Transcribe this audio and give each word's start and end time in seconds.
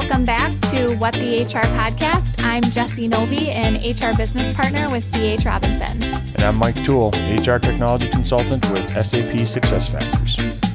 welcome 0.00 0.26
back 0.26 0.52
to 0.60 0.94
What 0.96 1.14
the 1.14 1.42
HR 1.44 1.64
podcast. 1.72 2.44
I'm 2.44 2.62
Jesse 2.64 3.08
Novi, 3.08 3.48
an 3.48 3.76
HR 3.76 4.14
business 4.14 4.52
partner 4.52 4.90
with 4.90 5.02
CH 5.10 5.46
Robinson. 5.46 6.02
And 6.02 6.42
I'm 6.42 6.56
Mike 6.56 6.84
Toole, 6.84 7.12
HR 7.12 7.56
technology 7.56 8.10
consultant 8.10 8.70
with 8.70 8.90
SAP 8.90 9.32
SuccessFactors. 9.48 10.65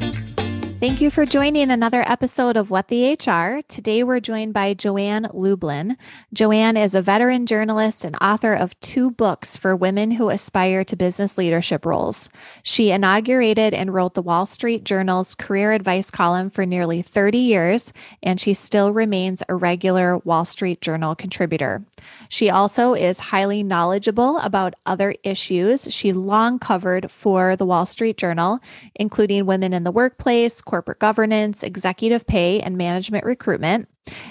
Thank 0.81 0.99
you 0.99 1.11
for 1.11 1.27
joining 1.27 1.69
another 1.69 2.01
episode 2.09 2.57
of 2.57 2.71
What 2.71 2.87
the 2.87 3.11
HR. 3.11 3.61
Today 3.67 4.03
we're 4.03 4.19
joined 4.19 4.55
by 4.55 4.73
Joanne 4.73 5.27
Lublin. 5.31 5.95
Joanne 6.33 6.75
is 6.75 6.95
a 6.95 7.03
veteran 7.03 7.45
journalist 7.45 8.03
and 8.03 8.15
author 8.19 8.55
of 8.55 8.79
two 8.79 9.11
books 9.11 9.55
for 9.55 9.75
women 9.75 10.09
who 10.09 10.31
aspire 10.31 10.83
to 10.85 10.95
business 10.95 11.37
leadership 11.37 11.85
roles. 11.85 12.29
She 12.63 12.89
inaugurated 12.89 13.75
and 13.75 13.93
wrote 13.93 14.15
the 14.15 14.23
Wall 14.23 14.47
Street 14.47 14.83
Journal's 14.83 15.35
career 15.35 15.71
advice 15.71 16.09
column 16.09 16.49
for 16.49 16.65
nearly 16.65 17.03
30 17.03 17.37
years, 17.37 17.93
and 18.23 18.41
she 18.41 18.55
still 18.55 18.91
remains 18.91 19.43
a 19.47 19.53
regular 19.53 20.17
Wall 20.17 20.45
Street 20.45 20.81
Journal 20.81 21.13
contributor. 21.13 21.83
She 22.27 22.49
also 22.49 22.95
is 22.95 23.19
highly 23.19 23.61
knowledgeable 23.61 24.39
about 24.39 24.73
other 24.87 25.13
issues 25.23 25.93
she 25.93 26.11
long 26.11 26.57
covered 26.57 27.11
for 27.11 27.55
the 27.55 27.67
Wall 27.67 27.85
Street 27.85 28.17
Journal, 28.17 28.57
including 28.95 29.45
women 29.45 29.73
in 29.73 29.83
the 29.83 29.91
workplace, 29.91 30.59
corporate 30.71 30.99
governance, 30.99 31.63
executive 31.63 32.25
pay, 32.25 32.61
and 32.61 32.77
management 32.77 33.25
recruitment. 33.25 33.89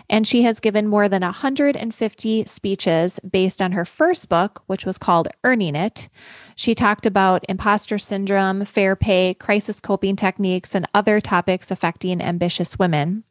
And 0.08 0.26
she 0.26 0.42
has 0.44 0.58
given 0.58 0.88
more 0.88 1.06
than 1.06 1.20
150 1.20 2.44
speeches 2.46 3.20
based 3.30 3.60
on 3.60 3.72
her 3.72 3.84
first 3.84 4.30
book, 4.30 4.62
which 4.66 4.86
was 4.86 4.96
called 4.96 5.28
Earning 5.44 5.76
It. 5.76 6.08
She 6.56 6.74
talked 6.74 7.06
about 7.06 7.44
imposter 7.48 7.98
syndrome, 7.98 8.64
fair 8.64 8.96
pay, 8.96 9.34
crisis 9.34 9.80
coping 9.80 10.16
techniques, 10.16 10.74
and 10.74 10.86
other 10.94 11.20
topics 11.20 11.70
affecting 11.70 12.20
ambitious 12.20 12.78
women. 12.78 13.24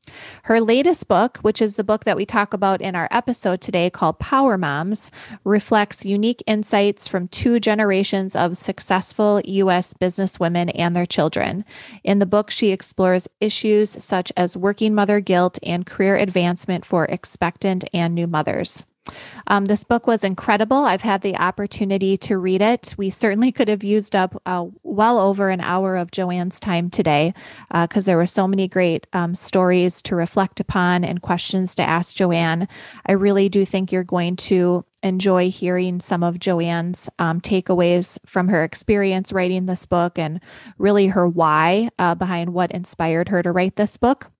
Her 0.43 0.59
latest 0.59 1.07
book, 1.07 1.37
which 1.41 1.61
is 1.61 1.75
the 1.75 1.83
book 1.83 2.05
that 2.05 2.17
we 2.17 2.25
talk 2.25 2.53
about 2.53 2.81
in 2.81 2.95
our 2.95 3.07
episode 3.11 3.61
today 3.61 3.89
called 3.89 4.19
Power 4.19 4.57
Moms, 4.57 5.11
reflects 5.43 6.05
unique 6.05 6.43
insights 6.47 7.07
from 7.07 7.27
two 7.27 7.59
generations 7.59 8.35
of 8.35 8.57
successful 8.57 9.41
U.S. 9.45 9.93
businesswomen 9.93 10.71
and 10.75 10.95
their 10.95 11.05
children. 11.05 11.65
In 12.03 12.19
the 12.19 12.25
book, 12.25 12.51
she 12.51 12.71
explores 12.71 13.27
issues 13.39 14.03
such 14.03 14.31
as 14.35 14.57
working 14.57 14.95
mother 14.95 15.19
guilt 15.19 15.59
and 15.63 15.85
career 15.85 16.15
advancement 16.15 16.85
for 16.85 17.05
expectant 17.05 17.85
and 17.93 18.15
new 18.15 18.27
mothers. 18.27 18.85
Um, 19.47 19.65
this 19.65 19.83
book 19.83 20.07
was 20.07 20.23
incredible. 20.23 20.77
I've 20.77 21.01
had 21.01 21.21
the 21.21 21.35
opportunity 21.35 22.17
to 22.17 22.37
read 22.37 22.61
it. 22.61 22.93
We 22.97 23.09
certainly 23.09 23.51
could 23.51 23.67
have 23.67 23.83
used 23.83 24.15
up 24.15 24.41
uh, 24.45 24.67
well 24.83 25.19
over 25.19 25.49
an 25.49 25.61
hour 25.61 25.95
of 25.95 26.11
Joanne's 26.11 26.59
time 26.59 26.89
today 26.89 27.33
because 27.71 28.07
uh, 28.07 28.09
there 28.09 28.17
were 28.17 28.25
so 28.25 28.47
many 28.47 28.67
great 28.67 29.07
um, 29.13 29.35
stories 29.35 30.01
to 30.03 30.15
reflect 30.15 30.59
upon 30.59 31.03
and 31.03 31.21
questions 31.21 31.75
to 31.75 31.83
ask 31.83 32.15
Joanne. 32.15 32.67
I 33.05 33.13
really 33.13 33.49
do 33.49 33.65
think 33.65 33.91
you're 33.91 34.03
going 34.03 34.35
to 34.37 34.85
enjoy 35.03 35.49
hearing 35.49 35.99
some 35.99 36.23
of 36.23 36.39
Joanne's 36.39 37.09
um, 37.19 37.39
takeaways 37.39 38.19
from 38.25 38.49
her 38.49 38.63
experience 38.63 39.31
writing 39.31 39.65
this 39.65 39.85
book 39.85 40.19
and 40.19 40.41
really 40.77 41.07
her 41.07 41.27
why 41.27 41.89
uh, 41.97 42.15
behind 42.15 42.53
what 42.53 42.71
inspired 42.71 43.29
her 43.29 43.41
to 43.41 43.51
write 43.51 43.75
this 43.75 43.97
book 43.97 44.31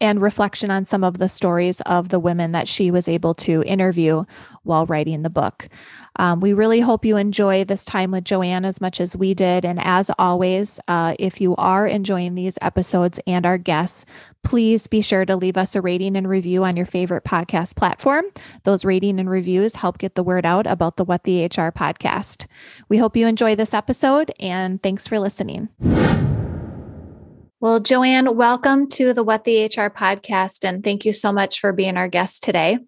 and 0.00 0.20
reflection 0.20 0.70
on 0.70 0.84
some 0.84 1.04
of 1.04 1.18
the 1.18 1.28
stories 1.28 1.80
of 1.82 2.08
the 2.08 2.18
women 2.18 2.52
that 2.52 2.68
she 2.68 2.90
was 2.90 3.08
able 3.08 3.34
to 3.34 3.62
interview 3.64 4.24
while 4.62 4.86
writing 4.86 5.22
the 5.22 5.30
book. 5.30 5.68
Um, 6.16 6.40
we 6.40 6.52
really 6.52 6.80
hope 6.80 7.04
you 7.04 7.16
enjoy 7.16 7.64
this 7.64 7.84
time 7.84 8.10
with 8.10 8.24
Joanne 8.24 8.64
as 8.64 8.80
much 8.80 9.00
as 9.00 9.16
we 9.16 9.34
did. 9.34 9.64
And 9.64 9.78
as 9.82 10.10
always, 10.18 10.80
uh, 10.88 11.14
if 11.18 11.40
you 11.40 11.54
are 11.56 11.86
enjoying 11.86 12.34
these 12.34 12.58
episodes 12.62 13.20
and 13.26 13.46
our 13.46 13.58
guests, 13.58 14.04
please 14.42 14.86
be 14.86 15.00
sure 15.00 15.24
to 15.24 15.36
leave 15.36 15.56
us 15.56 15.76
a 15.76 15.80
rating 15.80 16.16
and 16.16 16.28
review 16.28 16.64
on 16.64 16.76
your 16.76 16.86
favorite 16.86 17.24
podcast 17.24 17.76
platform. 17.76 18.24
Those 18.64 18.84
rating 18.84 19.20
and 19.20 19.30
reviews 19.30 19.76
help 19.76 19.98
get 19.98 20.14
the 20.14 20.22
word 20.22 20.46
out 20.46 20.66
about 20.66 20.96
the 20.96 21.04
What 21.04 21.24
the 21.24 21.44
HR 21.44 21.70
podcast. 21.70 22.46
We 22.88 22.98
hope 22.98 23.16
you 23.16 23.26
enjoy 23.26 23.54
this 23.54 23.74
episode 23.74 24.32
and 24.40 24.82
thanks 24.82 25.06
for 25.06 25.18
listening. 25.18 25.68
Well, 27.58 27.80
Joanne, 27.80 28.36
welcome 28.36 28.86
to 28.90 29.14
the 29.14 29.24
What 29.24 29.44
the 29.44 29.64
HR 29.64 29.88
podcast, 29.88 30.62
and 30.62 30.84
thank 30.84 31.06
you 31.06 31.14
so 31.14 31.32
much 31.32 31.58
for 31.58 31.72
being 31.72 31.96
our 31.96 32.06
guest 32.06 32.42
today. 32.42 32.78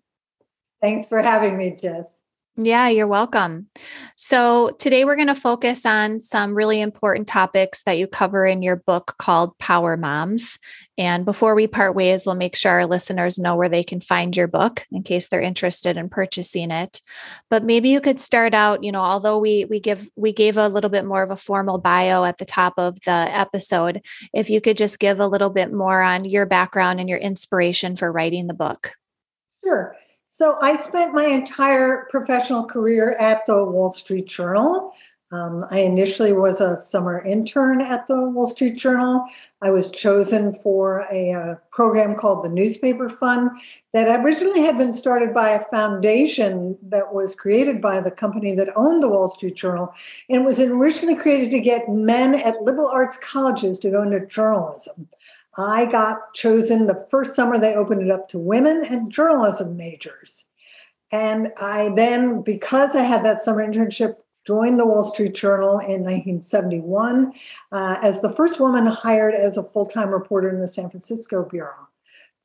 Thanks 0.82 1.08
for 1.08 1.22
having 1.22 1.56
me, 1.56 1.74
Jess. 1.74 2.04
Yeah, 2.58 2.88
you're 2.88 3.06
welcome. 3.06 3.68
So, 4.16 4.76
today 4.78 5.06
we're 5.06 5.16
going 5.16 5.28
to 5.28 5.34
focus 5.34 5.86
on 5.86 6.20
some 6.20 6.54
really 6.54 6.82
important 6.82 7.28
topics 7.28 7.82
that 7.84 7.96
you 7.96 8.06
cover 8.06 8.44
in 8.44 8.60
your 8.60 8.76
book 8.76 9.14
called 9.16 9.56
Power 9.56 9.96
Moms. 9.96 10.58
And 10.98 11.24
before 11.24 11.54
we 11.54 11.68
part 11.68 11.94
ways, 11.94 12.26
we'll 12.26 12.34
make 12.34 12.56
sure 12.56 12.72
our 12.72 12.86
listeners 12.86 13.38
know 13.38 13.54
where 13.54 13.68
they 13.68 13.84
can 13.84 14.00
find 14.00 14.36
your 14.36 14.48
book 14.48 14.84
in 14.90 15.04
case 15.04 15.28
they're 15.28 15.40
interested 15.40 15.96
in 15.96 16.08
purchasing 16.08 16.72
it. 16.72 17.00
But 17.48 17.64
maybe 17.64 17.88
you 17.88 18.00
could 18.00 18.18
start 18.18 18.52
out, 18.52 18.82
you 18.82 18.90
know, 18.90 19.00
although 19.00 19.38
we 19.38 19.64
we 19.64 19.78
give 19.78 20.10
we 20.16 20.32
gave 20.32 20.56
a 20.56 20.68
little 20.68 20.90
bit 20.90 21.04
more 21.04 21.22
of 21.22 21.30
a 21.30 21.36
formal 21.36 21.78
bio 21.78 22.24
at 22.24 22.38
the 22.38 22.44
top 22.44 22.74
of 22.76 23.00
the 23.02 23.12
episode, 23.12 24.02
if 24.34 24.50
you 24.50 24.60
could 24.60 24.76
just 24.76 24.98
give 24.98 25.20
a 25.20 25.26
little 25.28 25.50
bit 25.50 25.72
more 25.72 26.02
on 26.02 26.24
your 26.24 26.46
background 26.46 26.98
and 26.98 27.08
your 27.08 27.18
inspiration 27.18 27.96
for 27.96 28.10
writing 28.10 28.48
the 28.48 28.54
book. 28.54 28.92
Sure. 29.64 29.96
So 30.26 30.56
I 30.60 30.82
spent 30.82 31.14
my 31.14 31.26
entire 31.26 32.06
professional 32.10 32.64
career 32.64 33.16
at 33.18 33.46
the 33.46 33.64
Wall 33.64 33.92
Street 33.92 34.26
Journal. 34.26 34.92
Um, 35.30 35.66
I 35.70 35.80
initially 35.80 36.32
was 36.32 36.60
a 36.62 36.78
summer 36.78 37.22
intern 37.22 37.82
at 37.82 38.06
the 38.06 38.30
Wall 38.30 38.46
Street 38.46 38.78
Journal. 38.78 39.26
I 39.60 39.70
was 39.70 39.90
chosen 39.90 40.58
for 40.62 41.06
a, 41.12 41.32
a, 41.32 41.38
uh, 41.38 41.54
program 41.70 42.14
called 42.14 42.42
the 42.42 42.48
Newspaper 42.48 43.10
Fund 43.10 43.50
that 43.92 44.24
originally 44.24 44.62
had 44.62 44.78
been 44.78 44.92
started 44.92 45.34
by 45.34 45.50
a 45.50 45.64
foundation 45.66 46.78
that 46.82 47.12
was 47.12 47.34
created 47.34 47.82
by 47.82 48.00
the 48.00 48.10
company 48.10 48.54
that 48.54 48.74
owned 48.74 49.02
the 49.02 49.08
Wall 49.08 49.28
Street 49.28 49.54
Journal 49.54 49.92
and 50.30 50.46
was 50.46 50.58
originally 50.60 51.14
created 51.14 51.50
to 51.50 51.60
get 51.60 51.88
men 51.88 52.34
at 52.34 52.62
liberal 52.62 52.88
arts 52.88 53.18
colleges 53.18 53.78
to 53.80 53.90
go 53.90 54.02
into 54.02 54.24
journalism. 54.26 55.08
I 55.58 55.86
got 55.86 56.32
chosen 56.34 56.86
the 56.86 57.06
first 57.10 57.34
summer 57.34 57.58
they 57.58 57.74
opened 57.74 58.02
it 58.02 58.10
up 58.10 58.28
to 58.30 58.38
women 58.38 58.84
and 58.84 59.10
journalism 59.10 59.76
majors. 59.76 60.46
And 61.10 61.52
I 61.60 61.90
then, 61.96 62.42
because 62.42 62.94
I 62.94 63.02
had 63.02 63.24
that 63.24 63.42
summer 63.42 63.66
internship, 63.66 64.16
joined 64.48 64.80
the 64.80 64.86
Wall 64.86 65.02
Street 65.02 65.34
Journal 65.34 65.78
in 65.80 66.00
1971 66.04 67.34
uh, 67.70 67.96
as 68.00 68.22
the 68.22 68.32
first 68.32 68.58
woman 68.58 68.86
hired 68.86 69.34
as 69.34 69.58
a 69.58 69.62
full 69.62 69.84
time 69.84 70.08
reporter 70.08 70.48
in 70.48 70.58
the 70.58 70.66
San 70.66 70.88
Francisco 70.88 71.44
Bureau. 71.44 71.86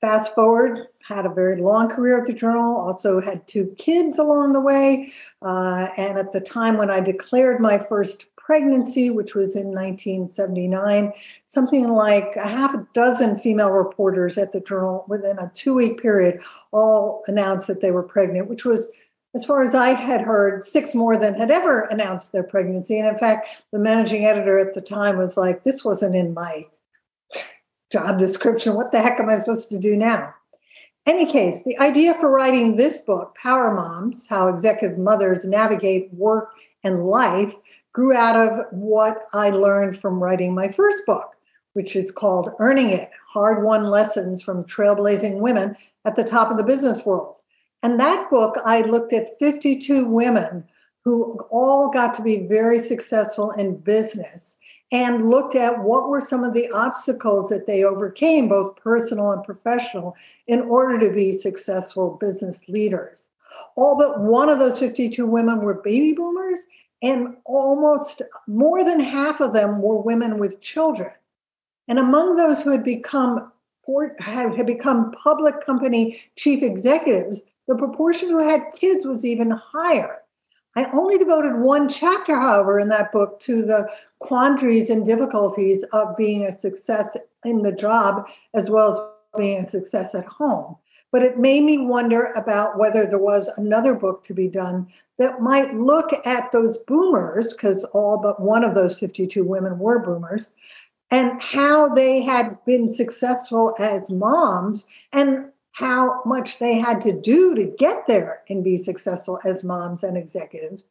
Fast 0.01 0.35
forward, 0.35 0.87
had 1.01 1.25
a 1.25 1.29
very 1.29 1.61
long 1.61 1.87
career 1.87 2.19
at 2.19 2.27
the 2.27 2.33
Journal, 2.33 2.75
also 2.75 3.21
had 3.21 3.47
two 3.47 3.73
kids 3.77 4.19
along 4.19 4.51
the 4.51 4.59
way. 4.59 5.13
Uh, 5.41 5.87
and 5.95 6.19
at 6.19 6.33
the 6.33 6.41
time 6.41 6.75
when 6.75 6.91
I 6.91 6.99
declared 6.99 7.61
my 7.61 7.77
first 7.77 8.35
pregnancy, 8.35 9.09
which 9.09 9.33
was 9.33 9.55
in 9.55 9.67
1979, 9.67 11.13
something 11.47 11.87
like 11.87 12.35
a 12.35 12.45
half 12.45 12.73
a 12.73 12.85
dozen 12.93 13.37
female 13.37 13.71
reporters 13.71 14.37
at 14.37 14.51
the 14.51 14.59
journal 14.59 15.05
within 15.07 15.39
a 15.39 15.49
two 15.53 15.73
week 15.73 16.01
period 16.01 16.41
all 16.73 17.23
announced 17.27 17.67
that 17.67 17.79
they 17.79 17.91
were 17.91 18.03
pregnant, 18.03 18.49
which 18.49 18.65
was, 18.65 18.89
as 19.35 19.45
far 19.45 19.63
as 19.63 19.73
I 19.73 19.89
had 19.89 20.21
heard, 20.21 20.63
six 20.63 20.93
more 20.93 21.17
than 21.17 21.33
had 21.33 21.49
ever 21.49 21.81
announced 21.85 22.31
their 22.31 22.43
pregnancy. 22.43 22.99
And 22.99 23.07
in 23.07 23.17
fact, 23.17 23.63
the 23.71 23.79
managing 23.79 24.25
editor 24.25 24.59
at 24.59 24.73
the 24.73 24.81
time 24.81 25.17
was 25.17 25.37
like, 25.37 25.63
this 25.63 25.83
wasn't 25.83 26.15
in 26.15 26.33
my 26.33 26.67
job 27.91 28.19
description. 28.19 28.75
What 28.75 28.91
the 28.91 29.01
heck 29.01 29.19
am 29.19 29.29
I 29.29 29.39
supposed 29.39 29.69
to 29.69 29.79
do 29.79 29.95
now? 29.95 30.33
Any 31.05 31.25
case, 31.25 31.61
the 31.63 31.77
idea 31.79 32.13
for 32.19 32.29
writing 32.29 32.75
this 32.75 33.01
book, 33.01 33.35
Power 33.35 33.73
Moms 33.73 34.27
How 34.27 34.47
Executive 34.47 34.97
Mothers 34.97 35.43
Navigate 35.43 36.13
Work 36.13 36.51
and 36.83 37.07
Life, 37.07 37.53
grew 37.91 38.15
out 38.15 38.39
of 38.39 38.65
what 38.71 39.27
I 39.33 39.49
learned 39.49 39.97
from 39.97 40.23
writing 40.23 40.55
my 40.55 40.69
first 40.69 41.05
book, 41.05 41.35
which 41.73 41.95
is 41.95 42.11
called 42.11 42.51
Earning 42.59 42.91
It 42.91 43.09
Hard 43.27 43.63
Won 43.63 43.85
Lessons 43.85 44.41
from 44.41 44.63
Trailblazing 44.63 45.39
Women 45.39 45.75
at 46.05 46.15
the 46.15 46.23
Top 46.23 46.51
of 46.51 46.57
the 46.57 46.63
Business 46.63 47.05
World. 47.05 47.35
And 47.83 47.99
that 47.99 48.29
book, 48.29 48.57
I 48.65 48.81
looked 48.81 49.13
at 49.13 49.37
52 49.37 50.05
women 50.05 50.63
who 51.03 51.37
all 51.51 51.91
got 51.91 52.13
to 52.13 52.23
be 52.23 52.47
very 52.47 52.79
successful 52.79 53.51
in 53.51 53.75
business 53.75 54.57
and 54.93 55.29
looked 55.29 55.55
at 55.55 55.83
what 55.83 56.07
were 56.07 56.21
some 56.21 56.45
of 56.45 56.53
the 56.53 56.71
obstacles 56.71 57.49
that 57.49 57.67
they 57.67 57.83
overcame, 57.83 58.47
both 58.47 58.77
personal 58.77 59.31
and 59.31 59.43
professional, 59.43 60.15
in 60.47 60.61
order 60.61 60.97
to 60.97 61.13
be 61.13 61.33
successful 61.33 62.17
business 62.21 62.61
leaders. 62.69 63.29
All 63.75 63.97
but 63.97 64.21
one 64.21 64.49
of 64.49 64.59
those 64.59 64.79
52 64.79 65.27
women 65.27 65.59
were 65.59 65.73
baby 65.73 66.13
boomers, 66.13 66.61
and 67.01 67.35
almost 67.45 68.21
more 68.47 68.85
than 68.85 68.99
half 68.99 69.41
of 69.41 69.51
them 69.51 69.81
were 69.81 69.97
women 69.97 70.37
with 70.37 70.61
children. 70.61 71.11
And 71.89 71.99
among 71.99 72.37
those 72.37 72.61
who 72.61 72.71
had 72.71 72.83
become 72.83 73.51
had 74.19 74.65
become 74.65 75.11
public 75.11 75.65
company 75.65 76.17
chief 76.37 76.63
executives, 76.63 77.41
the 77.67 77.75
proportion 77.75 78.29
who 78.29 78.47
had 78.47 78.73
kids 78.75 79.05
was 79.05 79.23
even 79.25 79.51
higher. 79.51 80.19
I 80.75 80.85
only 80.91 81.17
devoted 81.17 81.59
one 81.59 81.87
chapter, 81.87 82.39
however, 82.39 82.79
in 82.79 82.89
that 82.89 83.11
book 83.11 83.39
to 83.41 83.61
the 83.63 83.87
quandaries 84.19 84.89
and 84.89 85.05
difficulties 85.05 85.83
of 85.93 86.17
being 86.17 86.45
a 86.45 86.57
success 86.57 87.15
in 87.45 87.61
the 87.61 87.71
job 87.71 88.25
as 88.55 88.69
well 88.69 88.91
as 88.91 88.99
being 89.39 89.65
a 89.65 89.69
success 89.69 90.15
at 90.15 90.25
home. 90.25 90.75
but 91.13 91.21
it 91.21 91.37
made 91.37 91.63
me 91.63 91.77
wonder 91.77 92.33
about 92.35 92.79
whether 92.79 93.05
there 93.05 93.19
was 93.19 93.47
another 93.57 93.93
book 93.93 94.23
to 94.23 94.33
be 94.33 94.47
done 94.47 94.87
that 95.19 95.39
might 95.41 95.71
look 95.75 96.09
at 96.25 96.51
those 96.51 96.79
boomers, 96.79 97.53
because 97.53 97.83
all 97.93 98.17
but 98.17 98.41
one 98.41 98.63
of 98.63 98.73
those 98.73 98.97
52 98.97 99.43
women 99.43 99.77
were 99.77 99.99
boomers, 99.99 100.49
and 101.11 101.39
how 101.39 101.87
they 101.93 102.23
had 102.23 102.57
been 102.65 102.95
successful 102.95 103.75
as 103.77 104.09
moms 104.09 104.85
and 105.11 105.45
how 105.73 106.21
much 106.25 106.59
they 106.59 106.79
had 106.79 107.01
to 107.01 107.11
do 107.11 107.55
to 107.55 107.65
get 107.77 108.05
there 108.07 108.41
and 108.49 108.63
be 108.63 108.77
successful 108.77 109.39
as 109.43 109.63
moms 109.63 110.03
and 110.03 110.15
executives 110.15 110.85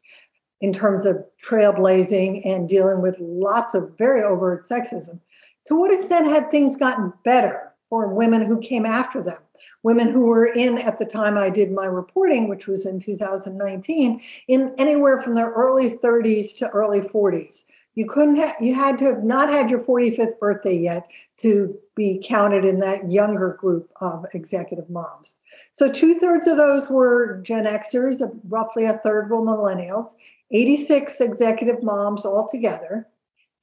in 0.60 0.72
terms 0.72 1.06
of 1.06 1.24
trailblazing 1.44 2.42
and 2.44 2.68
dealing 2.68 3.00
with 3.00 3.16
lots 3.18 3.74
of 3.74 3.96
very 3.96 4.22
overt 4.22 4.68
sexism. 4.68 5.18
To 5.66 5.76
what 5.76 5.92
extent 5.92 6.26
had 6.26 6.50
things 6.50 6.76
gotten 6.76 7.12
better 7.24 7.72
for 7.88 8.08
women 8.08 8.42
who 8.42 8.58
came 8.58 8.84
after 8.84 9.22
them? 9.22 9.40
Women 9.84 10.10
who 10.10 10.26
were 10.26 10.46
in 10.46 10.78
at 10.78 10.98
the 10.98 11.04
time 11.04 11.38
I 11.38 11.48
did 11.48 11.70
my 11.70 11.84
reporting, 11.84 12.48
which 12.48 12.66
was 12.66 12.86
in 12.86 12.98
2019, 12.98 14.20
in 14.48 14.74
anywhere 14.78 15.20
from 15.20 15.36
their 15.36 15.50
early 15.52 15.90
30s 15.98 16.56
to 16.58 16.68
early 16.70 17.02
40s. 17.02 17.64
You 17.94 18.06
couldn't 18.06 18.36
have, 18.36 18.54
you 18.60 18.74
had 18.74 18.96
to 18.98 19.04
have 19.04 19.22
not 19.22 19.50
had 19.50 19.68
your 19.68 19.80
45th 19.80 20.38
birthday 20.38 20.78
yet 20.78 21.08
to 21.38 21.78
be 21.94 22.22
counted 22.24 22.64
in 22.64 22.78
that 22.78 23.10
younger 23.10 23.56
group 23.60 23.90
of 24.00 24.24
executive 24.32 24.88
moms. 24.88 25.34
So 25.74 25.92
two 25.92 26.14
thirds 26.14 26.46
of 26.46 26.56
those 26.56 26.88
were 26.88 27.40
Gen 27.42 27.66
Xers, 27.66 28.22
roughly 28.48 28.86
a 28.86 28.98
third 28.98 29.28
were 29.28 29.42
millennials, 29.42 30.12
86 30.50 31.20
executive 31.20 31.82
moms 31.82 32.24
altogether. 32.24 33.08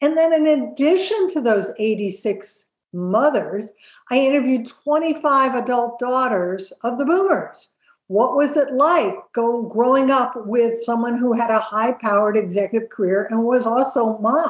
And 0.02 0.16
then 0.16 0.34
in 0.34 0.48
addition 0.48 1.28
to 1.30 1.42
those 1.42 1.72
86 1.80 2.68
mothers, 2.94 3.72
I 4.12 4.20
interviewed 4.20 4.68
25 4.68 5.56
adult 5.56 6.00
daughters 6.00 6.72
of 6.84 6.98
the 7.00 7.06
boomers 7.06 7.70
what 8.10 8.36
was 8.36 8.58
it 8.58 8.74
like 8.74 9.14
go, 9.34 9.62
growing 9.62 10.10
up 10.10 10.34
with 10.48 10.82
someone 10.82 11.16
who 11.16 11.32
had 11.32 11.52
a 11.52 11.60
high 11.60 11.92
powered 11.92 12.36
executive 12.36 12.90
career 12.90 13.28
and 13.30 13.44
was 13.44 13.68
also 13.68 14.18
mom? 14.18 14.50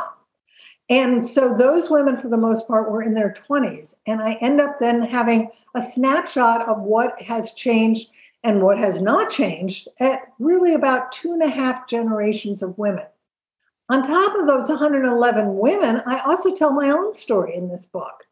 And 0.89 1.23
so 1.23 1.53
those 1.53 1.89
women, 1.89 2.15
for 2.21 2.29
the 2.29 2.37
most 2.37 2.65
part, 2.67 2.89
were 2.89 3.03
in 3.03 3.13
their 3.13 3.33
20s. 3.49 3.95
And 4.07 4.21
I 4.21 4.37
end 4.41 4.61
up 4.61 4.79
then 4.79 5.01
having 5.01 5.51
a 5.75 5.81
snapshot 5.81 6.69
of 6.69 6.79
what 6.79 7.21
has 7.21 7.53
changed 7.53 8.09
and 8.45 8.61
what 8.61 8.79
has 8.79 9.01
not 9.01 9.29
changed 9.29 9.89
at 9.99 10.21
really 10.39 10.73
about 10.73 11.11
two 11.11 11.33
and 11.33 11.43
a 11.43 11.49
half 11.49 11.85
generations 11.85 12.63
of 12.63 12.77
women. 12.77 13.05
On 13.89 14.01
top 14.01 14.39
of 14.39 14.47
those 14.47 14.69
111 14.69 15.57
women, 15.57 16.01
I 16.05 16.21
also 16.25 16.55
tell 16.55 16.71
my 16.71 16.91
own 16.91 17.13
story 17.13 17.55
in 17.55 17.67
this 17.67 17.85
book 17.85 18.25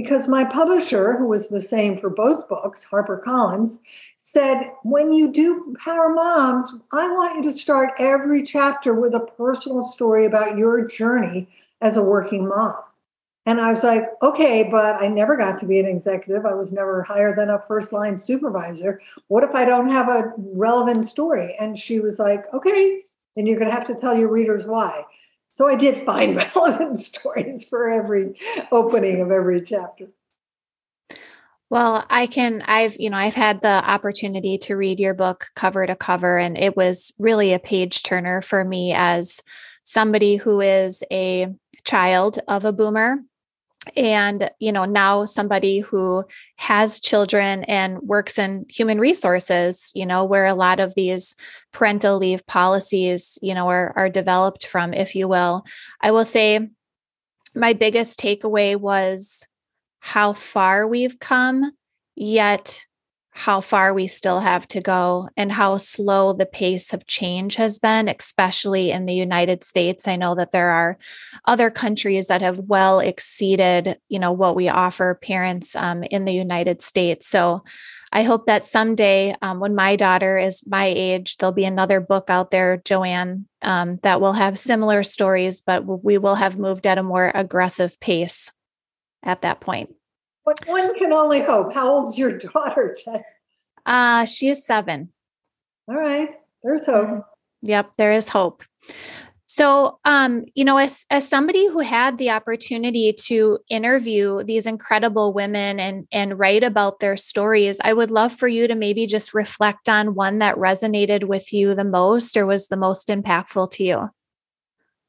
because 0.00 0.28
my 0.28 0.44
publisher, 0.44 1.16
who 1.18 1.26
was 1.26 1.48
the 1.48 1.60
same 1.60 1.98
for 1.98 2.08
both 2.08 2.48
books, 2.48 2.86
HarperCollins, 2.88 3.80
said, 4.18 4.70
when 4.84 5.10
you 5.10 5.32
do 5.32 5.74
Power 5.84 6.10
Moms, 6.10 6.72
I 6.92 7.10
want 7.10 7.34
you 7.34 7.50
to 7.50 7.58
start 7.58 7.94
every 7.98 8.44
chapter 8.44 8.94
with 8.94 9.12
a 9.16 9.26
personal 9.36 9.84
story 9.84 10.24
about 10.24 10.56
your 10.56 10.86
journey 10.86 11.48
as 11.80 11.96
a 11.96 12.02
working 12.04 12.46
mom. 12.46 12.76
And 13.44 13.60
I 13.60 13.72
was 13.72 13.82
like, 13.82 14.04
okay, 14.22 14.68
but 14.70 15.02
I 15.02 15.08
never 15.08 15.36
got 15.36 15.58
to 15.58 15.66
be 15.66 15.80
an 15.80 15.86
executive. 15.86 16.46
I 16.46 16.54
was 16.54 16.70
never 16.70 17.02
higher 17.02 17.34
than 17.34 17.50
a 17.50 17.60
first 17.62 17.92
line 17.92 18.16
supervisor. 18.16 19.00
What 19.26 19.42
if 19.42 19.52
I 19.52 19.64
don't 19.64 19.90
have 19.90 20.08
a 20.08 20.32
relevant 20.36 21.08
story? 21.08 21.56
And 21.58 21.76
she 21.76 21.98
was 21.98 22.20
like, 22.20 22.44
okay, 22.54 23.00
then 23.34 23.46
you're 23.46 23.58
going 23.58 23.70
to 23.70 23.74
have 23.74 23.86
to 23.88 23.96
tell 23.96 24.16
your 24.16 24.30
readers 24.30 24.64
why. 24.64 25.02
So 25.58 25.66
I 25.66 25.74
did 25.74 26.06
find 26.06 26.36
relevant 26.54 27.04
stories 27.04 27.64
for 27.64 27.90
every 27.90 28.40
opening 28.70 29.20
of 29.20 29.32
every 29.32 29.60
chapter. 29.62 30.06
Well, 31.68 32.06
I 32.08 32.28
can, 32.28 32.62
I've, 32.62 32.94
you 33.00 33.10
know, 33.10 33.16
I've 33.16 33.34
had 33.34 33.60
the 33.60 33.66
opportunity 33.90 34.56
to 34.58 34.76
read 34.76 35.00
your 35.00 35.14
book 35.14 35.48
cover 35.56 35.84
to 35.84 35.96
cover, 35.96 36.38
and 36.38 36.56
it 36.56 36.76
was 36.76 37.12
really 37.18 37.52
a 37.52 37.58
page 37.58 38.04
turner 38.04 38.40
for 38.40 38.64
me 38.64 38.94
as 38.94 39.42
somebody 39.82 40.36
who 40.36 40.60
is 40.60 41.02
a 41.10 41.52
child 41.84 42.38
of 42.46 42.64
a 42.64 42.72
boomer 42.72 43.16
and 43.96 44.50
you 44.58 44.72
know 44.72 44.84
now 44.84 45.24
somebody 45.24 45.80
who 45.80 46.24
has 46.56 47.00
children 47.00 47.64
and 47.64 47.98
works 48.00 48.38
in 48.38 48.64
human 48.68 48.98
resources 48.98 49.90
you 49.94 50.06
know 50.06 50.24
where 50.24 50.46
a 50.46 50.54
lot 50.54 50.80
of 50.80 50.94
these 50.94 51.34
parental 51.72 52.18
leave 52.18 52.46
policies 52.46 53.38
you 53.42 53.54
know 53.54 53.68
are, 53.68 53.92
are 53.96 54.08
developed 54.08 54.66
from 54.66 54.94
if 54.94 55.14
you 55.14 55.28
will. 55.28 55.64
I 56.00 56.10
will 56.10 56.24
say 56.24 56.68
my 57.54 57.72
biggest 57.72 58.20
takeaway 58.20 58.76
was 58.76 59.46
how 60.00 60.32
far 60.32 60.86
we've 60.86 61.18
come 61.18 61.72
yet 62.14 62.86
how 63.38 63.60
far 63.60 63.94
we 63.94 64.08
still 64.08 64.40
have 64.40 64.66
to 64.66 64.80
go 64.80 65.28
and 65.36 65.52
how 65.52 65.76
slow 65.76 66.32
the 66.32 66.44
pace 66.44 66.92
of 66.92 67.06
change 67.06 67.54
has 67.54 67.78
been, 67.78 68.08
especially 68.08 68.90
in 68.90 69.06
the 69.06 69.14
United 69.14 69.62
States. 69.62 70.08
I 70.08 70.16
know 70.16 70.34
that 70.34 70.50
there 70.50 70.70
are 70.70 70.98
other 71.44 71.70
countries 71.70 72.26
that 72.26 72.42
have 72.42 72.58
well 72.58 72.98
exceeded, 72.98 73.96
you 74.08 74.18
know, 74.18 74.32
what 74.32 74.56
we 74.56 74.68
offer 74.68 75.20
parents 75.22 75.76
um, 75.76 76.02
in 76.02 76.24
the 76.24 76.32
United 76.32 76.82
States. 76.82 77.28
So 77.28 77.62
I 78.10 78.24
hope 78.24 78.46
that 78.46 78.64
someday, 78.64 79.36
um, 79.40 79.60
when 79.60 79.76
my 79.76 79.94
daughter 79.94 80.36
is 80.36 80.66
my 80.66 80.86
age, 80.86 81.36
there'll 81.36 81.52
be 81.52 81.64
another 81.64 82.00
book 82.00 82.30
out 82.30 82.50
there, 82.50 82.78
Joanne, 82.84 83.46
um, 83.62 84.00
that 84.02 84.20
will 84.20 84.32
have 84.32 84.58
similar 84.58 85.04
stories, 85.04 85.60
but 85.60 85.84
we 85.86 86.18
will 86.18 86.34
have 86.34 86.58
moved 86.58 86.88
at 86.88 86.98
a 86.98 87.04
more 87.04 87.30
aggressive 87.32 88.00
pace 88.00 88.50
at 89.22 89.42
that 89.42 89.60
point. 89.60 89.94
But 90.48 90.66
one 90.66 90.98
can 90.98 91.12
only 91.12 91.42
hope. 91.42 91.74
How 91.74 91.90
old's 91.90 92.16
your 92.16 92.38
daughter, 92.38 92.96
Jess? 93.04 93.24
Uh, 93.84 94.24
she 94.24 94.48
is 94.48 94.64
seven. 94.64 95.12
All 95.86 95.96
right. 95.96 96.30
There's 96.62 96.86
hope. 96.86 97.26
Yep, 97.62 97.92
there 97.98 98.12
is 98.12 98.28
hope. 98.28 98.62
So, 99.44 99.98
um, 100.04 100.44
you 100.54 100.64
know, 100.64 100.78
as 100.78 101.04
as 101.10 101.28
somebody 101.28 101.66
who 101.66 101.80
had 101.80 102.16
the 102.16 102.30
opportunity 102.30 103.12
to 103.24 103.58
interview 103.68 104.42
these 104.44 104.66
incredible 104.66 105.32
women 105.34 105.80
and 105.80 106.06
and 106.12 106.38
write 106.38 106.64
about 106.64 107.00
their 107.00 107.16
stories, 107.16 107.78
I 107.84 107.92
would 107.92 108.10
love 108.10 108.32
for 108.32 108.48
you 108.48 108.68
to 108.68 108.74
maybe 108.74 109.06
just 109.06 109.34
reflect 109.34 109.88
on 109.88 110.14
one 110.14 110.38
that 110.38 110.56
resonated 110.56 111.24
with 111.24 111.52
you 111.52 111.74
the 111.74 111.84
most 111.84 112.36
or 112.36 112.46
was 112.46 112.68
the 112.68 112.76
most 112.76 113.08
impactful 113.08 113.70
to 113.72 113.84
you. 113.84 114.10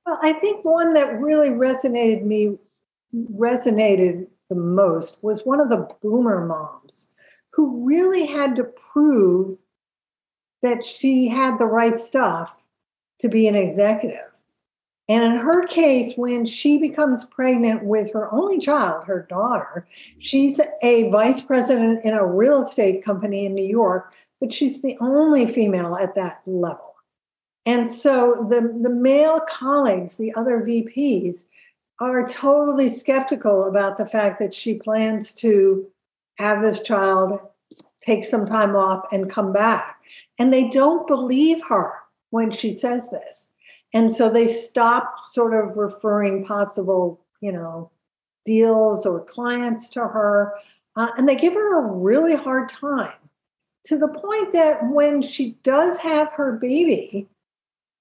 Well, 0.05 0.19
I 0.21 0.33
think 0.33 0.65
one 0.65 0.93
that 0.95 1.19
really 1.19 1.49
resonated 1.49 2.23
me 2.23 2.57
resonated 3.15 4.27
the 4.49 4.55
most 4.55 5.17
was 5.21 5.45
one 5.45 5.61
of 5.61 5.69
the 5.69 5.87
boomer 6.01 6.45
moms 6.45 7.11
who 7.51 7.85
really 7.85 8.25
had 8.25 8.55
to 8.55 8.63
prove 8.63 9.57
that 10.61 10.83
she 10.83 11.27
had 11.27 11.57
the 11.57 11.65
right 11.65 12.05
stuff 12.05 12.51
to 13.19 13.29
be 13.29 13.47
an 13.47 13.55
executive. 13.55 14.29
And 15.07 15.23
in 15.23 15.37
her 15.37 15.65
case, 15.65 16.13
when 16.17 16.45
she 16.45 16.77
becomes 16.77 17.23
pregnant 17.25 17.83
with 17.83 18.13
her 18.13 18.31
only 18.31 18.59
child, 18.59 19.05
her 19.05 19.25
daughter, 19.27 19.87
she's 20.19 20.59
a 20.83 21.09
vice 21.09 21.41
president 21.41 22.05
in 22.05 22.13
a 22.13 22.25
real 22.25 22.67
estate 22.67 23.03
company 23.03 23.45
in 23.45 23.55
New 23.55 23.65
York, 23.65 24.13
but 24.39 24.53
she's 24.53 24.81
the 24.81 24.95
only 25.01 25.51
female 25.51 25.97
at 25.97 26.13
that 26.13 26.41
level. 26.45 26.95
And 27.65 27.89
so 27.89 28.47
the, 28.49 28.61
the 28.81 28.89
male 28.89 29.39
colleagues, 29.49 30.15
the 30.15 30.33
other 30.35 30.61
VPs, 30.61 31.45
are 31.99 32.27
totally 32.27 32.89
skeptical 32.89 33.65
about 33.65 33.97
the 33.97 34.05
fact 34.05 34.39
that 34.39 34.53
she 34.53 34.75
plans 34.75 35.33
to 35.35 35.87
have 36.37 36.61
this 36.61 36.81
child 36.81 37.39
take 38.01 38.23
some 38.23 38.45
time 38.45 38.75
off 38.75 39.05
and 39.11 39.29
come 39.29 39.51
back. 39.51 39.99
And 40.37 40.53
they 40.53 40.69
don't 40.69 41.07
believe 41.07 41.61
her 41.67 41.93
when 42.29 42.51
she 42.51 42.71
says 42.71 43.09
this. 43.09 43.51
And 43.93 44.13
so 44.13 44.29
they 44.29 44.47
stop 44.47 45.13
sort 45.27 45.53
of 45.53 45.75
referring 45.75 46.45
possible, 46.45 47.19
you 47.41 47.51
know, 47.51 47.91
deals 48.45 49.05
or 49.05 49.23
clients 49.25 49.89
to 49.89 50.01
her. 50.01 50.53
Uh, 50.95 51.09
and 51.17 51.27
they 51.27 51.35
give 51.35 51.53
her 51.53 51.79
a 51.79 51.91
really 51.91 52.35
hard 52.35 52.69
time 52.69 53.13
to 53.85 53.97
the 53.97 54.07
point 54.07 54.53
that 54.53 54.87
when 54.89 55.21
she 55.21 55.57
does 55.63 55.97
have 55.97 56.29
her 56.33 56.53
baby, 56.53 57.27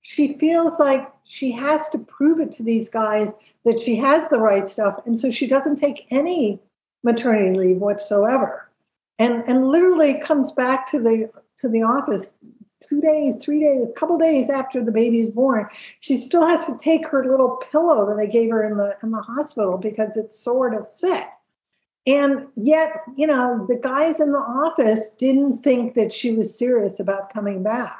she 0.03 0.35
feels 0.39 0.73
like 0.79 1.11
she 1.25 1.51
has 1.53 1.89
to 1.91 1.99
prove 1.99 2.41
it 2.41 2.53
to 2.53 2.63
these 2.63 2.89
guys 2.89 3.29
that 3.65 3.81
she 3.81 3.97
has 3.97 4.29
the 4.31 4.39
right 4.39 4.69
stuff. 4.69 5.01
And 5.07 5.19
so 5.19 5.31
she 5.31 5.47
doesn't 5.47 5.77
take 5.77 6.07
any 6.11 6.61
maternity 7.03 7.59
leave 7.59 7.79
whatsoever. 7.79 8.71
And 9.19 9.43
and 9.47 9.69
literally 9.69 10.21
comes 10.21 10.53
back 10.53 10.91
to 10.93 10.99
the 10.99 11.31
to 11.59 11.69
the 11.69 11.83
office 11.83 12.33
two 12.89 13.01
days, 13.01 13.37
three 13.37 13.61
days, 13.61 13.83
a 13.83 13.93
couple 13.99 14.17
days 14.17 14.49
after 14.49 14.85
the 14.85 14.93
baby's 14.93 15.31
born. 15.31 15.67
She 16.01 16.19
still 16.19 16.47
has 16.47 16.65
to 16.67 16.79
take 16.79 17.07
her 17.09 17.29
little 17.29 17.61
pillow 17.71 18.07
that 18.07 18.17
they 18.17 18.29
gave 18.29 18.51
her 18.51 18.65
in 18.65 18.77
the 18.77 18.97
in 19.03 19.11
the 19.11 19.21
hospital 19.21 19.77
because 19.77 20.17
it's 20.17 20.39
sort 20.39 20.75
of 20.75 20.87
sick. 20.87 21.27
And 22.07 22.47
yet, 22.57 23.03
you 23.17 23.27
know, 23.27 23.67
the 23.69 23.77
guys 23.77 24.19
in 24.21 24.33
the 24.33 24.39
office 24.39 25.11
didn't 25.11 25.63
think 25.63 25.95
that 25.95 26.13
she 26.13 26.33
was 26.33 26.57
serious 26.57 27.01
about 27.01 27.33
coming 27.33 27.63
back. 27.63 27.99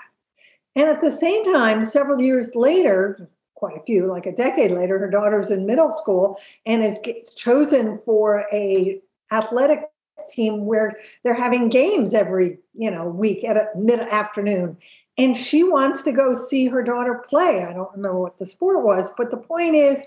And 0.79 0.89
at 0.89 1.01
the 1.01 1.11
same 1.11 1.53
time, 1.53 1.85
several 1.85 2.23
years 2.23 2.55
later, 2.55 3.29
quite 3.57 3.77
a 3.77 3.83
few, 3.83 4.07
like 4.07 4.27
a 4.27 4.33
decade 4.33 4.71
later, 4.71 4.97
her 5.01 5.11
daughter's 5.11 5.51
in 5.51 5.67
middle 5.67 5.91
school 5.91 6.39
and 6.67 6.85
is 6.85 6.99
chosen 7.35 7.99
for 8.05 8.47
a 8.53 9.01
athletic 9.33 9.81
team 10.29 10.67
where 10.67 10.97
they're 11.25 11.35
having 11.35 11.69
games 11.69 12.15
every 12.15 12.59
you 12.75 12.91
know 12.93 13.09
week 13.09 13.43
at 13.43 13.57
a 13.57 13.67
mid 13.75 13.99
afternoon. 13.99 14.77
And 15.17 15.37
she 15.37 15.65
wants 15.65 16.05
to 16.05 16.13
go 16.13 16.41
see 16.41 16.69
her 16.69 16.85
daughter 16.85 17.25
play. 17.29 17.65
I 17.65 17.73
don't 17.73 17.91
remember 17.97 18.21
what 18.21 18.39
the 18.39 18.47
sport 18.47 18.85
was 18.85 19.11
but 19.17 19.33
the 19.33 19.37
point 19.37 19.75
is 19.75 20.01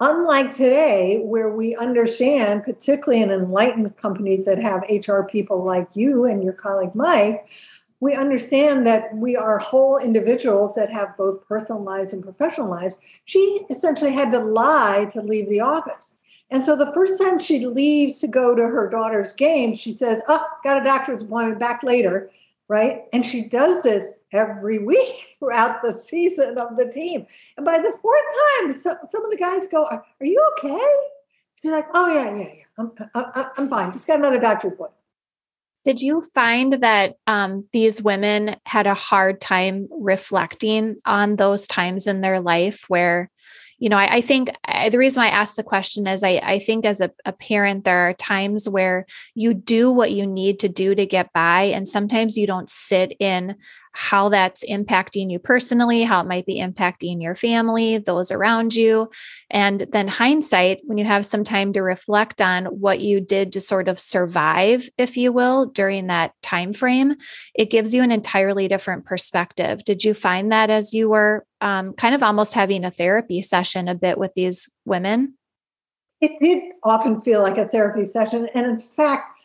unlike 0.00 0.54
today 0.54 1.20
where 1.24 1.50
we 1.50 1.74
understand 1.76 2.64
particularly 2.64 3.22
in 3.22 3.30
enlightened 3.30 3.96
companies 3.96 4.44
that 4.44 4.58
have 4.58 4.84
hr 5.08 5.22
people 5.22 5.64
like 5.64 5.88
you 5.94 6.26
and 6.26 6.44
your 6.44 6.52
colleague 6.52 6.94
mike 6.94 7.48
we 8.00 8.14
understand 8.14 8.86
that 8.86 9.14
we 9.16 9.36
are 9.36 9.58
whole 9.58 9.98
individuals 9.98 10.74
that 10.76 10.92
have 10.92 11.16
both 11.16 11.46
personal 11.46 11.82
lives 11.82 12.12
and 12.12 12.22
professional 12.22 12.68
lives. 12.68 12.96
She 13.24 13.64
essentially 13.70 14.12
had 14.12 14.30
to 14.32 14.38
lie 14.38 15.06
to 15.12 15.22
leave 15.22 15.48
the 15.48 15.60
office. 15.60 16.16
And 16.50 16.62
so 16.62 16.76
the 16.76 16.92
first 16.92 17.20
time 17.20 17.38
she 17.38 17.66
leaves 17.66 18.20
to 18.20 18.28
go 18.28 18.54
to 18.54 18.62
her 18.62 18.88
daughter's 18.88 19.32
game, 19.32 19.74
she 19.74 19.94
says, 19.94 20.22
Oh, 20.28 20.46
got 20.62 20.80
a 20.80 20.84
doctor's 20.84 21.22
appointment 21.22 21.58
back 21.58 21.82
later. 21.82 22.30
Right. 22.68 23.04
And 23.12 23.24
she 23.24 23.42
does 23.42 23.82
this 23.82 24.20
every 24.32 24.78
week 24.84 25.36
throughout 25.38 25.82
the 25.82 25.94
season 25.94 26.58
of 26.58 26.76
the 26.76 26.92
team. 26.92 27.26
And 27.56 27.64
by 27.64 27.78
the 27.78 27.92
fourth 28.02 28.24
time, 28.58 28.78
some 28.78 29.24
of 29.24 29.30
the 29.30 29.38
guys 29.38 29.66
go, 29.66 29.86
Are, 29.86 30.04
you 30.20 30.42
okay? 30.58 30.86
She's 31.62 31.70
like, 31.70 31.86
Oh, 31.94 32.12
yeah, 32.12 32.36
yeah, 32.36 32.52
yeah. 32.54 32.62
I'm, 32.78 32.92
I, 33.14 33.50
I'm 33.56 33.68
fine. 33.70 33.92
Just 33.92 34.06
got 34.06 34.18
another 34.18 34.38
doctor's 34.38 34.72
appointment. 34.72 35.00
Did 35.86 36.02
you 36.02 36.20
find 36.34 36.72
that 36.82 37.14
um, 37.28 37.60
these 37.72 38.02
women 38.02 38.56
had 38.66 38.88
a 38.88 38.94
hard 38.94 39.40
time 39.40 39.86
reflecting 39.92 40.96
on 41.04 41.36
those 41.36 41.68
times 41.68 42.08
in 42.08 42.22
their 42.22 42.40
life 42.40 42.86
where, 42.88 43.30
you 43.78 43.88
know, 43.88 43.96
I, 43.96 44.16
I 44.16 44.20
think 44.20 44.50
I, 44.64 44.88
the 44.88 44.98
reason 44.98 45.22
I 45.22 45.28
asked 45.28 45.54
the 45.54 45.62
question 45.62 46.08
is 46.08 46.24
I, 46.24 46.40
I 46.42 46.58
think 46.58 46.84
as 46.86 47.00
a, 47.00 47.12
a 47.24 47.32
parent, 47.32 47.84
there 47.84 48.08
are 48.08 48.14
times 48.14 48.68
where 48.68 49.06
you 49.36 49.54
do 49.54 49.92
what 49.92 50.10
you 50.10 50.26
need 50.26 50.58
to 50.58 50.68
do 50.68 50.96
to 50.96 51.06
get 51.06 51.32
by, 51.32 51.62
and 51.62 51.86
sometimes 51.86 52.36
you 52.36 52.48
don't 52.48 52.68
sit 52.68 53.14
in 53.20 53.54
how 53.96 54.28
that's 54.28 54.62
impacting 54.66 55.30
you 55.30 55.38
personally, 55.38 56.02
how 56.02 56.20
it 56.20 56.26
might 56.26 56.44
be 56.44 56.60
impacting 56.60 57.22
your 57.22 57.34
family, 57.34 57.96
those 57.96 58.30
around 58.30 58.74
you. 58.74 59.10
And 59.48 59.86
then 59.90 60.06
hindsight, 60.06 60.82
when 60.84 60.98
you 60.98 61.06
have 61.06 61.24
some 61.24 61.44
time 61.44 61.72
to 61.72 61.80
reflect 61.80 62.42
on 62.42 62.66
what 62.66 63.00
you 63.00 63.22
did 63.22 63.52
to 63.52 63.60
sort 63.62 63.88
of 63.88 63.98
survive, 63.98 64.90
if 64.98 65.16
you 65.16 65.32
will, 65.32 65.64
during 65.64 66.08
that 66.08 66.32
time 66.42 66.74
frame, 66.74 67.14
it 67.54 67.70
gives 67.70 67.94
you 67.94 68.02
an 68.02 68.12
entirely 68.12 68.68
different 68.68 69.06
perspective. 69.06 69.82
Did 69.82 70.04
you 70.04 70.12
find 70.12 70.52
that 70.52 70.68
as 70.68 70.92
you 70.92 71.08
were 71.08 71.46
um, 71.62 71.94
kind 71.94 72.14
of 72.14 72.22
almost 72.22 72.52
having 72.52 72.84
a 72.84 72.90
therapy 72.90 73.40
session 73.40 73.88
a 73.88 73.94
bit 73.94 74.18
with 74.18 74.34
these 74.34 74.68
women? 74.84 75.38
It 76.20 76.32
did 76.42 76.64
often 76.82 77.22
feel 77.22 77.40
like 77.40 77.56
a 77.56 77.66
therapy 77.66 78.04
session. 78.04 78.50
And 78.54 78.66
in 78.66 78.80
fact, 78.82 79.40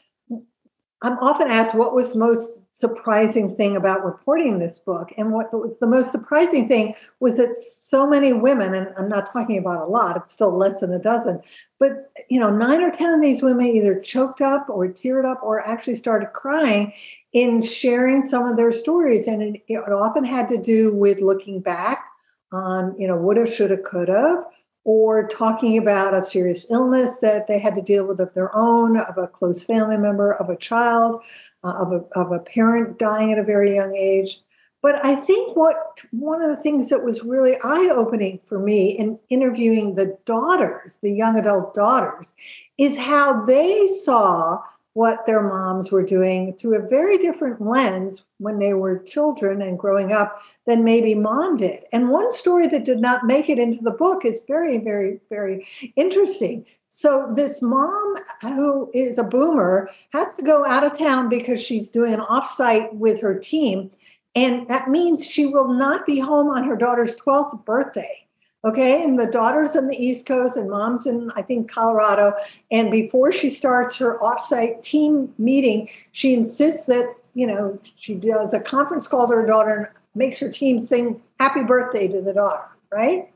I'm 1.01 1.17
often 1.19 1.49
asked 1.49 1.73
what 1.73 1.93
was 1.93 2.15
most 2.15 2.51
surprising 2.81 3.55
thing 3.55 3.77
about 3.77 4.03
reporting 4.03 4.59
this 4.59 4.79
book. 4.79 5.13
And 5.17 5.31
what 5.31 5.53
was 5.53 5.73
the 5.79 5.87
most 5.87 6.11
surprising 6.11 6.67
thing 6.67 6.95
was 7.21 7.35
that 7.35 7.55
so 7.89 8.05
many 8.05 8.33
women, 8.33 8.73
and 8.73 8.93
I'm 8.97 9.07
not 9.07 9.31
talking 9.31 9.57
about 9.57 9.87
a 9.87 9.89
lot, 9.89 10.17
it's 10.17 10.33
still 10.33 10.57
less 10.57 10.81
than 10.81 10.91
a 10.93 10.99
dozen, 10.99 11.41
but 11.79 12.11
you 12.29 12.39
know, 12.39 12.49
nine 12.49 12.81
or 12.81 12.91
10 12.91 13.13
of 13.13 13.21
these 13.21 13.41
women 13.41 13.67
either 13.67 13.99
choked 13.99 14.41
up 14.41 14.69
or 14.69 14.87
teared 14.87 15.25
up 15.25 15.39
or 15.41 15.65
actually 15.65 15.95
started 15.95 16.33
crying 16.33 16.91
in 17.31 17.61
sharing 17.61 18.27
some 18.27 18.45
of 18.47 18.57
their 18.57 18.73
stories. 18.73 19.27
And 19.27 19.41
it, 19.41 19.63
it 19.67 19.77
often 19.77 20.25
had 20.25 20.49
to 20.49 20.57
do 20.57 20.93
with 20.93 21.21
looking 21.21 21.61
back 21.61 22.03
on, 22.51 22.95
you 22.99 23.07
know, 23.07 23.15
woulda, 23.15 23.49
shoulda, 23.49 23.77
coulda, 23.77 24.43
or 24.83 25.27
talking 25.27 25.77
about 25.77 26.13
a 26.13 26.23
serious 26.23 26.65
illness 26.69 27.19
that 27.19 27.47
they 27.47 27.59
had 27.59 27.75
to 27.75 27.81
deal 27.81 28.05
with 28.05 28.19
of 28.19 28.33
their 28.33 28.55
own, 28.55 28.99
of 28.99 29.17
a 29.17 29.27
close 29.27 29.63
family 29.63 29.97
member, 29.97 30.33
of 30.33 30.49
a 30.49 30.57
child, 30.57 31.21
uh, 31.63 31.73
of, 31.73 31.91
a, 31.91 32.19
of 32.19 32.31
a 32.31 32.39
parent 32.39 32.97
dying 32.97 33.31
at 33.31 33.37
a 33.37 33.43
very 33.43 33.75
young 33.75 33.95
age. 33.95 34.39
But 34.81 35.05
I 35.05 35.13
think 35.13 35.55
what 35.55 36.01
one 36.09 36.41
of 36.41 36.49
the 36.49 36.61
things 36.61 36.89
that 36.89 37.03
was 37.03 37.23
really 37.23 37.55
eye 37.63 37.89
opening 37.93 38.39
for 38.47 38.57
me 38.57 38.89
in 38.89 39.19
interviewing 39.29 39.93
the 39.93 40.17
daughters, 40.25 40.97
the 41.03 41.13
young 41.13 41.37
adult 41.37 41.75
daughters, 41.75 42.33
is 42.79 42.97
how 42.97 43.45
they 43.45 43.85
saw 43.85 44.59
what 44.93 45.25
their 45.25 45.41
moms 45.41 45.91
were 45.91 46.03
doing 46.03 46.53
through 46.57 46.77
a 46.77 46.87
very 46.87 47.17
different 47.17 47.61
lens 47.61 48.23
when 48.39 48.59
they 48.59 48.73
were 48.73 48.99
children 48.99 49.61
and 49.61 49.79
growing 49.79 50.11
up 50.11 50.41
than 50.67 50.83
maybe 50.83 51.15
mom 51.15 51.55
did. 51.57 51.83
And 51.93 52.09
one 52.09 52.31
story 52.33 52.67
that 52.67 52.83
did 52.83 52.99
not 52.99 53.25
make 53.25 53.49
it 53.49 53.59
into 53.59 53.81
the 53.81 53.91
book 53.91 54.25
is 54.25 54.41
very, 54.47 54.79
very, 54.79 55.19
very 55.29 55.65
interesting. 55.95 56.65
So, 56.89 57.31
this 57.33 57.61
mom 57.61 58.15
who 58.41 58.91
is 58.93 59.17
a 59.17 59.23
boomer 59.23 59.89
has 60.11 60.33
to 60.33 60.43
go 60.43 60.65
out 60.65 60.83
of 60.83 60.97
town 60.97 61.29
because 61.29 61.61
she's 61.61 61.89
doing 61.89 62.13
an 62.13 62.19
offsite 62.19 62.91
with 62.93 63.21
her 63.21 63.39
team. 63.39 63.91
And 64.35 64.67
that 64.67 64.89
means 64.89 65.25
she 65.25 65.45
will 65.45 65.73
not 65.73 66.05
be 66.05 66.19
home 66.19 66.49
on 66.49 66.63
her 66.65 66.75
daughter's 66.75 67.15
12th 67.17 67.63
birthday. 67.65 68.27
Okay. 68.63 69.03
And 69.03 69.17
the 69.17 69.25
daughter's 69.25 69.75
on 69.75 69.87
the 69.87 69.97
East 69.97 70.27
Coast 70.27 70.55
and 70.55 70.69
mom's 70.69 71.07
in, 71.07 71.31
I 71.35 71.41
think, 71.41 71.71
Colorado. 71.71 72.33
And 72.69 72.91
before 72.91 73.31
she 73.31 73.49
starts 73.49 73.97
her 73.97 74.19
offsite 74.19 74.83
team 74.83 75.33
meeting, 75.39 75.89
she 76.11 76.33
insists 76.33 76.85
that, 76.85 77.15
you 77.33 77.47
know, 77.47 77.79
she 77.95 78.13
does 78.13 78.53
a 78.53 78.59
conference 78.59 79.07
call 79.07 79.27
to 79.27 79.35
her 79.35 79.45
daughter 79.45 79.73
and 79.75 79.87
makes 80.13 80.39
her 80.39 80.51
team 80.51 80.79
sing 80.79 81.21
happy 81.39 81.63
birthday 81.63 82.07
to 82.07 82.21
the 82.21 82.33
daughter. 82.33 82.65
Right. 82.91 83.29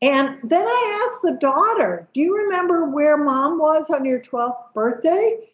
And 0.00 0.38
then 0.44 0.62
I 0.62 1.10
asked 1.10 1.22
the 1.22 1.38
daughter, 1.40 2.06
Do 2.14 2.20
you 2.20 2.36
remember 2.36 2.84
where 2.84 3.16
mom 3.16 3.58
was 3.58 3.86
on 3.90 4.04
your 4.04 4.20
12th 4.20 4.72
birthday? 4.72 5.48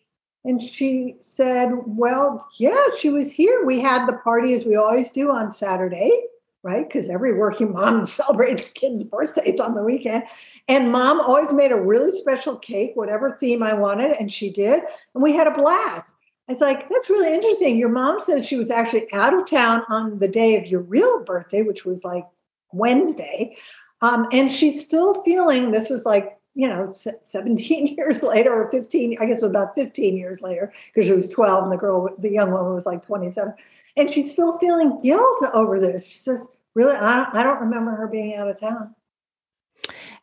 And 0.45 0.61
she 0.61 1.17
said, 1.31 1.71
Well, 1.87 2.47
yeah, 2.59 2.85
she 2.99 3.09
was 3.09 3.31
here. 3.31 3.65
We 3.65 3.81
had 3.81 4.07
the 4.07 4.19
party 4.19 4.53
as 4.53 4.67
we 4.67 4.77
always 4.77 5.09
do 5.09 5.31
on 5.31 5.53
Saturday 5.53 6.25
right? 6.65 6.89
Because 6.89 7.09
every 7.09 7.35
working 7.35 7.73
mom 7.73 8.07
celebrates 8.07 8.73
kids' 8.73 9.05
birthdays 9.05 9.61
on 9.61 9.75
the 9.75 9.85
weekend. 9.85 10.25
And 10.67 10.91
mom 10.91 11.21
always 11.21 11.53
made 11.53 11.71
a 11.71 11.81
really 11.81 12.11
special 12.11 12.57
cake, 12.57 12.93
whatever 12.95 13.37
theme 13.39 13.63
I 13.63 13.75
wanted, 13.75 14.17
and 14.19 14.33
she 14.33 14.51
did. 14.51 14.81
And 15.15 15.23
we 15.23 15.35
had 15.35 15.47
a 15.47 15.53
blast. 15.53 16.15
It's 16.49 16.61
like, 16.61 16.89
that's 16.89 17.09
really 17.09 17.33
interesting. 17.33 17.79
Your 17.79 17.91
mom 17.91 18.19
says 18.19 18.47
she 18.47 18.57
was 18.57 18.71
actually 18.71 19.11
out 19.13 19.33
of 19.33 19.49
town 19.49 19.83
on 19.89 20.19
the 20.19 20.29
day 20.29 20.57
of 20.57 20.67
your 20.67 20.81
real 20.81 21.23
birthday, 21.25 21.63
which 21.63 21.85
was 21.85 22.05
like 22.05 22.25
Wednesday. 22.73 23.57
Um, 24.01 24.27
and 24.33 24.51
she's 24.51 24.85
still 24.85 25.23
feeling 25.23 25.71
this 25.71 25.91
is 25.91 26.05
like, 26.05 26.39
you 26.55 26.69
know, 26.69 26.95
17 26.95 27.87
years 27.97 28.23
later 28.23 28.53
or 28.53 28.71
15, 28.71 29.17
I 29.21 29.27
guess 29.27 29.43
about 29.43 29.75
15 29.75 30.17
years 30.17 30.43
later, 30.43 30.73
because 30.93 31.07
she 31.07 31.13
was 31.13 31.29
12 31.29 31.65
and 31.65 31.73
the 31.73 31.77
girl, 31.77 32.15
the 32.19 32.31
young 32.31 32.51
woman 32.51 32.75
was 32.75 32.87
like 32.87 33.05
27. 33.07 33.55
And 33.97 34.11
she's 34.11 34.33
still 34.33 34.59
feeling 34.59 35.01
guilt 35.03 35.45
over 35.53 35.79
this. 35.79 36.05
She 36.05 36.19
says, 36.19 36.41
really, 36.75 36.95
I 36.95 37.17
don't, 37.17 37.35
I 37.35 37.43
don't 37.43 37.61
remember 37.61 37.93
her 37.93 38.07
being 38.07 38.35
out 38.37 38.49
of 38.49 38.59
town. 38.59 38.95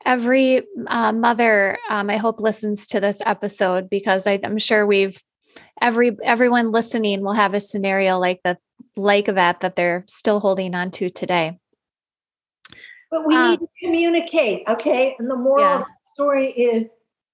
Every 0.06 0.64
uh, 0.88 1.12
mother, 1.12 1.78
um, 1.90 2.10
I 2.10 2.18
hope, 2.18 2.40
listens 2.40 2.88
to 2.88 3.00
this 3.00 3.22
episode 3.26 3.90
because 3.90 4.26
I, 4.26 4.40
I'm 4.44 4.58
sure 4.58 4.86
we've 4.86 5.22
every 5.80 6.18
everyone 6.24 6.72
listening 6.72 7.22
will 7.22 7.34
have 7.34 7.54
a 7.54 7.60
scenario 7.60 8.18
like 8.18 8.40
that, 8.44 8.58
like 8.96 9.28
that, 9.28 9.60
that 9.60 9.76
they're 9.76 10.04
still 10.08 10.40
holding 10.40 10.74
on 10.74 10.90
to 10.92 11.10
today. 11.10 11.60
But 13.12 13.28
we 13.28 13.36
um, 13.36 13.52
need 13.52 13.60
to 13.60 13.68
communicate, 13.84 14.64
okay? 14.68 15.16
And 15.20 15.30
the 15.30 15.36
moral 15.36 15.66
yeah. 15.66 15.80
of 15.82 15.82
the 15.82 15.94
story 16.06 16.48
is, 16.48 16.90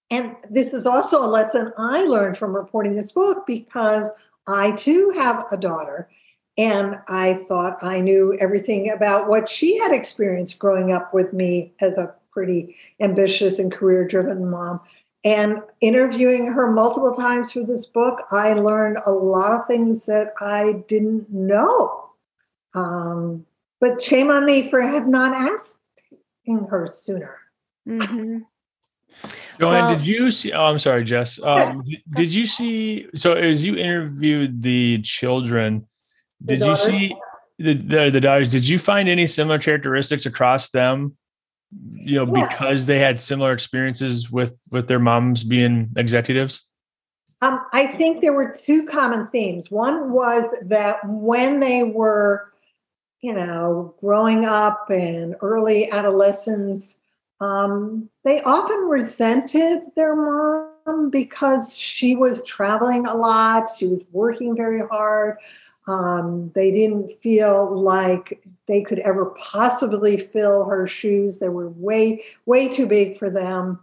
and 0.09 0.35
this 0.49 0.73
is 0.73 0.85
also 0.85 1.23
a 1.23 1.27
lesson 1.27 1.71
I 1.77 2.01
learned 2.01 2.37
from 2.37 2.55
reporting 2.55 2.95
this 2.95 3.11
book 3.11 3.45
because 3.45 4.09
I 4.47 4.71
too 4.71 5.13
have 5.15 5.45
a 5.51 5.57
daughter 5.57 6.09
and 6.57 6.97
I 7.07 7.35
thought 7.47 7.83
I 7.83 8.01
knew 8.01 8.35
everything 8.39 8.89
about 8.89 9.27
what 9.27 9.47
she 9.47 9.77
had 9.77 9.91
experienced 9.91 10.57
growing 10.57 10.91
up 10.91 11.13
with 11.13 11.31
me 11.31 11.73
as 11.79 11.97
a 11.97 12.15
pretty 12.31 12.75
ambitious 12.99 13.59
and 13.59 13.71
career 13.71 14.07
driven 14.07 14.49
mom. 14.49 14.79
And 15.23 15.61
interviewing 15.81 16.47
her 16.47 16.71
multiple 16.71 17.13
times 17.13 17.51
for 17.51 17.63
this 17.63 17.85
book, 17.85 18.23
I 18.31 18.53
learned 18.53 18.97
a 19.05 19.11
lot 19.11 19.51
of 19.51 19.67
things 19.67 20.05
that 20.05 20.33
I 20.39 20.83
didn't 20.87 21.29
know. 21.31 22.11
Um, 22.73 23.45
but 23.79 24.01
shame 24.01 24.31
on 24.31 24.45
me 24.45 24.69
for 24.69 24.81
have 24.81 25.07
not 25.07 25.33
asking 25.35 26.67
her 26.69 26.87
sooner. 26.87 27.37
Mm-hmm. 27.87 28.39
Joanne, 29.59 29.85
well, 29.85 29.95
did 29.95 30.05
you 30.05 30.31
see? 30.31 30.51
Oh, 30.51 30.65
I'm 30.65 30.77
sorry, 30.77 31.03
Jess. 31.03 31.41
Um, 31.41 31.83
did, 31.83 32.01
did, 32.15 32.33
you 32.33 32.45
see? 32.45 33.07
So, 33.15 33.33
as 33.33 33.63
you 33.63 33.75
interviewed 33.75 34.61
the 34.61 35.01
children, 35.01 35.87
did 36.43 36.61
you 36.61 36.75
see 36.77 37.15
the, 37.57 37.73
the, 37.73 38.09
the 38.11 38.21
daughters? 38.21 38.49
Did 38.49 38.67
you 38.67 38.79
find 38.79 39.09
any 39.09 39.27
similar 39.27 39.59
characteristics 39.59 40.25
across 40.25 40.69
them? 40.69 41.17
You 41.93 42.25
know, 42.25 42.37
yeah. 42.37 42.47
because 42.47 42.85
they 42.85 42.99
had 42.99 43.19
similar 43.19 43.51
experiences 43.51 44.31
with 44.31 44.55
with 44.69 44.87
their 44.87 44.99
moms 44.99 45.43
being 45.43 45.89
executives. 45.97 46.63
Um, 47.41 47.65
I 47.71 47.87
think 47.97 48.21
there 48.21 48.33
were 48.33 48.57
two 48.65 48.85
common 48.87 49.27
themes. 49.27 49.69
One 49.69 50.11
was 50.11 50.43
that 50.63 50.97
when 51.05 51.59
they 51.59 51.83
were, 51.83 52.51
you 53.21 53.33
know, 53.33 53.95
growing 53.99 54.45
up 54.45 54.89
and 54.89 55.35
early 55.41 55.91
adolescence, 55.91 56.97
um, 57.39 58.09
they 58.23 58.41
often 58.41 58.79
resented 58.87 59.81
their 59.95 60.15
mom 60.15 61.09
because 61.11 61.75
she 61.75 62.15
was 62.15 62.39
traveling 62.43 63.05
a 63.05 63.13
lot, 63.13 63.71
she 63.77 63.87
was 63.87 64.01
working 64.11 64.55
very 64.55 64.81
hard. 64.87 65.37
Um, 65.87 66.51
they 66.53 66.69
didn't 66.69 67.13
feel 67.21 67.79
like 67.79 68.43
they 68.65 68.81
could 68.81 68.99
ever 68.99 69.27
possibly 69.37 70.17
fill 70.17 70.65
her 70.65 70.85
shoes. 70.85 71.37
They 71.37 71.49
were 71.49 71.69
way, 71.69 72.23
way 72.45 72.67
too 72.67 72.85
big 72.85 73.17
for 73.17 73.29
them. 73.29 73.79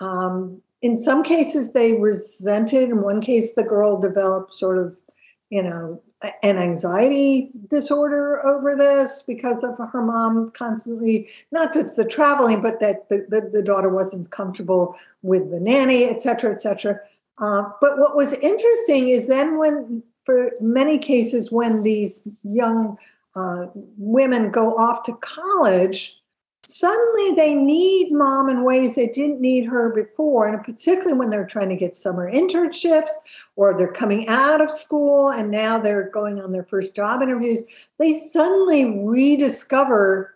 Um, 0.00 0.60
in 0.82 0.96
some 0.96 1.22
cases, 1.22 1.70
they 1.70 1.94
resented. 1.94 2.90
In 2.90 3.02
one 3.02 3.20
case, 3.20 3.54
the 3.54 3.62
girl 3.62 4.00
developed 4.00 4.54
sort 4.54 4.78
of, 4.78 4.98
you 5.48 5.62
know, 5.62 6.02
an 6.42 6.56
anxiety 6.56 7.50
disorder 7.68 8.44
over 8.46 8.74
this 8.74 9.22
because 9.26 9.62
of 9.62 9.76
her 9.92 10.02
mom 10.02 10.50
constantly, 10.52 11.28
not 11.52 11.72
just 11.72 11.96
the 11.96 12.04
traveling, 12.04 12.62
but 12.62 12.80
that 12.80 13.08
the, 13.10 13.26
the, 13.28 13.50
the 13.52 13.62
daughter 13.62 13.90
wasn't 13.90 14.30
comfortable 14.30 14.96
with 15.22 15.50
the 15.50 15.60
nanny, 15.60 16.06
et 16.06 16.20
cetera, 16.20 16.52
et 16.52 16.62
cetera. 16.62 16.98
Uh, 17.38 17.64
but 17.80 17.98
what 17.98 18.16
was 18.16 18.32
interesting 18.34 19.10
is 19.10 19.28
then 19.28 19.58
when 19.58 20.02
for 20.24 20.50
many 20.60 20.98
cases 20.98 21.52
when 21.52 21.82
these 21.82 22.22
young 22.42 22.96
uh, 23.34 23.66
women 23.74 24.50
go 24.50 24.76
off 24.76 25.02
to 25.04 25.12
college, 25.14 26.20
suddenly 26.62 27.32
they 27.32 27.54
need 27.54 28.12
mom 28.12 28.48
in 28.48 28.64
ways 28.64 28.94
they 28.94 29.06
didn't 29.08 29.40
need 29.40 29.64
her 29.66 29.90
before. 29.90 30.48
And 30.48 30.62
particularly 30.62 31.14
when 31.18 31.30
they're 31.30 31.46
trying 31.46 31.68
to 31.68 31.76
get 31.76 31.94
summer 31.94 32.30
internships 32.30 33.10
or 33.56 33.76
they're 33.76 33.92
coming 33.92 34.28
out 34.28 34.60
of 34.60 34.72
school 34.72 35.30
and 35.30 35.50
now 35.50 35.78
they're 35.78 36.10
going 36.10 36.40
on 36.40 36.52
their 36.52 36.64
first 36.64 36.94
job 36.94 37.22
interviews, 37.22 37.60
they 37.98 38.16
suddenly 38.16 39.00
rediscover 39.00 40.34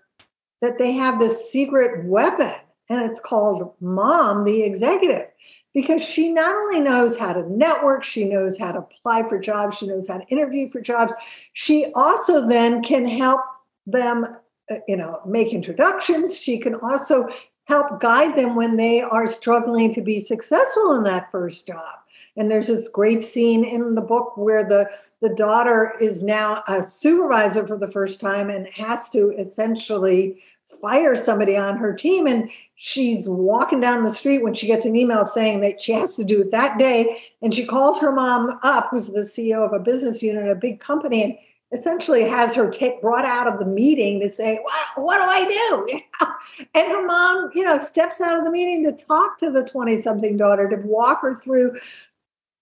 that 0.60 0.78
they 0.78 0.92
have 0.92 1.18
this 1.18 1.50
secret 1.50 2.04
weapon 2.04 2.54
and 2.90 3.04
it's 3.08 3.20
called 3.20 3.74
mom, 3.80 4.44
the 4.44 4.62
executive 4.62 5.28
because 5.74 6.02
she 6.02 6.32
not 6.32 6.54
only 6.54 6.80
knows 6.80 7.16
how 7.16 7.32
to 7.32 7.48
network, 7.48 8.02
she 8.02 8.24
knows 8.24 8.58
how 8.58 8.72
to 8.72 8.78
apply 8.78 9.28
for 9.28 9.38
jobs, 9.38 9.78
she 9.78 9.86
knows 9.86 10.08
how 10.08 10.18
to 10.18 10.26
interview 10.26 10.68
for 10.68 10.80
jobs. 10.80 11.12
She 11.52 11.86
also 11.94 12.48
then 12.48 12.82
can 12.82 13.06
help 13.06 13.40
them, 13.86 14.26
uh, 14.70 14.76
you 14.88 14.96
know, 14.96 15.20
make 15.26 15.52
introductions. 15.52 16.40
She 16.40 16.58
can 16.58 16.74
also 16.74 17.28
help 17.66 18.00
guide 18.00 18.36
them 18.36 18.56
when 18.56 18.76
they 18.76 19.02
are 19.02 19.26
struggling 19.26 19.94
to 19.94 20.02
be 20.02 20.24
successful 20.24 20.94
in 20.94 21.04
that 21.04 21.30
first 21.30 21.66
job. 21.66 21.94
And 22.36 22.50
there's 22.50 22.66
this 22.66 22.88
great 22.88 23.32
scene 23.32 23.64
in 23.64 23.94
the 23.94 24.00
book 24.00 24.36
where 24.36 24.64
the, 24.64 24.88
the 25.20 25.34
daughter 25.34 25.94
is 26.00 26.22
now 26.22 26.62
a 26.66 26.82
supervisor 26.82 27.66
for 27.66 27.76
the 27.76 27.92
first 27.92 28.20
time 28.20 28.48
and 28.48 28.66
has 28.68 29.10
to 29.10 29.32
essentially 29.38 30.42
fire 30.80 31.16
somebody 31.16 31.56
on 31.56 31.76
her 31.76 31.94
team 31.94 32.26
and 32.26 32.50
she's 32.76 33.28
walking 33.28 33.80
down 33.80 34.04
the 34.04 34.10
street 34.10 34.42
when 34.42 34.52
she 34.52 34.66
gets 34.66 34.84
an 34.84 34.94
email 34.94 35.24
saying 35.24 35.60
that 35.60 35.80
she 35.80 35.92
has 35.92 36.14
to 36.14 36.24
do 36.24 36.42
it 36.42 36.50
that 36.50 36.78
day 36.78 37.18
and 37.40 37.54
she 37.54 37.64
calls 37.64 37.98
her 37.98 38.12
mom 38.12 38.58
up 38.62 38.88
who's 38.90 39.08
the 39.08 39.20
ceo 39.20 39.64
of 39.64 39.72
a 39.72 39.78
business 39.78 40.22
unit 40.22 40.46
a 40.46 40.54
big 40.54 40.78
company 40.78 41.22
and 41.24 41.78
essentially 41.80 42.22
has 42.22 42.54
her 42.54 42.70
take 42.70 43.00
brought 43.00 43.24
out 43.24 43.46
of 43.46 43.58
the 43.58 43.64
meeting 43.64 44.20
to 44.20 44.30
say 44.30 44.60
what 44.96 45.16
do 45.18 45.24
i 45.24 45.44
do? 45.46 46.00
And 46.74 46.88
her 46.88 47.06
mom 47.06 47.50
you 47.54 47.64
know 47.64 47.82
steps 47.82 48.20
out 48.20 48.38
of 48.38 48.44
the 48.44 48.50
meeting 48.50 48.82
to 48.84 48.92
talk 48.92 49.38
to 49.38 49.50
the 49.50 49.62
20 49.62 50.00
something 50.00 50.36
daughter 50.36 50.68
to 50.68 50.76
walk 50.76 51.22
her 51.22 51.34
through 51.34 51.78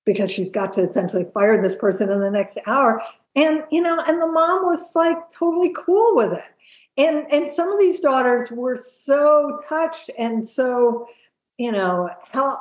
because 0.04 0.30
she's 0.30 0.50
got 0.50 0.74
to 0.74 0.88
essentially 0.88 1.24
fire 1.34 1.60
this 1.60 1.76
person 1.76 2.10
in 2.10 2.20
the 2.20 2.30
next 2.30 2.58
hour. 2.66 3.02
And 3.34 3.64
you 3.70 3.80
know 3.80 4.00
and 4.06 4.20
the 4.20 4.26
mom 4.26 4.64
was 4.64 4.94
like 4.94 5.18
totally 5.32 5.72
cool 5.74 6.16
with 6.16 6.32
it 6.32 6.44
and 6.96 7.26
and 7.30 7.52
some 7.52 7.72
of 7.72 7.78
these 7.78 8.00
daughters 8.00 8.50
were 8.50 8.80
so 8.80 9.60
touched 9.68 10.10
and 10.18 10.48
so 10.48 11.08
you 11.58 11.72
know 11.72 12.10
how 12.32 12.58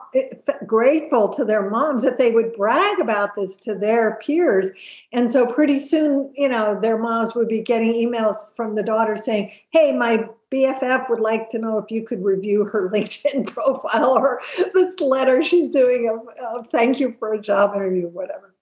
grateful 0.65 1.27
to 1.27 1.43
their 1.43 1.69
moms 1.69 2.01
that 2.01 2.17
they 2.17 2.31
would 2.31 2.53
brag 2.53 2.99
about 2.99 3.35
this 3.35 3.57
to 3.57 3.75
their 3.75 4.15
peers. 4.21 4.69
And 5.11 5.29
so 5.29 5.51
pretty 5.51 5.85
soon 5.85 6.31
you 6.35 6.47
know 6.47 6.79
their 6.79 6.97
moms 6.97 7.35
would 7.35 7.47
be 7.47 7.61
getting 7.61 7.93
emails 7.93 8.55
from 8.55 8.75
the 8.75 8.83
daughter 8.83 9.15
saying 9.15 9.51
hey 9.71 9.91
my 9.91 10.27
bff 10.53 11.09
would 11.09 11.19
like 11.19 11.49
to 11.49 11.57
know 11.57 11.77
if 11.77 11.91
you 11.91 12.05
could 12.05 12.23
review 12.23 12.65
her 12.65 12.89
linkedin 12.93 13.45
profile 13.47 14.17
or 14.17 14.41
this 14.73 14.99
letter 15.01 15.43
she's 15.43 15.69
doing 15.69 16.09
of, 16.09 16.27
of 16.43 16.69
thank 16.69 16.99
you 16.99 17.15
for 17.19 17.33
a 17.33 17.41
job 17.41 17.75
interview 17.75 18.07
whatever. 18.07 18.53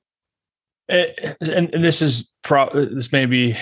Eh, 0.89 1.33
and, 1.41 1.73
and 1.73 1.83
this 1.83 2.01
is 2.01 2.29
pro 2.43 2.69
this 2.73 3.12
may 3.12 3.25
be 3.25 3.55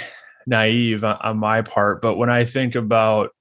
naive 0.47 1.03
on 1.03 1.37
my 1.37 1.61
part, 1.61 2.01
but 2.01 2.15
when 2.15 2.29
I 2.29 2.45
think 2.45 2.75
about 2.75 3.31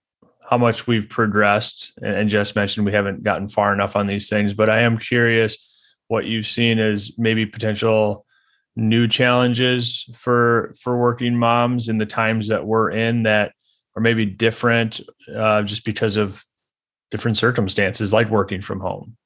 how 0.48 0.58
much 0.58 0.86
we've 0.86 1.08
progressed, 1.08 1.92
and 2.02 2.28
just 2.28 2.56
mentioned 2.56 2.84
we 2.84 2.92
haven't 2.92 3.22
gotten 3.22 3.48
far 3.48 3.72
enough 3.72 3.94
on 3.94 4.06
these 4.06 4.28
things, 4.28 4.52
but 4.52 4.68
I 4.68 4.80
am 4.80 4.98
curious 4.98 5.56
what 6.08 6.26
you've 6.26 6.46
seen 6.46 6.80
as 6.80 7.16
maybe 7.18 7.46
potential 7.46 8.26
new 8.76 9.06
challenges 9.06 10.08
for 10.14 10.74
for 10.80 10.96
working 10.96 11.36
moms 11.36 11.88
in 11.88 11.98
the 11.98 12.06
times 12.06 12.48
that 12.48 12.66
we're 12.66 12.90
in 12.90 13.22
that 13.24 13.52
are 13.96 14.02
maybe 14.02 14.26
different 14.26 15.00
uh, 15.34 15.62
just 15.62 15.84
because 15.84 16.16
of 16.16 16.44
different 17.10 17.36
circumstances 17.36 18.12
like 18.12 18.30
working 18.30 18.60
from 18.60 18.80
home. 18.80 19.16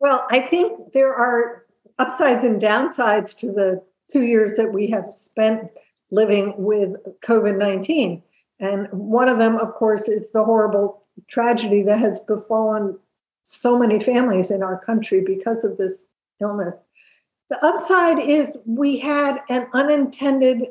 Well 0.00 0.26
i 0.30 0.40
think 0.40 0.92
there 0.92 1.14
are 1.14 1.64
upsides 1.98 2.44
and 2.44 2.60
downsides 2.60 3.36
to 3.38 3.46
the 3.46 3.82
two 4.12 4.22
years 4.22 4.56
that 4.56 4.72
we 4.72 4.90
have 4.90 5.12
spent 5.12 5.70
living 6.12 6.54
with 6.56 6.94
COVID 7.22 7.58
19. 7.58 8.22
And 8.60 8.86
one 8.92 9.28
of 9.28 9.40
them, 9.40 9.56
of 9.56 9.74
course, 9.74 10.02
is 10.02 10.30
the 10.30 10.44
horrible 10.44 11.02
tragedy 11.26 11.82
that 11.82 11.98
has 11.98 12.20
befallen 12.20 12.96
so 13.42 13.76
many 13.76 13.98
families 13.98 14.52
in 14.52 14.62
our 14.62 14.78
country 14.84 15.20
because 15.20 15.64
of 15.64 15.76
this 15.76 16.06
illness. 16.40 16.80
The 17.50 17.64
upside 17.64 18.20
is 18.22 18.56
we 18.64 18.98
had 18.98 19.40
an 19.48 19.66
unintended 19.72 20.68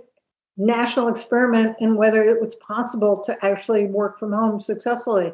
national 0.57 1.07
experiment 1.07 1.75
in 1.79 1.95
whether 1.95 2.23
it 2.23 2.39
was 2.41 2.55
possible 2.57 3.21
to 3.25 3.45
actually 3.45 3.85
work 3.85 4.19
from 4.19 4.31
home 4.31 4.61
successfully. 4.61 5.33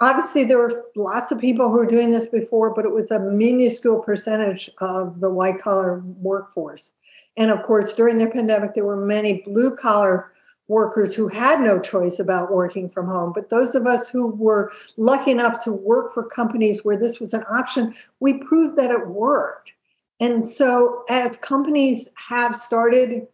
Obviously, 0.00 0.44
there 0.44 0.58
were 0.58 0.84
lots 0.96 1.32
of 1.32 1.38
people 1.38 1.70
who 1.70 1.76
were 1.76 1.86
doing 1.86 2.10
this 2.10 2.26
before, 2.26 2.74
but 2.74 2.84
it 2.84 2.92
was 2.92 3.10
a 3.10 3.18
minuscule 3.18 4.00
percentage 4.00 4.70
of 4.78 5.20
the 5.20 5.30
white 5.30 5.60
collar 5.60 6.02
workforce. 6.04 6.92
And 7.36 7.50
of 7.50 7.62
course, 7.64 7.94
during 7.94 8.16
the 8.16 8.30
pandemic, 8.30 8.74
there 8.74 8.84
were 8.84 9.04
many 9.04 9.42
blue 9.44 9.76
collar 9.76 10.32
workers 10.68 11.14
who 11.14 11.28
had 11.28 11.60
no 11.60 11.78
choice 11.78 12.18
about 12.18 12.52
working 12.52 12.90
from 12.90 13.06
home. 13.06 13.32
But 13.32 13.50
those 13.50 13.74
of 13.74 13.86
us 13.86 14.08
who 14.08 14.28
were 14.28 14.72
lucky 14.96 15.30
enough 15.30 15.60
to 15.64 15.72
work 15.72 16.12
for 16.12 16.24
companies 16.24 16.84
where 16.84 16.96
this 16.96 17.20
was 17.20 17.34
an 17.34 17.44
option, 17.50 17.94
we 18.20 18.38
proved 18.44 18.76
that 18.76 18.90
it 18.90 19.06
worked. 19.06 19.72
And 20.18 20.44
so, 20.44 21.04
as 21.08 21.36
companies 21.36 22.10
have 22.14 22.56
started 22.56 23.28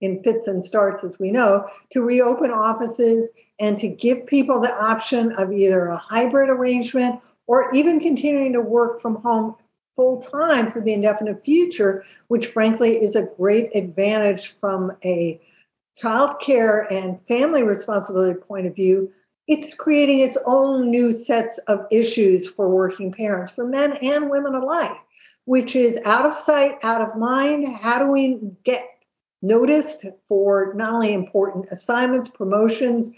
in 0.00 0.22
fits 0.22 0.46
and 0.46 0.64
starts, 0.64 1.04
as 1.04 1.18
we 1.18 1.30
know, 1.30 1.68
to 1.90 2.02
reopen 2.02 2.50
offices 2.50 3.30
and 3.58 3.78
to 3.78 3.88
give 3.88 4.26
people 4.26 4.60
the 4.60 4.74
option 4.76 5.32
of 5.32 5.52
either 5.52 5.86
a 5.86 5.96
hybrid 5.96 6.50
arrangement 6.50 7.20
or 7.46 7.72
even 7.74 8.00
continuing 8.00 8.52
to 8.52 8.60
work 8.60 9.00
from 9.00 9.16
home 9.16 9.56
full 9.96 10.20
time 10.20 10.70
for 10.70 10.80
the 10.80 10.92
indefinite 10.92 11.44
future, 11.44 12.04
which 12.28 12.46
frankly 12.46 13.00
is 13.00 13.16
a 13.16 13.28
great 13.36 13.74
advantage 13.74 14.54
from 14.60 14.92
a 15.04 15.40
child 15.96 16.40
care 16.40 16.92
and 16.92 17.20
family 17.26 17.62
responsibility 17.62 18.38
point 18.38 18.66
of 18.66 18.74
view. 18.74 19.10
It's 19.46 19.74
creating 19.74 20.20
its 20.20 20.38
own 20.46 20.90
new 20.90 21.18
sets 21.18 21.58
of 21.68 21.86
issues 21.90 22.48
for 22.48 22.68
working 22.68 23.12
parents, 23.12 23.50
for 23.50 23.66
men 23.66 23.92
and 23.98 24.30
women 24.30 24.54
alike, 24.54 24.96
which 25.44 25.76
is 25.76 25.98
out 26.04 26.24
of 26.26 26.34
sight, 26.34 26.78
out 26.82 27.02
of 27.02 27.16
mind. 27.16 27.66
How 27.76 27.98
do 27.98 28.10
we 28.10 28.40
get 28.64 28.88
noticed 29.42 30.06
for 30.28 30.72
not 30.74 30.94
only 30.94 31.12
important 31.12 31.66
assignments, 31.70 32.28
promotions, 32.28 33.10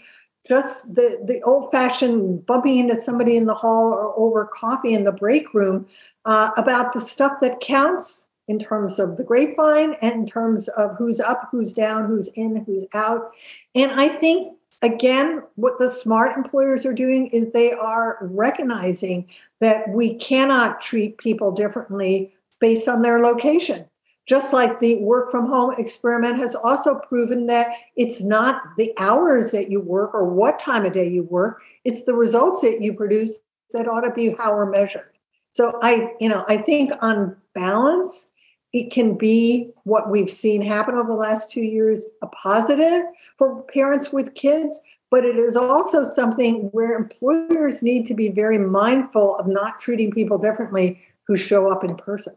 just 0.47 0.93
the, 0.93 1.21
the 1.25 1.41
old 1.41 1.71
fashioned 1.71 2.45
bumping 2.45 2.77
into 2.77 3.01
somebody 3.01 3.35
in 3.37 3.45
the 3.45 3.53
hall 3.53 3.91
or 3.91 4.17
over 4.17 4.45
coffee 4.45 4.93
in 4.93 5.03
the 5.03 5.11
break 5.11 5.53
room 5.53 5.85
uh, 6.25 6.51
about 6.57 6.93
the 6.93 7.01
stuff 7.01 7.33
that 7.41 7.59
counts 7.59 8.27
in 8.47 8.57
terms 8.57 8.97
of 8.97 9.17
the 9.17 9.23
grapevine 9.23 9.95
and 10.01 10.13
in 10.13 10.25
terms 10.25 10.69
of 10.69 10.95
who's 10.97 11.19
up, 11.19 11.49
who's 11.51 11.73
down, 11.73 12.05
who's 12.05 12.29
in, 12.29 12.63
who's 12.65 12.85
out. 12.93 13.31
And 13.75 13.91
I 13.91 14.07
think, 14.07 14.55
again, 14.81 15.43
what 15.55 15.79
the 15.79 15.89
smart 15.89 16.37
employers 16.37 16.85
are 16.85 16.93
doing 16.93 17.27
is 17.27 17.51
they 17.51 17.73
are 17.73 18.19
recognizing 18.21 19.27
that 19.59 19.89
we 19.89 20.15
cannot 20.15 20.79
treat 20.79 21.17
people 21.17 21.51
differently 21.51 22.33
based 22.59 22.87
on 22.87 23.01
their 23.01 23.19
location 23.19 23.85
just 24.27 24.51
like 24.51 24.79
the 24.79 25.01
work 25.01 25.31
from 25.31 25.47
home 25.47 25.73
experiment 25.77 26.37
has 26.37 26.53
also 26.53 26.95
proven 26.95 27.47
that 27.47 27.67
it's 27.95 28.21
not 28.21 28.61
the 28.77 28.93
hours 28.97 29.51
that 29.51 29.71
you 29.71 29.79
work 29.79 30.13
or 30.13 30.25
what 30.25 30.59
time 30.59 30.85
of 30.85 30.91
day 30.91 31.07
you 31.07 31.23
work, 31.23 31.61
it's 31.85 32.03
the 32.03 32.13
results 32.13 32.61
that 32.61 32.81
you 32.81 32.93
produce 32.93 33.39
that 33.71 33.87
ought 33.87 34.01
to 34.01 34.11
be 34.11 34.35
how 34.37 34.53
we're 34.53 34.69
measured. 34.69 35.09
So 35.53 35.79
I, 35.81 36.11
you 36.19 36.27
know, 36.29 36.43
I 36.47 36.57
think 36.57 36.91
on 37.01 37.35
balance, 37.55 38.29
it 38.73 38.91
can 38.91 39.17
be 39.17 39.71
what 39.85 40.11
we've 40.11 40.29
seen 40.29 40.61
happen 40.61 40.95
over 40.95 41.07
the 41.07 41.13
last 41.13 41.51
two 41.51 41.61
years, 41.61 42.03
a 42.21 42.27
positive 42.27 43.03
for 43.37 43.63
parents 43.73 44.11
with 44.11 44.35
kids, 44.35 44.79
but 45.09 45.23
it 45.23 45.37
is 45.37 45.55
also 45.55 46.09
something 46.09 46.69
where 46.73 46.97
employers 46.97 47.81
need 47.81 48.07
to 48.07 48.13
be 48.13 48.27
very 48.27 48.57
mindful 48.57 49.37
of 49.37 49.47
not 49.47 49.79
treating 49.79 50.11
people 50.11 50.37
differently 50.37 51.01
who 51.23 51.37
show 51.37 51.71
up 51.71 51.85
in 51.85 51.95
person. 51.95 52.35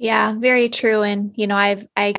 Yeah, 0.00 0.34
very 0.34 0.70
true. 0.70 1.02
And 1.02 1.32
you 1.36 1.46
know, 1.46 1.56
I've 1.56 1.86
I 1.94 2.14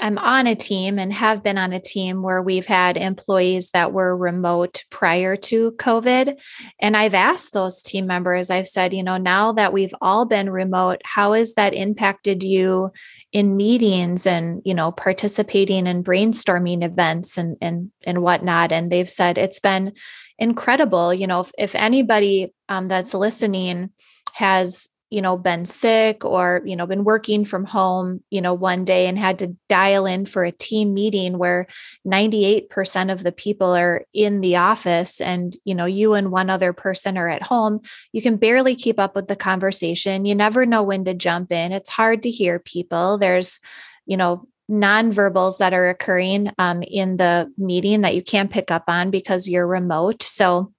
I'm 0.00 0.16
on 0.18 0.46
a 0.46 0.54
team 0.54 0.98
and 0.98 1.12
have 1.12 1.42
been 1.42 1.58
on 1.58 1.72
a 1.72 1.80
team 1.80 2.22
where 2.22 2.42
we've 2.42 2.66
had 2.66 2.96
employees 2.96 3.70
that 3.70 3.92
were 3.92 4.16
remote 4.16 4.84
prior 4.90 5.36
to 5.36 5.72
COVID. 5.72 6.40
And 6.80 6.96
I've 6.96 7.14
asked 7.14 7.52
those 7.52 7.82
team 7.82 8.06
members, 8.06 8.50
I've 8.50 8.68
said, 8.68 8.92
you 8.92 9.02
know, 9.02 9.16
now 9.16 9.52
that 9.52 9.72
we've 9.72 9.94
all 10.00 10.24
been 10.24 10.50
remote, 10.50 11.00
how 11.04 11.34
has 11.34 11.54
that 11.54 11.74
impacted 11.74 12.42
you 12.42 12.90
in 13.32 13.56
meetings 13.56 14.26
and, 14.26 14.60
you 14.64 14.74
know, 14.74 14.90
participating 14.90 15.86
in 15.86 16.02
brainstorming 16.02 16.82
events 16.82 17.36
and 17.36 17.56
and 17.60 17.90
and 18.04 18.22
whatnot? 18.22 18.72
And 18.72 18.90
they've 18.90 19.10
said 19.10 19.36
it's 19.36 19.60
been 19.60 19.92
incredible. 20.38 21.12
You 21.12 21.26
know, 21.26 21.40
if, 21.40 21.52
if 21.58 21.74
anybody 21.74 22.54
um, 22.70 22.88
that's 22.88 23.12
listening 23.12 23.90
has 24.32 24.88
you 25.10 25.22
know 25.22 25.36
been 25.36 25.64
sick 25.64 26.24
or 26.24 26.62
you 26.64 26.76
know 26.76 26.86
been 26.86 27.04
working 27.04 27.44
from 27.44 27.64
home 27.64 28.22
you 28.30 28.40
know 28.40 28.54
one 28.54 28.84
day 28.84 29.06
and 29.06 29.18
had 29.18 29.38
to 29.38 29.56
dial 29.68 30.06
in 30.06 30.26
for 30.26 30.44
a 30.44 30.52
team 30.52 30.94
meeting 30.94 31.38
where 31.38 31.66
98% 32.06 33.12
of 33.12 33.22
the 33.22 33.32
people 33.32 33.74
are 33.74 34.04
in 34.12 34.40
the 34.40 34.56
office 34.56 35.20
and 35.20 35.56
you 35.64 35.74
know 35.74 35.84
you 35.84 36.14
and 36.14 36.30
one 36.30 36.50
other 36.50 36.72
person 36.72 37.16
are 37.16 37.28
at 37.28 37.42
home 37.42 37.80
you 38.12 38.22
can 38.22 38.36
barely 38.36 38.74
keep 38.74 38.98
up 38.98 39.14
with 39.14 39.28
the 39.28 39.36
conversation. 39.36 40.24
You 40.24 40.34
never 40.34 40.66
know 40.66 40.82
when 40.82 41.04
to 41.04 41.14
jump 41.14 41.52
in. 41.52 41.72
It's 41.72 41.90
hard 41.90 42.22
to 42.22 42.30
hear 42.30 42.58
people. 42.58 43.18
There's 43.18 43.60
you 44.06 44.16
know 44.16 44.46
nonverbals 44.70 45.58
that 45.58 45.72
are 45.72 45.88
occurring 45.88 46.50
um, 46.58 46.82
in 46.82 47.18
the 47.18 47.52
meeting 47.56 48.00
that 48.00 48.14
you 48.14 48.22
can't 48.22 48.50
pick 48.50 48.70
up 48.70 48.84
on 48.88 49.10
because 49.10 49.48
you're 49.48 49.66
remote. 49.66 50.22
So 50.22 50.72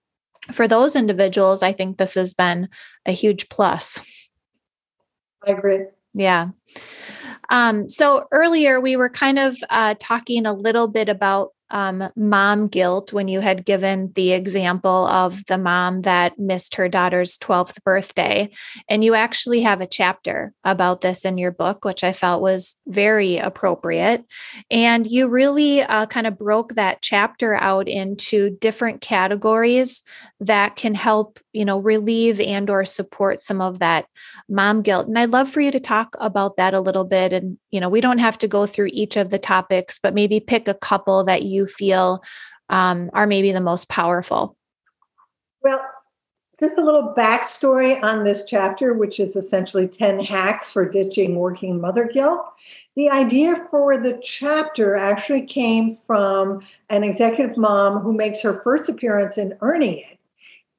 for 0.52 0.68
those 0.68 0.96
individuals, 0.96 1.64
I 1.64 1.74
think 1.74 1.98
this 1.98 2.16
has 2.16 2.34
been 2.34 2.70
a 3.06 3.12
huge 3.12 3.50
plus. 3.50 4.00
I 5.46 5.52
agree. 5.52 5.86
Yeah. 6.14 6.50
Um, 7.50 7.88
so 7.88 8.26
earlier 8.32 8.82
we 8.82 8.96
were 8.96 9.10
kind 9.10 9.40
of 9.40 9.58
uh, 9.70 9.96
talking 10.00 10.46
a 10.46 10.54
little 10.54 10.88
bit 10.88 11.10
about 11.10 11.52
um, 11.70 12.10
mom 12.16 12.68
guilt 12.68 13.14
when 13.14 13.28
you 13.28 13.42
had 13.42 13.66
given 13.66 14.12
the 14.16 14.32
example 14.32 15.08
of 15.08 15.46
the 15.46 15.58
mom 15.58 16.02
that 16.04 16.40
missed 16.40 16.76
her 16.76 16.88
daughter's 16.88 17.38
12th 17.38 17.84
birthday. 17.84 18.50
And 18.90 19.04
you 19.04 19.16
actually 19.16 19.62
have 19.62 19.82
a 19.82 19.88
chapter 19.88 20.54
about 20.64 21.02
this 21.02 21.26
in 21.26 21.38
your 21.38 21.52
book, 21.52 21.84
which 21.86 22.04
I 22.04 22.14
felt 22.14 22.42
was 22.42 22.76
very 22.88 23.38
appropriate. 23.38 24.24
And 24.72 25.06
you 25.08 25.28
really 25.28 25.82
uh, 25.82 26.06
kind 26.06 26.28
of 26.28 26.38
broke 26.38 26.76
that 26.76 27.02
chapter 27.02 27.56
out 27.56 27.88
into 27.88 28.52
different 28.62 29.02
categories 29.02 30.04
that 30.40 30.76
can 30.76 30.94
help 30.94 31.40
you 31.58 31.66
know 31.66 31.80
relieve 31.80 32.40
and 32.40 32.70
or 32.70 32.86
support 32.86 33.42
some 33.42 33.62
of 33.62 33.80
that 33.80 34.06
mom 34.48 34.84
guilt 34.84 35.08
and 35.08 35.18
i'd 35.18 35.32
love 35.32 35.50
for 35.50 35.60
you 35.60 35.72
to 35.72 35.80
talk 35.80 36.16
about 36.20 36.58
that 36.58 36.76
a 36.76 36.80
little 36.80 37.04
bit 37.04 37.34
and 37.34 37.58
you 37.72 37.80
know 37.80 37.90
we 37.90 38.00
don't 38.00 38.20
have 38.20 38.38
to 38.38 38.48
go 38.48 38.68
through 38.68 38.90
each 38.94 39.18
of 39.18 39.32
the 39.32 39.40
topics 39.40 39.98
but 39.98 40.14
maybe 40.14 40.40
pick 40.40 40.68
a 40.68 40.76
couple 40.76 41.24
that 41.24 41.42
you 41.42 41.57
feel 41.66 42.22
um, 42.70 43.10
are 43.14 43.26
maybe 43.26 43.52
the 43.52 43.62
most 43.62 43.90
powerful 43.90 44.56
well 45.64 45.82
just 46.60 46.78
a 46.78 46.84
little 46.84 47.14
backstory 47.16 48.02
on 48.02 48.24
this 48.24 48.44
chapter, 48.48 48.94
which 48.94 49.20
is 49.20 49.36
essentially 49.36 49.88
10 49.88 50.24
hacks 50.24 50.72
for 50.72 50.90
ditching 50.90 51.36
working 51.36 51.80
mother 51.80 52.06
guilt. 52.06 52.42
The 52.96 53.10
idea 53.10 53.68
for 53.70 53.98
the 53.98 54.20
chapter 54.24 54.96
actually 54.96 55.44
came 55.44 55.96
from 55.96 56.62
an 56.90 57.04
executive 57.04 57.58
mom 57.58 58.00
who 58.00 58.12
makes 58.12 58.42
her 58.42 58.60
first 58.64 58.90
appearance 58.90 59.38
in 59.38 59.56
Earning 59.62 60.00
It. 60.00 60.18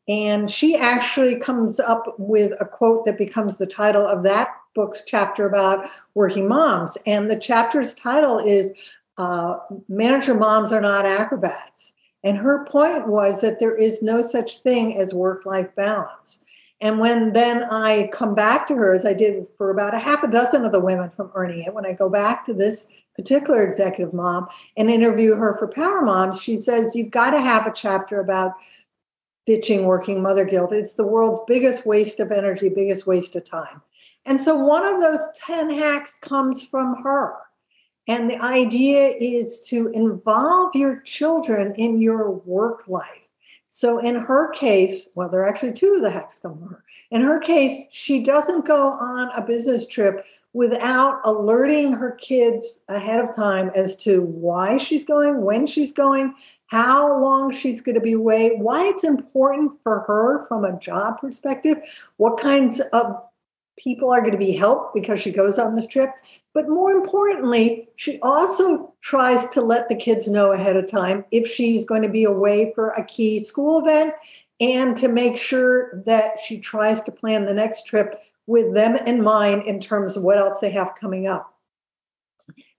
And 0.09 0.51
she 0.51 0.75
actually 0.75 1.37
comes 1.37 1.79
up 1.79 2.15
with 2.19 2.53
a 2.61 2.65
quote 2.65 3.05
that 3.05 3.19
becomes 3.19 3.59
the 3.59 3.67
title 3.67 4.07
of 4.07 4.23
that 4.25 4.49
book's 4.75 5.05
chapter 5.07 5.47
about 5.47 5.89
working 6.15 6.49
moms. 6.49 6.97
And 7.07 7.29
the 7.29 7.39
chapter's 7.39 7.95
title 7.95 8.39
is 8.39 8.71
uh, 9.19 9.59
Manager 9.89 10.35
Moms 10.35 10.73
Are 10.73 10.81
Not 10.81 11.05
Acrobats. 11.05 11.95
And 12.25 12.39
her 12.39 12.65
point 12.65 13.07
was 13.07 13.41
that 13.43 13.61
there 13.61 13.77
is 13.77 14.03
no 14.03 14.23
such 14.23 14.59
thing 14.61 14.99
as 14.99 15.13
work 15.13 15.45
life 15.45 15.75
balance. 15.77 16.41
And 16.81 17.01
when 17.01 17.33
then 17.33 17.65
I 17.65 18.09
come 18.13 18.35
back 18.35 18.67
to 18.69 18.75
her, 18.77 18.95
as 18.95 19.05
I 19.05 19.13
did 19.13 19.47
for 19.57 19.71
about 19.71 19.95
a 19.95 19.99
half 19.99 20.23
a 20.23 20.31
dozen 20.31 20.65
of 20.65 20.71
the 20.71 20.81
women 20.81 21.11
from 21.11 21.31
Earning 21.35 21.63
It, 21.63 21.75
when 21.75 21.87
I 21.87 21.93
go 21.93 22.09
back 22.09 22.47
to 22.47 22.55
this 22.55 22.87
particular 23.17 23.67
executive 23.67 24.15
mom 24.15 24.47
and 24.77 24.89
interview 24.89 25.35
her 25.35 25.57
for 25.59 25.67
Power 25.67 26.03
Moms, 26.03 26.41
she 26.41 26.57
says, 26.57 26.95
You've 26.95 27.11
got 27.11 27.31
to 27.31 27.41
have 27.41 27.67
a 27.67 27.73
chapter 27.73 28.21
about 28.21 28.53
ditching 29.45 29.87
working 29.87 30.23
mother 30.23 30.45
guilt. 30.45 30.73
It's 30.73 30.95
the 30.95 31.07
world's 31.07 31.41
biggest 31.49 31.85
waste 31.85 32.21
of 32.21 32.31
energy, 32.31 32.69
biggest 32.69 33.07
waste 33.07 33.35
of 33.35 33.45
time. 33.45 33.83
And 34.25 34.41
so 34.41 34.55
one 34.55 34.87
of 34.87 35.01
those 35.01 35.27
10 35.35 35.71
hacks 35.71 36.19
comes 36.21 36.63
from 36.63 37.03
her. 37.03 37.35
And 38.09 38.31
the 38.31 38.43
idea 38.43 39.15
is 39.21 39.61
to 39.69 39.89
involve 39.89 40.75
your 40.75 41.01
children 41.01 41.75
in 41.77 42.01
your 42.01 42.31
work 42.31 42.89
life. 42.89 43.29
So 43.71 43.99
in 43.99 44.15
her 44.15 44.51
case, 44.53 45.11
well, 45.15 45.29
there 45.29 45.41
are 45.41 45.49
actually 45.49 45.75
two 45.75 45.93
of 45.97 46.01
the 46.01 46.11
come 46.41 46.61
her. 46.63 46.83
In 47.11 47.21
her 47.21 47.39
case, 47.39 47.87
she 47.91 48.23
doesn't 48.23 48.67
go 48.67 48.93
on 48.93 49.31
a 49.37 49.43
business 49.43 49.87
trip 49.87 50.25
without 50.55 51.21
alerting 51.25 51.93
her 51.93 52.13
kids 52.13 52.81
ahead 52.89 53.21
of 53.21 53.37
time 53.37 53.71
as 53.75 53.95
to 53.99 54.23
why 54.23 54.79
she's 54.79 55.05
going, 55.05 55.43
when 55.43 55.67
she's 55.67 55.93
going, 55.93 56.35
how 56.67 57.21
long 57.21 57.53
she's 57.53 57.83
going 57.83 57.95
to 57.95 58.01
be 58.01 58.15
away, 58.15 58.57
why 58.57 58.87
it's 58.87 59.05
important 59.05 59.73
for 59.83 60.01
her 60.01 60.47
from 60.49 60.65
a 60.65 60.79
job 60.81 61.21
perspective, 61.21 61.77
what 62.17 62.41
kinds 62.41 62.81
of 62.95 63.23
people 63.79 64.11
are 64.11 64.21
going 64.21 64.33
to 64.33 64.39
be 64.39 64.53
helped 64.53 64.95
because 64.95 65.21
she 65.21 65.33
goes 65.33 65.59
on 65.59 65.75
this 65.75 65.87
trip. 65.87 66.11
But 66.53 66.69
more 66.69 66.91
importantly, 66.91 67.89
she 67.97 68.19
also 68.21 68.93
tries 69.01 69.49
to 69.51 69.61
let 69.61 69.89
the 69.89 69.97
kids 69.97 70.29
know 70.29 70.53
ahead 70.53 70.77
of 70.77 70.91
time 70.91 71.25
if 71.31 71.49
she's 71.49 71.85
going 71.85 72.03
to 72.03 72.09
be 72.09 72.25
away 72.25 72.73
for 72.75 72.91
a 72.91 73.05
key 73.05 73.41
school 73.41 73.81
event 73.81 74.13
and 74.61 74.97
to 74.97 75.09
make 75.09 75.37
sure 75.37 76.03
that 76.05 76.39
she 76.43 76.59
tries 76.59 77.01
to 77.03 77.13
plan 77.13 77.45
the 77.45 77.55
next 77.55 77.87
trip 77.87 78.23
with 78.47 78.75
them 78.75 78.97
in 78.97 79.23
mind 79.23 79.63
in 79.65 79.79
terms 79.79 80.17
of 80.17 80.23
what 80.23 80.39
else 80.39 80.61
they 80.61 80.71
have 80.71 80.95
coming 80.99 81.27
up. 81.27 81.55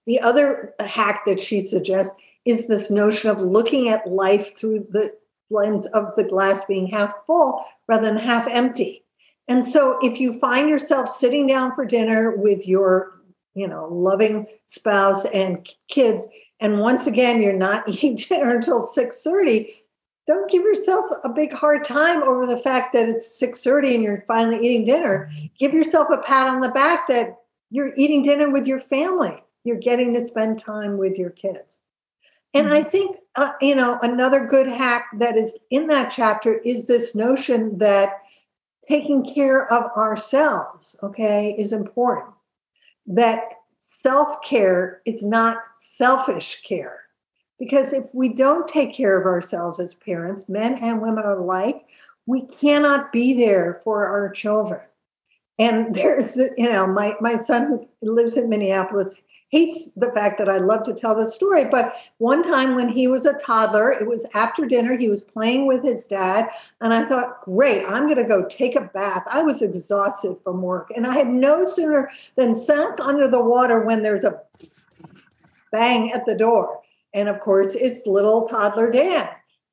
The 0.05 0.19
other 0.19 0.73
hack 0.79 1.23
that 1.25 1.39
she 1.39 1.65
suggests 1.65 2.13
is 2.43 2.67
this 2.67 2.89
notion 2.89 3.29
of 3.29 3.39
looking 3.39 3.89
at 3.89 4.07
life 4.07 4.57
through 4.57 4.88
the 4.89 5.13
lens 5.51 5.85
of 5.88 6.15
the 6.15 6.23
glass 6.23 6.65
being 6.65 6.88
half 6.88 7.13
full 7.27 7.63
rather 7.88 8.03
than 8.03 8.17
half 8.17 8.47
empty. 8.47 9.03
And 9.49 9.65
so 9.65 9.97
if 10.01 10.19
you 10.19 10.39
find 10.39 10.69
yourself 10.69 11.09
sitting 11.09 11.47
down 11.47 11.73
for 11.73 11.83
dinner 11.83 12.35
with 12.38 12.67
your, 12.67 13.19
you 13.55 13.67
know, 13.67 13.88
loving 13.91 14.45
spouse 14.65 15.25
and 15.25 15.67
kids, 15.89 16.27
and 16.59 16.79
once 16.79 17.07
again 17.07 17.41
you're 17.41 17.51
not 17.51 17.89
eating 17.89 18.15
dinner 18.15 18.55
until 18.55 18.88
6:30, 18.88 19.71
don't 20.27 20.49
give 20.51 20.62
yourself 20.62 21.09
a 21.23 21.29
big 21.29 21.51
hard 21.51 21.83
time 21.83 22.21
over 22.21 22.45
the 22.45 22.59
fact 22.59 22.93
that 22.93 23.09
it's 23.09 23.41
6:30 23.41 23.95
and 23.95 24.03
you're 24.03 24.23
finally 24.27 24.63
eating 24.63 24.85
dinner. 24.85 25.31
Give 25.59 25.73
yourself 25.73 26.09
a 26.12 26.19
pat 26.19 26.47
on 26.47 26.62
the 26.62 26.69
back 26.69 27.07
that 27.07 27.35
you're 27.71 27.91
eating 27.97 28.21
dinner 28.21 28.51
with 28.51 28.67
your 28.67 28.79
family. 28.79 29.33
You're 29.63 29.77
getting 29.77 30.13
to 30.13 30.25
spend 30.25 30.59
time 30.59 30.97
with 30.97 31.17
your 31.17 31.31
kids. 31.31 31.79
And 32.53 32.67
mm-hmm. 32.67 32.75
I 32.75 32.83
think, 32.83 33.17
uh, 33.35 33.51
you 33.62 33.75
know, 33.75 33.99
another 34.03 34.45
good 34.45 34.67
hack 34.67 35.07
that 35.17 35.38
is 35.38 35.55
in 35.71 35.88
that 35.88 36.12
chapter 36.12 36.59
is 36.59 36.85
this 36.85 37.15
notion 37.15 37.77
that 37.79 38.21
taking 38.89 39.23
care 39.23 39.71
of 39.71 39.91
ourselves, 39.95 40.95
okay, 41.04 41.56
is 41.58 41.73
important. 41.73 42.34
That 43.06 43.43
self 44.02 44.41
care 44.43 45.02
is 45.06 45.21
not 45.21 45.58
selfish 45.95 46.62
care. 46.63 47.02
Because 47.60 47.93
if 47.93 48.06
we 48.13 48.34
don't 48.34 48.67
take 48.67 48.93
care 48.93 49.19
of 49.19 49.25
ourselves 49.25 49.80
as 49.80 49.93
parents, 49.93 50.49
men 50.49 50.75
and 50.82 51.02
women 51.02 51.25
alike, 51.25 51.86
we 52.25 52.43
cannot 52.47 53.12
be 53.12 53.34
there 53.34 53.82
for 53.84 54.08
our 54.08 54.30
children. 54.30 54.82
And 55.60 55.93
there's, 55.95 56.36
you 56.58 56.71
know, 56.71 56.88
my, 56.88 57.15
my 57.21 57.41
son 57.41 57.86
lives 58.02 58.38
in 58.38 58.49
Minneapolis 58.49 59.13
hates 59.49 59.91
the 59.91 60.12
fact 60.12 60.38
that 60.38 60.49
I 60.49 60.57
love 60.57 60.83
to 60.83 60.93
tell 60.93 61.15
the 61.15 61.29
story. 61.29 61.65
But 61.65 61.95
one 62.17 62.43
time 62.43 62.75
when 62.75 62.89
he 62.89 63.07
was 63.07 63.25
a 63.25 63.33
toddler, 63.33 63.91
it 63.91 64.07
was 64.07 64.25
after 64.33 64.65
dinner, 64.65 64.95
he 64.95 65.09
was 65.09 65.23
playing 65.23 65.67
with 65.67 65.83
his 65.83 66.05
dad. 66.05 66.49
And 66.81 66.93
I 66.93 67.05
thought, 67.05 67.41
great, 67.41 67.85
I'm 67.88 68.05
going 68.05 68.17
to 68.17 68.23
go 68.23 68.45
take 68.47 68.75
a 68.75 68.81
bath. 68.93 69.23
I 69.27 69.41
was 69.41 69.62
exhausted 69.62 70.38
from 70.43 70.62
work. 70.62 70.91
And 70.95 71.05
I 71.05 71.13
had 71.13 71.27
no 71.27 71.65
sooner 71.65 72.09
than 72.35 72.55
sunk 72.55 72.99
under 73.01 73.27
the 73.27 73.43
water 73.43 73.81
when 73.81 74.03
there's 74.03 74.23
a 74.23 74.39
bang 75.71 76.12
at 76.12 76.25
the 76.25 76.35
door. 76.35 76.81
And 77.13 77.27
of 77.27 77.39
course, 77.39 77.75
it's 77.75 78.05
little 78.05 78.47
toddler 78.47 78.91
Dan. 78.91 79.29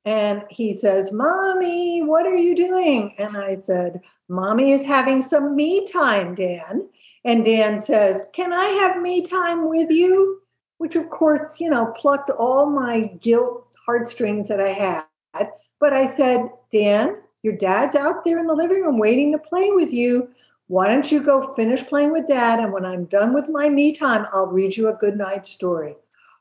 And 0.07 0.45
he 0.49 0.77
says, 0.77 1.11
Mommy, 1.11 2.01
what 2.01 2.25
are 2.25 2.37
you 2.37 2.55
doing? 2.55 3.13
And 3.17 3.35
I 3.35 3.59
said, 3.59 3.99
Mommy 4.29 4.71
is 4.71 4.85
having 4.85 5.21
some 5.21 5.53
me 5.53 5.85
time, 5.85 6.33
Dan. 6.33 6.87
And 7.25 7.43
Dan 7.43 7.81
says, 7.81 8.23
Can 8.31 8.53
I 8.53 8.63
have 8.63 9.01
me 9.01 9.27
time 9.27 9.67
with 9.67 9.91
you? 9.91 10.41
Which, 10.77 10.95
of 10.95 11.09
course, 11.09 11.59
you 11.59 11.69
know, 11.69 11.87
plucked 11.97 12.29
all 12.29 12.69
my 12.69 13.01
guilt 13.19 13.75
heartstrings 13.85 14.47
that 14.47 14.61
I 14.61 14.69
had. 14.69 15.49
But 15.81 15.91
I 15.91 16.15
said, 16.15 16.51
Dan, 16.71 17.17
your 17.43 17.57
dad's 17.57 17.93
out 17.93 18.23
there 18.23 18.39
in 18.39 18.47
the 18.47 18.55
living 18.55 18.83
room 18.83 18.99
waiting 18.99 19.33
to 19.33 19.37
play 19.37 19.71
with 19.71 19.91
you. 19.91 20.29
Why 20.67 20.87
don't 20.87 21.11
you 21.11 21.21
go 21.21 21.53
finish 21.55 21.85
playing 21.85 22.13
with 22.13 22.27
dad? 22.27 22.61
And 22.61 22.71
when 22.71 22.85
I'm 22.85 23.05
done 23.05 23.33
with 23.33 23.49
my 23.49 23.67
me 23.67 23.91
time, 23.91 24.25
I'll 24.31 24.47
read 24.47 24.77
you 24.77 24.87
a 24.87 24.93
good 24.93 25.17
night 25.17 25.45
story. 25.45 25.97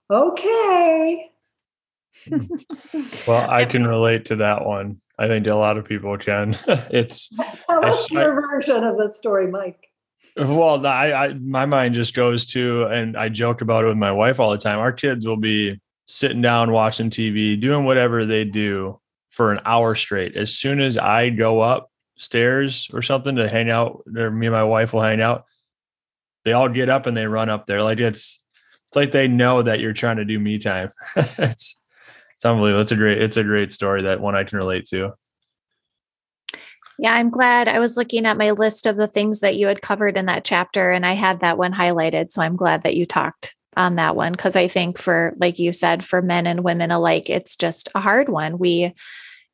Okay. 0.08 1.32
well, 3.26 3.50
I 3.50 3.64
can 3.64 3.86
relate 3.86 4.26
to 4.26 4.36
that 4.36 4.64
one. 4.64 5.00
I 5.18 5.28
think 5.28 5.46
a 5.46 5.54
lot 5.54 5.78
of 5.78 5.84
people 5.84 6.16
can. 6.18 6.56
it's 6.66 7.30
tell 7.66 7.84
us 7.84 8.10
your 8.10 8.34
version 8.34 8.84
of 8.84 8.96
the 8.96 9.12
story, 9.14 9.46
Mike. 9.46 9.88
Well, 10.36 10.86
I, 10.86 11.12
I 11.12 11.34
my 11.34 11.66
mind 11.66 11.94
just 11.94 12.14
goes 12.14 12.44
to, 12.46 12.84
and 12.84 13.16
I 13.16 13.28
joke 13.28 13.60
about 13.60 13.84
it 13.84 13.88
with 13.88 13.96
my 13.96 14.12
wife 14.12 14.40
all 14.40 14.50
the 14.50 14.58
time. 14.58 14.78
Our 14.78 14.92
kids 14.92 15.26
will 15.26 15.36
be 15.36 15.80
sitting 16.06 16.42
down 16.42 16.72
watching 16.72 17.10
TV, 17.10 17.60
doing 17.60 17.84
whatever 17.84 18.24
they 18.24 18.44
do 18.44 19.00
for 19.30 19.52
an 19.52 19.60
hour 19.64 19.94
straight. 19.94 20.36
As 20.36 20.54
soon 20.56 20.80
as 20.80 20.98
I 20.98 21.30
go 21.30 21.62
upstairs 21.62 22.88
or 22.92 23.02
something 23.02 23.36
to 23.36 23.48
hang 23.48 23.70
out, 23.70 24.02
or 24.14 24.30
me 24.30 24.46
and 24.46 24.54
my 24.54 24.64
wife 24.64 24.92
will 24.92 25.02
hang 25.02 25.20
out, 25.20 25.44
they 26.44 26.52
all 26.52 26.68
get 26.68 26.88
up 26.88 27.06
and 27.06 27.16
they 27.16 27.26
run 27.26 27.48
up 27.48 27.66
there. 27.66 27.82
Like 27.82 27.98
it's 27.98 28.42
it's 28.88 28.96
like 28.96 29.12
they 29.12 29.28
know 29.28 29.62
that 29.62 29.80
you're 29.80 29.92
trying 29.92 30.16
to 30.16 30.24
do 30.24 30.38
me 30.38 30.58
time. 30.58 30.90
it's 31.16 31.80
unbelievable. 32.46 32.80
It's 32.80 32.92
a 32.92 32.96
great 32.96 33.20
it's 33.20 33.36
a 33.36 33.44
great 33.44 33.72
story 33.72 34.02
that 34.02 34.20
one 34.20 34.34
I 34.34 34.44
can 34.44 34.58
relate 34.58 34.86
to. 34.86 35.12
Yeah, 36.98 37.12
I'm 37.12 37.28
glad. 37.28 37.68
I 37.68 37.78
was 37.78 37.96
looking 37.98 38.24
at 38.24 38.38
my 38.38 38.52
list 38.52 38.86
of 38.86 38.96
the 38.96 39.06
things 39.06 39.40
that 39.40 39.56
you 39.56 39.66
had 39.66 39.82
covered 39.82 40.16
in 40.16 40.26
that 40.26 40.44
chapter, 40.44 40.90
and 40.92 41.04
I 41.04 41.12
had 41.12 41.40
that 41.40 41.58
one 41.58 41.74
highlighted. 41.74 42.32
So 42.32 42.40
I'm 42.40 42.56
glad 42.56 42.82
that 42.82 42.96
you 42.96 43.04
talked 43.04 43.54
on 43.76 43.96
that 43.96 44.16
one 44.16 44.32
because 44.32 44.56
I 44.56 44.68
think 44.68 44.98
for, 44.98 45.34
like 45.38 45.58
you 45.58 45.72
said, 45.72 46.04
for 46.04 46.22
men 46.22 46.46
and 46.46 46.64
women 46.64 46.90
alike, 46.90 47.28
it's 47.28 47.56
just 47.56 47.88
a 47.94 48.00
hard 48.00 48.28
one. 48.28 48.58
We, 48.58 48.94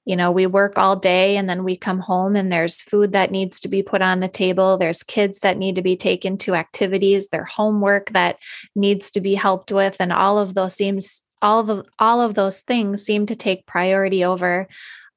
you 0.05 0.17
know, 0.17 0.31
we 0.31 0.47
work 0.47 0.79
all 0.79 0.97
day 0.97 1.37
and 1.37 1.49
then 1.49 1.65
we 1.65 1.77
come 1.77 1.99
home 1.99 2.37
and 2.37 2.51
there's 2.51 2.83
food 2.83 3.13
that 3.13 3.31
needs 3.31 3.61
to 3.61 3.69
be 3.69 3.83
put 3.83 4.03
on 4.03 4.21
the 4.21 4.29
table. 4.29 4.79
There's 4.79 5.03
kids 5.03 5.41
that 5.41 5.59
need 5.59 5.75
to 5.77 5.83
be 5.83 5.97
taken 5.97 6.39
to 6.39 6.55
activities, 6.55 7.29
their 7.29 7.45
homework 7.45 8.11
that 8.11 8.39
needs 8.77 9.11
to 9.13 9.21
be 9.21 9.35
helped 9.35 9.73
with. 9.73 9.97
And 9.99 10.13
all 10.13 10.39
of 10.39 10.55
those 10.55 10.75
seems, 10.75 11.23
all 11.43 11.61
of 11.61 11.67
the, 11.67 11.85
all 11.99 12.21
of 12.21 12.35
those 12.35 12.61
things 12.61 13.05
seem 13.05 13.27
to 13.27 13.37
take 13.37 13.67
priority 13.67 14.25
over 14.25 14.69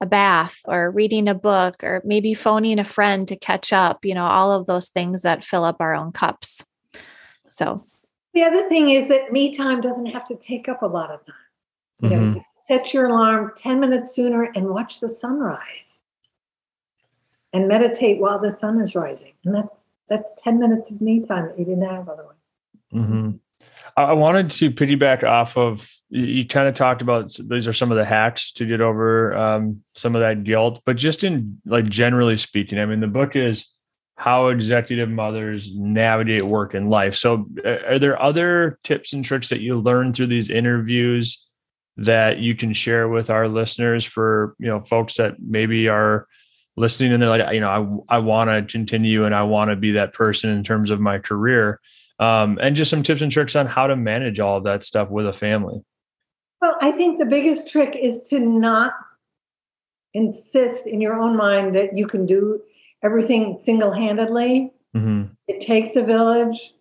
a 0.01 0.05
bath 0.05 0.59
or 0.65 0.91
reading 0.91 1.27
a 1.27 1.35
book 1.35 1.83
or 1.83 2.01
maybe 2.03 2.33
phoning 2.33 2.79
a 2.79 2.83
friend 2.83 3.27
to 3.27 3.35
catch 3.35 3.71
up, 3.71 4.03
you 4.03 4.13
know, 4.13 4.25
all 4.25 4.51
of 4.51 4.65
those 4.65 4.89
things 4.89 5.21
that 5.21 5.43
fill 5.43 5.63
up 5.63 5.77
our 5.79 5.95
own 5.95 6.11
cups. 6.11 6.65
So 7.47 7.81
the 8.33 8.43
other 8.43 8.67
thing 8.67 8.89
is 8.89 9.07
that 9.07 9.31
me 9.31 9.55
time 9.55 9.79
doesn't 9.81 10.07
have 10.07 10.25
to 10.27 10.35
take 10.35 10.67
up 10.67 10.81
a 10.81 10.87
lot 10.87 11.11
of 11.11 11.25
time. 11.25 11.35
You 12.01 12.09
mm-hmm. 12.09 12.33
know, 12.33 12.41
set 12.59 12.93
your 12.93 13.07
alarm 13.07 13.53
10 13.57 13.79
minutes 13.79 14.13
sooner 14.13 14.43
and 14.55 14.67
watch 14.67 14.99
the 14.99 15.15
sunrise 15.15 16.01
and 17.53 17.69
meditate 17.69 18.19
while 18.19 18.37
the 18.37 18.57
sun 18.59 18.81
is 18.81 18.95
rising. 18.95 19.31
And 19.45 19.55
that's 19.55 19.79
that's 20.07 20.27
10 20.43 20.59
minutes 20.59 20.91
of 20.91 21.01
me 21.01 21.25
time 21.25 21.47
that 21.47 21.57
you 21.57 21.65
didn't 21.65 21.83
have 21.83 22.09
otherwise. 22.09 22.35
Mm-hmm. 22.93 23.31
I 23.97 24.13
wanted 24.13 24.51
to 24.51 24.71
piggyback 24.71 25.23
off 25.23 25.57
of 25.57 25.89
you 26.09 26.45
kind 26.45 26.67
of 26.67 26.75
talked 26.75 27.01
about 27.01 27.33
these 27.49 27.67
are 27.67 27.73
some 27.73 27.91
of 27.91 27.97
the 27.97 28.05
hacks 28.05 28.51
to 28.53 28.65
get 28.65 28.81
over 28.81 29.35
um, 29.35 29.83
some 29.95 30.15
of 30.15 30.21
that 30.21 30.43
guilt, 30.43 30.81
but 30.85 30.97
just 30.97 31.23
in 31.23 31.61
like 31.65 31.85
generally 31.85 32.37
speaking, 32.37 32.77
I 32.77 32.85
mean, 32.85 32.99
the 32.99 33.07
book 33.07 33.35
is 33.35 33.67
how 34.17 34.47
executive 34.47 35.09
mothers 35.09 35.69
navigate 35.73 36.43
work 36.43 36.73
and 36.73 36.89
life. 36.89 37.15
So, 37.15 37.47
are 37.65 37.99
there 37.99 38.21
other 38.21 38.79
tips 38.83 39.13
and 39.13 39.23
tricks 39.23 39.49
that 39.49 39.61
you 39.61 39.79
learn 39.79 40.13
through 40.13 40.27
these 40.27 40.49
interviews 40.49 41.45
that 41.97 42.39
you 42.39 42.55
can 42.55 42.73
share 42.73 43.07
with 43.07 43.29
our 43.29 43.47
listeners 43.47 44.03
for 44.03 44.55
you 44.59 44.67
know 44.67 44.81
folks 44.81 45.15
that 45.15 45.35
maybe 45.39 45.87
are 45.87 46.27
listening 46.75 47.13
and 47.13 47.21
they're 47.21 47.29
like, 47.29 47.53
you 47.53 47.61
know, 47.61 48.03
I 48.09 48.15
I 48.17 48.19
want 48.19 48.49
to 48.49 48.71
continue 48.71 49.23
and 49.23 49.33
I 49.33 49.43
want 49.43 49.71
to 49.71 49.77
be 49.77 49.91
that 49.91 50.13
person 50.13 50.49
in 50.49 50.63
terms 50.63 50.91
of 50.91 50.99
my 50.99 51.19
career 51.19 51.79
um, 52.19 52.57
and 52.61 52.75
just 52.75 52.91
some 52.91 53.03
tips 53.03 53.21
and 53.21 53.31
tricks 53.31 53.55
on 53.55 53.67
how 53.67 53.87
to 53.87 53.95
manage 53.95 54.39
all 54.39 54.57
of 54.57 54.63
that 54.63 54.83
stuff 54.83 55.09
with 55.09 55.27
a 55.27 55.33
family. 55.33 55.83
Well, 56.61 56.75
I 56.81 56.91
think 56.91 57.19
the 57.19 57.25
biggest 57.25 57.67
trick 57.67 57.95
is 58.01 58.17
to 58.29 58.39
not 58.39 58.93
insist 60.13 60.85
in 60.85 61.01
your 61.01 61.19
own 61.19 61.35
mind 61.35 61.75
that 61.75 61.95
you 61.95 62.07
can 62.07 62.25
do 62.25 62.61
everything 63.03 63.61
single 63.65 63.91
handedly. 63.91 64.73
Mm-hmm. 64.95 65.33
It 65.47 65.61
takes 65.61 65.95
a 65.97 66.03
village. 66.03 66.73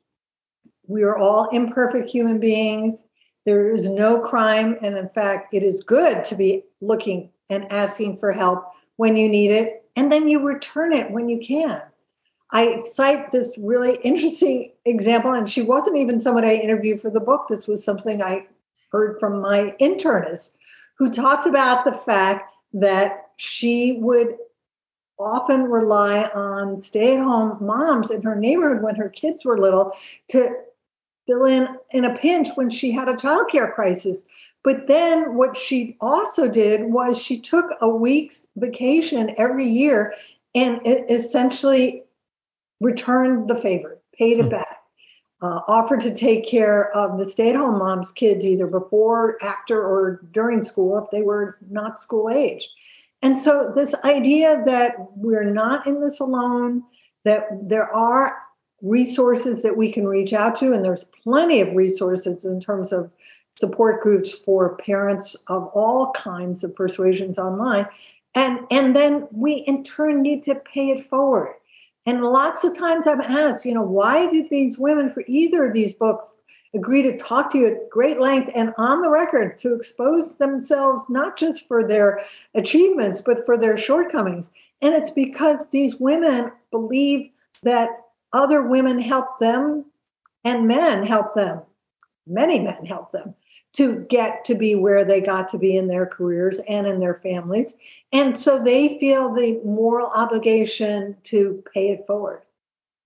We 0.86 1.02
are 1.02 1.18
all 1.18 1.48
imperfect 1.48 2.10
human 2.10 2.38
beings. 2.38 3.04
There 3.44 3.70
is 3.70 3.88
no 3.88 4.20
crime. 4.20 4.78
And 4.80 4.96
in 4.96 5.08
fact, 5.08 5.52
it 5.52 5.62
is 5.62 5.82
good 5.82 6.24
to 6.24 6.36
be 6.36 6.62
looking 6.80 7.30
and 7.50 7.70
asking 7.72 8.18
for 8.18 8.32
help 8.32 8.64
when 8.96 9.16
you 9.16 9.28
need 9.28 9.50
it. 9.50 9.84
And 9.96 10.10
then 10.10 10.28
you 10.28 10.40
return 10.40 10.92
it 10.92 11.10
when 11.10 11.28
you 11.28 11.40
can. 11.40 11.82
I 12.54 12.80
cite 12.82 13.32
this 13.32 13.52
really 13.58 13.98
interesting 14.04 14.70
example, 14.84 15.32
and 15.32 15.48
she 15.48 15.62
wasn't 15.62 15.98
even 15.98 16.20
someone 16.20 16.46
I 16.46 16.54
interviewed 16.54 17.00
for 17.00 17.10
the 17.10 17.20
book. 17.20 17.48
This 17.48 17.66
was 17.66 17.84
something 17.84 18.22
I 18.22 18.46
heard 18.92 19.18
from 19.18 19.40
my 19.40 19.74
internist 19.80 20.52
who 20.96 21.12
talked 21.12 21.48
about 21.48 21.84
the 21.84 21.92
fact 21.92 22.54
that 22.72 23.30
she 23.36 23.98
would 24.00 24.36
often 25.18 25.64
rely 25.64 26.30
on 26.34 26.80
stay 26.80 27.14
at 27.14 27.22
home 27.22 27.58
moms 27.60 28.12
in 28.12 28.22
her 28.22 28.36
neighborhood 28.36 28.84
when 28.84 28.94
her 28.94 29.08
kids 29.08 29.44
were 29.44 29.58
little 29.58 29.92
to 30.28 30.50
fill 31.26 31.46
in 31.46 31.68
in 31.90 32.04
a 32.04 32.16
pinch 32.16 32.48
when 32.54 32.70
she 32.70 32.92
had 32.92 33.08
a 33.08 33.14
childcare 33.14 33.72
crisis. 33.74 34.22
But 34.62 34.86
then 34.86 35.34
what 35.34 35.56
she 35.56 35.96
also 36.00 36.46
did 36.46 36.84
was 36.92 37.20
she 37.20 37.40
took 37.40 37.66
a 37.80 37.88
week's 37.88 38.46
vacation 38.56 39.34
every 39.38 39.66
year 39.66 40.14
and 40.54 40.80
essentially 40.84 42.03
returned 42.80 43.48
the 43.48 43.56
favor, 43.56 43.98
paid 44.16 44.38
it 44.38 44.44
hmm. 44.44 44.50
back, 44.50 44.78
uh, 45.42 45.60
offered 45.68 46.00
to 46.00 46.14
take 46.14 46.46
care 46.46 46.90
of 46.96 47.18
the 47.18 47.30
stay 47.30 47.50
at 47.50 47.56
home 47.56 47.78
mom's 47.78 48.12
kids 48.12 48.44
either 48.44 48.66
before, 48.66 49.36
after, 49.42 49.80
or 49.80 50.22
during 50.32 50.62
school 50.62 50.98
if 50.98 51.10
they 51.10 51.22
were 51.22 51.58
not 51.68 51.98
school 51.98 52.30
age. 52.30 52.68
And 53.22 53.38
so, 53.38 53.72
this 53.74 53.94
idea 54.04 54.62
that 54.66 54.96
we're 55.16 55.50
not 55.50 55.86
in 55.86 56.00
this 56.00 56.20
alone, 56.20 56.82
that 57.24 57.46
there 57.62 57.90
are 57.94 58.38
resources 58.82 59.62
that 59.62 59.76
we 59.76 59.90
can 59.90 60.06
reach 60.06 60.32
out 60.32 60.54
to, 60.56 60.72
and 60.72 60.84
there's 60.84 61.06
plenty 61.22 61.60
of 61.60 61.74
resources 61.74 62.44
in 62.44 62.60
terms 62.60 62.92
of 62.92 63.10
support 63.54 64.02
groups 64.02 64.32
for 64.32 64.76
parents 64.76 65.36
of 65.48 65.68
all 65.68 66.12
kinds 66.12 66.64
of 66.64 66.74
persuasions 66.76 67.38
online. 67.38 67.86
And, 68.34 68.60
and 68.70 68.94
then 68.94 69.28
we 69.30 69.64
in 69.66 69.84
turn 69.84 70.22
need 70.22 70.44
to 70.44 70.56
pay 70.56 70.90
it 70.90 71.06
forward. 71.06 71.54
And 72.06 72.22
lots 72.22 72.64
of 72.64 72.76
times 72.76 73.06
I've 73.06 73.20
asked, 73.20 73.64
you 73.64 73.74
know, 73.74 73.82
why 73.82 74.30
did 74.30 74.50
these 74.50 74.78
women 74.78 75.12
for 75.12 75.24
either 75.26 75.66
of 75.66 75.72
these 75.72 75.94
books 75.94 76.32
agree 76.74 77.02
to 77.02 77.16
talk 77.16 77.50
to 77.50 77.58
you 77.58 77.66
at 77.68 77.88
great 77.88 78.20
length 78.20 78.50
and 78.54 78.74
on 78.76 79.00
the 79.00 79.10
record 79.10 79.56
to 79.58 79.74
expose 79.74 80.34
themselves 80.34 81.02
not 81.08 81.38
just 81.38 81.66
for 81.66 81.86
their 81.86 82.20
achievements, 82.54 83.22
but 83.22 83.46
for 83.46 83.56
their 83.56 83.76
shortcomings? 83.76 84.50
And 84.82 84.94
it's 84.94 85.10
because 85.10 85.60
these 85.70 85.96
women 85.96 86.52
believe 86.70 87.30
that 87.62 87.88
other 88.32 88.62
women 88.62 88.98
help 88.98 89.38
them 89.38 89.86
and 90.44 90.68
men 90.68 91.06
help 91.06 91.34
them. 91.34 91.62
Many 92.26 92.58
men 92.58 92.86
help 92.86 93.12
them 93.12 93.34
to 93.74 94.06
get 94.08 94.44
to 94.46 94.54
be 94.54 94.74
where 94.74 95.04
they 95.04 95.20
got 95.20 95.48
to 95.48 95.58
be 95.58 95.76
in 95.76 95.88
their 95.88 96.06
careers 96.06 96.58
and 96.68 96.86
in 96.86 96.98
their 96.98 97.20
families. 97.22 97.74
And 98.12 98.38
so 98.38 98.62
they 98.62 98.98
feel 98.98 99.34
the 99.34 99.60
moral 99.64 100.08
obligation 100.08 101.16
to 101.24 101.62
pay 101.74 101.88
it 101.88 102.06
forward. 102.06 102.42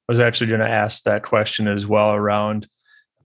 I 0.09 0.13
was 0.13 0.21
actually 0.21 0.47
going 0.47 0.61
to 0.61 0.69
ask 0.69 1.03
that 1.05 1.25
question 1.25 1.67
as 1.67 1.87
well 1.87 2.13
around 2.13 2.69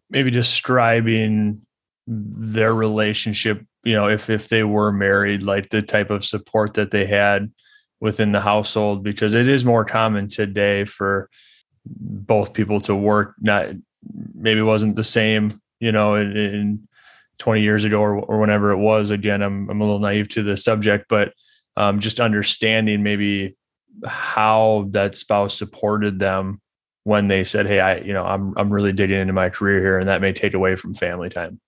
maybe 0.09 0.31
describing 0.31 1.61
their 2.07 2.73
relationship, 2.73 3.65
you 3.83 3.93
know, 3.93 4.09
if 4.09 4.29
if 4.29 4.49
they 4.49 4.63
were 4.63 4.91
married, 4.91 5.43
like 5.43 5.69
the 5.69 5.81
type 5.81 6.09
of 6.09 6.25
support 6.25 6.73
that 6.73 6.91
they 6.91 7.05
had 7.05 7.51
within 8.03 8.33
the 8.33 8.41
household 8.41 9.01
because 9.01 9.33
it 9.33 9.47
is 9.47 9.63
more 9.63 9.85
common 9.85 10.27
today 10.27 10.83
for 10.83 11.29
both 11.85 12.53
people 12.53 12.81
to 12.81 12.93
work 12.93 13.33
not 13.39 13.69
maybe 14.35 14.61
wasn't 14.61 14.95
the 14.97 15.03
same 15.03 15.49
you 15.83 15.91
know 15.91 16.15
in, 16.15 16.35
in 16.35 16.87
20 17.39 17.61
years 17.61 17.83
ago 17.83 17.99
or, 17.99 18.15
or 18.19 18.39
whenever 18.39 18.71
it 18.71 18.77
was. 18.77 19.09
Again, 19.09 19.41
I'm, 19.41 19.69
I'm 19.69 19.81
a 19.81 19.83
little 19.83 19.99
naive 19.99 20.29
to 20.29 20.43
the 20.43 20.57
subject, 20.57 21.05
but 21.09 21.33
um, 21.75 21.99
just 21.99 22.19
understanding 22.19 23.03
maybe 23.03 23.57
how 24.05 24.87
that 24.91 25.15
spouse 25.15 25.57
supported 25.57 26.19
them 26.19 26.61
when 27.03 27.27
they 27.27 27.43
said, 27.43 27.67
Hey, 27.67 27.79
I, 27.79 27.97
you 27.97 28.13
know, 28.13 28.23
I'm, 28.23 28.53
I'm 28.57 28.71
really 28.71 28.93
digging 28.93 29.19
into 29.19 29.33
my 29.33 29.49
career 29.49 29.81
here 29.81 29.99
and 29.99 30.07
that 30.07 30.21
may 30.21 30.31
take 30.31 30.53
away 30.53 30.75
from 30.75 30.93
family 30.93 31.29
time. 31.29 31.59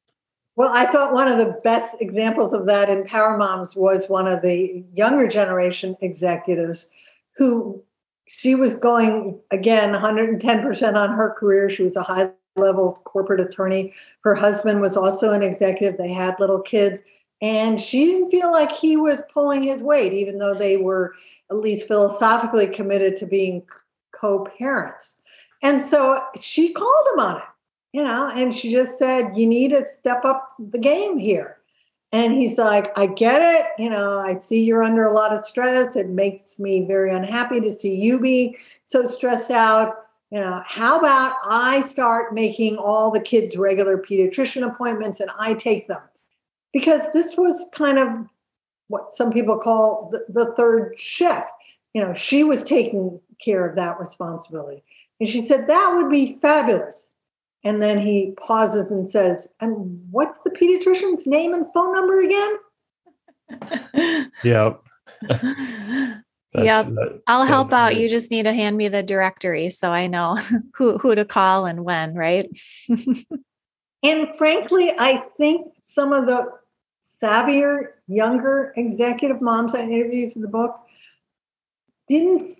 Well, 0.55 0.71
I 0.71 0.89
thought 0.89 1.13
one 1.13 1.27
of 1.27 1.37
the 1.37 1.59
best 1.63 1.95
examples 1.99 2.53
of 2.53 2.65
that 2.67 2.89
in 2.89 3.03
Power 3.03 3.37
Moms 3.37 3.75
was 3.75 4.05
one 4.07 4.27
of 4.27 4.41
the 4.41 4.83
younger 4.93 5.27
generation 5.27 5.97
executives 5.99 6.89
who 7.35 7.83
she 8.27 8.55
was 8.55 8.75
going 8.75 9.39
again 9.51 9.91
110% 9.91 10.95
on 10.95 11.09
her 11.09 11.35
career. 11.37 11.69
She 11.69 11.83
was 11.83 11.97
a 11.97 12.03
high 12.03 12.29
level 12.55 13.01
corporate 13.03 13.41
attorney. 13.41 13.93
Her 14.21 14.35
husband 14.35 14.81
was 14.81 14.97
also 14.97 15.31
an 15.31 15.43
executive. 15.43 15.97
They 15.97 16.13
had 16.13 16.39
little 16.39 16.61
kids. 16.61 17.01
And 17.41 17.79
she 17.79 18.05
didn't 18.05 18.31
feel 18.31 18.51
like 18.51 18.71
he 18.71 18.97
was 18.97 19.21
pulling 19.31 19.63
his 19.63 19.81
weight, 19.81 20.13
even 20.13 20.37
though 20.37 20.53
they 20.53 20.77
were 20.77 21.13
at 21.51 21.57
least 21.57 21.87
philosophically 21.87 22.67
committed 22.67 23.17
to 23.17 23.25
being 23.25 23.63
co-parents. 24.13 25.21
And 25.61 25.81
so 25.81 26.17
she 26.39 26.71
called 26.71 27.07
him 27.13 27.19
on 27.19 27.37
it, 27.37 27.43
you 27.91 28.03
know, 28.03 28.31
and 28.33 28.53
she 28.53 28.71
just 28.71 28.97
said, 28.97 29.31
you 29.35 29.47
need 29.47 29.71
to 29.71 29.85
step 29.85 30.23
up 30.23 30.47
the 30.59 30.79
game 30.79 31.17
here. 31.17 31.57
And 32.11 32.33
he's 32.33 32.57
like, 32.57 32.97
I 32.97 33.07
get 33.07 33.41
it. 33.41 33.67
You 33.77 33.89
know, 33.89 34.19
I 34.19 34.39
see 34.39 34.63
you're 34.63 34.83
under 34.83 35.03
a 35.03 35.11
lot 35.11 35.33
of 35.33 35.43
stress. 35.43 35.97
It 35.97 36.07
makes 36.07 36.57
me 36.57 36.85
very 36.85 37.13
unhappy 37.13 37.59
to 37.59 37.75
see 37.75 37.95
you 37.95 38.19
be 38.19 38.57
so 38.85 39.05
stressed 39.05 39.51
out. 39.51 40.04
You 40.35 40.41
know, 40.41 40.61
how 40.65 40.99
about 40.99 41.37
I 41.49 41.79
start 41.79 42.33
making 42.33 42.75
all 42.75 43.09
the 43.09 43.21
kids 43.21 43.55
regular 43.55 43.97
pediatrician 43.97 44.69
appointments 44.69 45.21
and 45.21 45.31
I 45.39 45.53
take 45.53 45.87
them? 45.87 46.01
Because 46.73 47.13
this 47.13 47.37
was 47.37 47.65
kind 47.71 47.97
of 47.97 48.09
what 48.89 49.13
some 49.13 49.31
people 49.31 49.57
call 49.57 50.09
the, 50.11 50.25
the 50.27 50.53
third 50.55 50.99
shift. 50.99 51.47
You 51.93 52.03
know, 52.03 52.13
she 52.13 52.43
was 52.43 52.65
taking 52.65 53.17
care 53.39 53.65
of 53.65 53.77
that 53.77 53.97
responsibility. 53.97 54.83
And 55.21 55.29
she 55.29 55.47
said, 55.47 55.67
that 55.67 55.93
would 55.95 56.11
be 56.11 56.37
fabulous. 56.41 57.07
And 57.63 57.81
then 57.81 57.97
he 57.97 58.33
pauses 58.37 58.91
and 58.91 59.09
says, 59.09 59.47
And 59.61 60.05
what's 60.11 60.37
the 60.43 60.51
pediatrician's 60.51 61.25
name 61.25 61.53
and 61.53 61.71
phone 61.71 61.93
number 61.93 62.19
again? 62.19 62.57
yep. 64.43 64.81
yep. 66.63 66.87
Uh, 66.87 67.17
I'll 67.27 67.45
help 67.45 67.73
out. 67.73 67.95
You 67.95 68.07
just 68.07 68.31
need 68.31 68.43
to 68.43 68.53
hand 68.53 68.77
me 68.77 68.87
the 68.87 69.03
directory 69.03 69.69
so 69.69 69.91
I 69.91 70.07
know 70.07 70.37
who, 70.75 70.97
who 70.97 71.15
to 71.15 71.25
call 71.25 71.65
and 71.65 71.83
when, 71.83 72.13
right? 72.15 72.49
and 74.03 74.35
frankly, 74.35 74.93
I 74.97 75.23
think 75.37 75.73
some 75.85 76.13
of 76.13 76.27
the 76.27 76.51
savvier, 77.21 77.93
younger 78.07 78.73
executive 78.75 79.41
moms 79.41 79.73
I 79.73 79.81
interviewed 79.81 80.33
for 80.33 80.39
the 80.39 80.47
book 80.47 80.79
didn't 82.07 82.57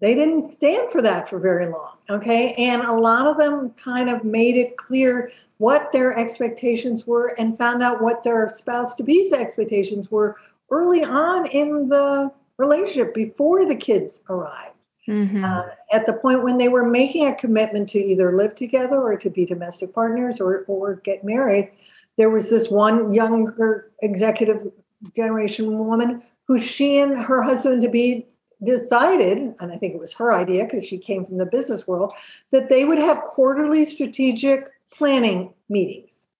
they 0.00 0.14
didn't 0.14 0.56
stand 0.58 0.92
for 0.92 1.02
that 1.02 1.28
for 1.28 1.40
very 1.40 1.66
long. 1.66 1.96
Okay. 2.08 2.54
And 2.54 2.82
a 2.82 2.92
lot 2.92 3.26
of 3.26 3.36
them 3.36 3.70
kind 3.70 4.08
of 4.08 4.22
made 4.22 4.56
it 4.56 4.76
clear 4.76 5.32
what 5.58 5.90
their 5.92 6.16
expectations 6.16 7.06
were 7.06 7.34
and 7.38 7.58
found 7.58 7.82
out 7.82 8.00
what 8.00 8.22
their 8.22 8.48
spouse 8.48 8.94
to 8.96 9.02
be's 9.02 9.32
expectations 9.32 10.08
were 10.10 10.36
early 10.70 11.02
on 11.02 11.46
in 11.46 11.88
the 11.88 12.30
relationship 12.58 13.14
before 13.14 13.64
the 13.64 13.76
kids 13.76 14.22
arrived. 14.28 14.74
Mm-hmm. 15.08 15.42
Uh, 15.42 15.62
at 15.90 16.04
the 16.04 16.12
point 16.12 16.42
when 16.42 16.58
they 16.58 16.68
were 16.68 16.84
making 16.84 17.26
a 17.26 17.34
commitment 17.34 17.88
to 17.90 17.98
either 17.98 18.36
live 18.36 18.54
together 18.54 19.00
or 19.00 19.16
to 19.16 19.30
be 19.30 19.46
domestic 19.46 19.94
partners 19.94 20.38
or, 20.38 20.64
or 20.68 20.96
get 20.96 21.24
married, 21.24 21.70
there 22.18 22.28
was 22.28 22.50
this 22.50 22.68
one 22.68 23.14
younger 23.14 23.90
executive 24.02 24.70
generation 25.16 25.78
woman 25.78 26.22
who 26.46 26.58
she 26.58 26.98
and 26.98 27.18
her 27.18 27.42
husband 27.42 27.80
to 27.82 27.88
be 27.88 28.26
decided, 28.62 29.54
and 29.60 29.72
I 29.72 29.76
think 29.76 29.94
it 29.94 30.00
was 30.00 30.12
her 30.14 30.32
idea 30.32 30.64
because 30.64 30.84
she 30.84 30.98
came 30.98 31.24
from 31.24 31.38
the 31.38 31.46
business 31.46 31.86
world, 31.86 32.12
that 32.50 32.68
they 32.68 32.84
would 32.84 32.98
have 32.98 33.22
quarterly 33.22 33.86
strategic 33.86 34.68
planning 34.92 35.54
meetings. 35.68 36.26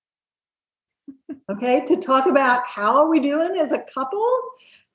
Okay, 1.50 1.86
to 1.86 1.96
talk 1.96 2.26
about 2.26 2.62
how 2.66 2.94
are 2.96 3.08
we 3.08 3.20
doing 3.20 3.58
as 3.58 3.72
a 3.72 3.82
couple? 3.94 4.26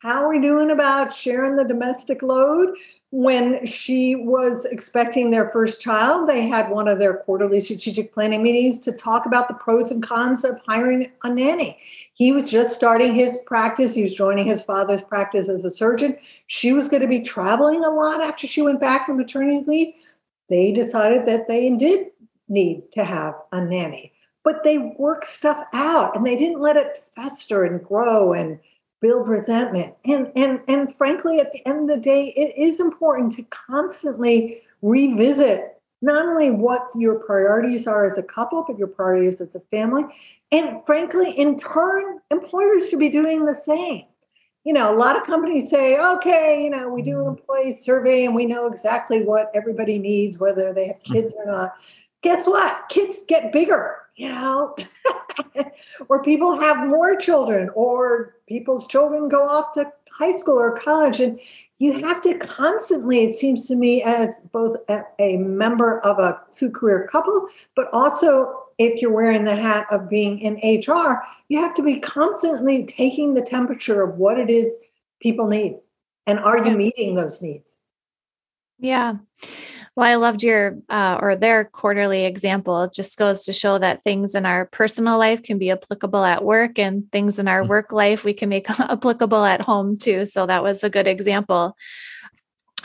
How 0.03 0.21
are 0.21 0.29
we 0.29 0.39
doing 0.39 0.69
about 0.69 1.13
sharing 1.13 1.55
the 1.55 1.63
domestic 1.63 2.21
load? 2.21 2.75
When 3.11 3.65
she 3.65 4.17
was 4.17 4.65
expecting 4.65 5.31
their 5.31 5.49
first 5.51 5.79
child, 5.79 6.27
they 6.27 6.45
had 6.45 6.69
one 6.69 6.89
of 6.89 6.99
their 6.99 7.19
quarterly 7.19 7.61
strategic 7.61 8.13
planning 8.13 8.43
meetings 8.43 8.79
to 8.79 8.91
talk 8.91 9.25
about 9.25 9.47
the 9.47 9.53
pros 9.53 9.91
and 9.91 10.03
cons 10.03 10.43
of 10.43 10.59
hiring 10.67 11.09
a 11.23 11.33
nanny. 11.33 11.79
He 12.15 12.33
was 12.33 12.51
just 12.51 12.75
starting 12.75 13.15
his 13.15 13.37
practice, 13.45 13.95
he 13.95 14.03
was 14.03 14.13
joining 14.13 14.45
his 14.45 14.61
father's 14.61 15.01
practice 15.01 15.47
as 15.47 15.63
a 15.63 15.71
surgeon. 15.71 16.17
She 16.47 16.73
was 16.73 16.89
going 16.89 17.03
to 17.03 17.07
be 17.07 17.21
traveling 17.21 17.85
a 17.85 17.89
lot 17.89 18.19
after 18.19 18.45
she 18.45 18.61
went 18.61 18.81
back 18.81 19.05
from 19.05 19.15
maternity 19.15 19.63
leave. 19.65 19.93
They 20.49 20.73
decided 20.73 21.25
that 21.27 21.47
they 21.47 21.69
did 21.69 22.07
need 22.49 22.91
to 22.91 23.05
have 23.05 23.35
a 23.53 23.63
nanny, 23.63 24.11
but 24.43 24.65
they 24.65 24.79
worked 24.79 25.27
stuff 25.27 25.65
out 25.73 26.17
and 26.17 26.25
they 26.25 26.35
didn't 26.35 26.59
let 26.59 26.75
it 26.75 27.05
fester 27.15 27.63
and 27.63 27.81
grow 27.81 28.33
and 28.33 28.59
build 29.03 29.27
resentment. 29.27 29.93
And, 30.05 30.31
and, 30.35 30.61
and 30.67 30.95
frankly, 30.95 31.39
at 31.39 31.51
the 31.51 31.63
end 31.67 31.81
of 31.81 31.97
the 31.97 32.01
day, 32.01 32.33
it 32.35 32.57
is 32.57 32.79
important 32.79 33.35
to 33.35 33.43
constantly 33.43 34.61
revisit 34.81 35.77
not 36.01 36.25
only 36.25 36.49
what 36.49 36.89
your 36.95 37.15
priorities 37.15 37.85
are 37.85 38.05
as 38.05 38.17
a 38.17 38.23
couple, 38.23 38.65
but 38.67 38.79
your 38.79 38.87
priorities 38.87 39.39
as 39.41 39.53
a 39.55 39.59
family. 39.71 40.03
And 40.51 40.83
frankly, 40.85 41.31
in 41.31 41.59
turn, 41.59 42.19
employers 42.31 42.89
should 42.89 42.99
be 42.99 43.09
doing 43.09 43.45
the 43.45 43.61
same. 43.65 44.05
You 44.63 44.73
know, 44.73 44.93
a 44.93 44.97
lot 44.97 45.17
of 45.17 45.23
companies 45.23 45.69
say, 45.69 45.99
okay, 45.99 46.63
you 46.63 46.69
know, 46.69 46.87
we 46.87 47.01
do 47.01 47.19
an 47.19 47.25
mm-hmm. 47.25 47.37
employee 47.37 47.75
survey 47.75 48.25
and 48.25 48.33
we 48.33 48.45
know 48.45 48.67
exactly 48.67 49.23
what 49.23 49.51
everybody 49.53 49.99
needs, 49.99 50.39
whether 50.39 50.73
they 50.73 50.87
have 50.87 51.03
kids 51.03 51.33
or 51.37 51.45
not. 51.45 51.73
Guess 52.21 52.47
what? 52.47 52.87
Kids 52.87 53.19
get 53.27 53.51
bigger 53.51 53.97
you 54.15 54.31
know, 54.31 54.75
or 56.09 56.23
people 56.23 56.59
have 56.59 56.87
more 56.87 57.15
children, 57.15 57.69
or 57.75 58.35
people's 58.47 58.85
children 58.87 59.29
go 59.29 59.43
off 59.43 59.73
to 59.73 59.91
high 60.11 60.31
school 60.31 60.59
or 60.59 60.79
college. 60.79 61.19
And 61.19 61.39
you 61.79 61.93
have 62.05 62.21
to 62.21 62.37
constantly, 62.37 63.23
it 63.23 63.33
seems 63.33 63.67
to 63.67 63.75
me, 63.75 64.03
as 64.03 64.41
both 64.51 64.77
a, 65.19 65.37
member 65.37 65.99
of 66.01 66.19
a 66.19 66.39
two 66.55 66.69
career 66.69 67.07
couple, 67.11 67.47
but 67.75 67.87
also 67.93 68.59
if 68.77 69.01
you're 69.01 69.11
wearing 69.11 69.45
the 69.45 69.55
hat 69.55 69.85
of 69.91 70.09
being 70.09 70.39
in 70.39 70.55
HR, 70.55 71.23
you 71.49 71.59
have 71.59 71.73
to 71.75 71.83
be 71.83 71.99
constantly 71.99 72.85
taking 72.85 73.33
the 73.33 73.41
temperature 73.41 74.01
of 74.01 74.17
what 74.17 74.39
it 74.39 74.49
is 74.49 74.77
people 75.21 75.47
need. 75.47 75.77
And 76.25 76.39
are 76.39 76.63
you 76.63 76.75
meeting 76.75 77.15
those 77.15 77.41
needs? 77.41 77.77
Yeah. 78.79 79.15
Well, 79.95 80.11
I 80.11 80.15
loved 80.15 80.41
your 80.41 80.79
uh, 80.89 81.19
or 81.21 81.35
their 81.35 81.65
quarterly 81.65 82.25
example. 82.25 82.83
It 82.83 82.93
just 82.93 83.17
goes 83.17 83.45
to 83.45 83.53
show 83.53 83.77
that 83.77 84.01
things 84.03 84.33
in 84.33 84.43
our 84.45 84.65
personal 84.65 85.19
life 85.19 85.43
can 85.43 85.59
be 85.59 85.69
applicable 85.69 86.23
at 86.23 86.43
work, 86.43 86.79
and 86.79 87.11
things 87.11 87.37
in 87.37 87.47
our 87.47 87.61
mm-hmm. 87.61 87.69
work 87.69 87.91
life 87.91 88.23
we 88.23 88.33
can 88.33 88.49
make 88.49 88.67
applicable 88.79 89.45
at 89.45 89.61
home 89.61 89.97
too. 89.97 90.25
So 90.25 90.47
that 90.47 90.63
was 90.63 90.83
a 90.83 90.89
good 90.89 91.07
example. 91.07 91.77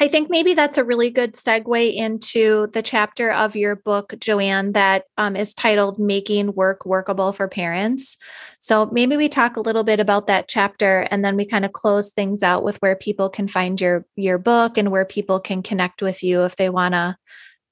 I 0.01 0.07
think 0.07 0.31
maybe 0.31 0.55
that's 0.55 0.79
a 0.79 0.85
really 0.85 1.11
good 1.11 1.35
segue 1.35 1.95
into 1.95 2.69
the 2.73 2.83
chapter 2.83 3.33
of 3.33 3.57
your 3.57 3.75
book, 3.75 4.15
Joann, 4.21 4.73
that 4.75 5.05
um, 5.17 5.35
is 5.35 5.55
titled 5.55 5.99
Making 5.99 6.55
Work 6.55 6.87
Workable 6.87 7.33
for 7.33 7.49
Parents. 7.49 8.17
So 8.61 8.87
maybe 8.93 9.17
we 9.17 9.29
talk 9.29 9.57
a 9.57 9.61
little 9.61 9.83
bit 9.83 9.99
about 9.99 10.29
that 10.29 10.47
chapter 10.47 11.01
and 11.11 11.25
then 11.25 11.37
we 11.37 11.45
kind 11.45 11.65
of 11.65 11.73
close 11.73 12.13
things 12.13 12.45
out 12.45 12.63
with 12.63 12.77
where 12.77 12.95
people 12.95 13.29
can 13.29 13.49
find 13.49 13.81
your 13.81 14.07
your 14.15 14.39
book 14.39 14.79
and 14.79 14.93
where 14.93 15.05
people 15.05 15.41
can 15.41 15.63
connect 15.63 16.01
with 16.01 16.23
you 16.23 16.45
if 16.45 16.55
they 16.55 16.71
want 16.71 16.95
to 16.95 17.17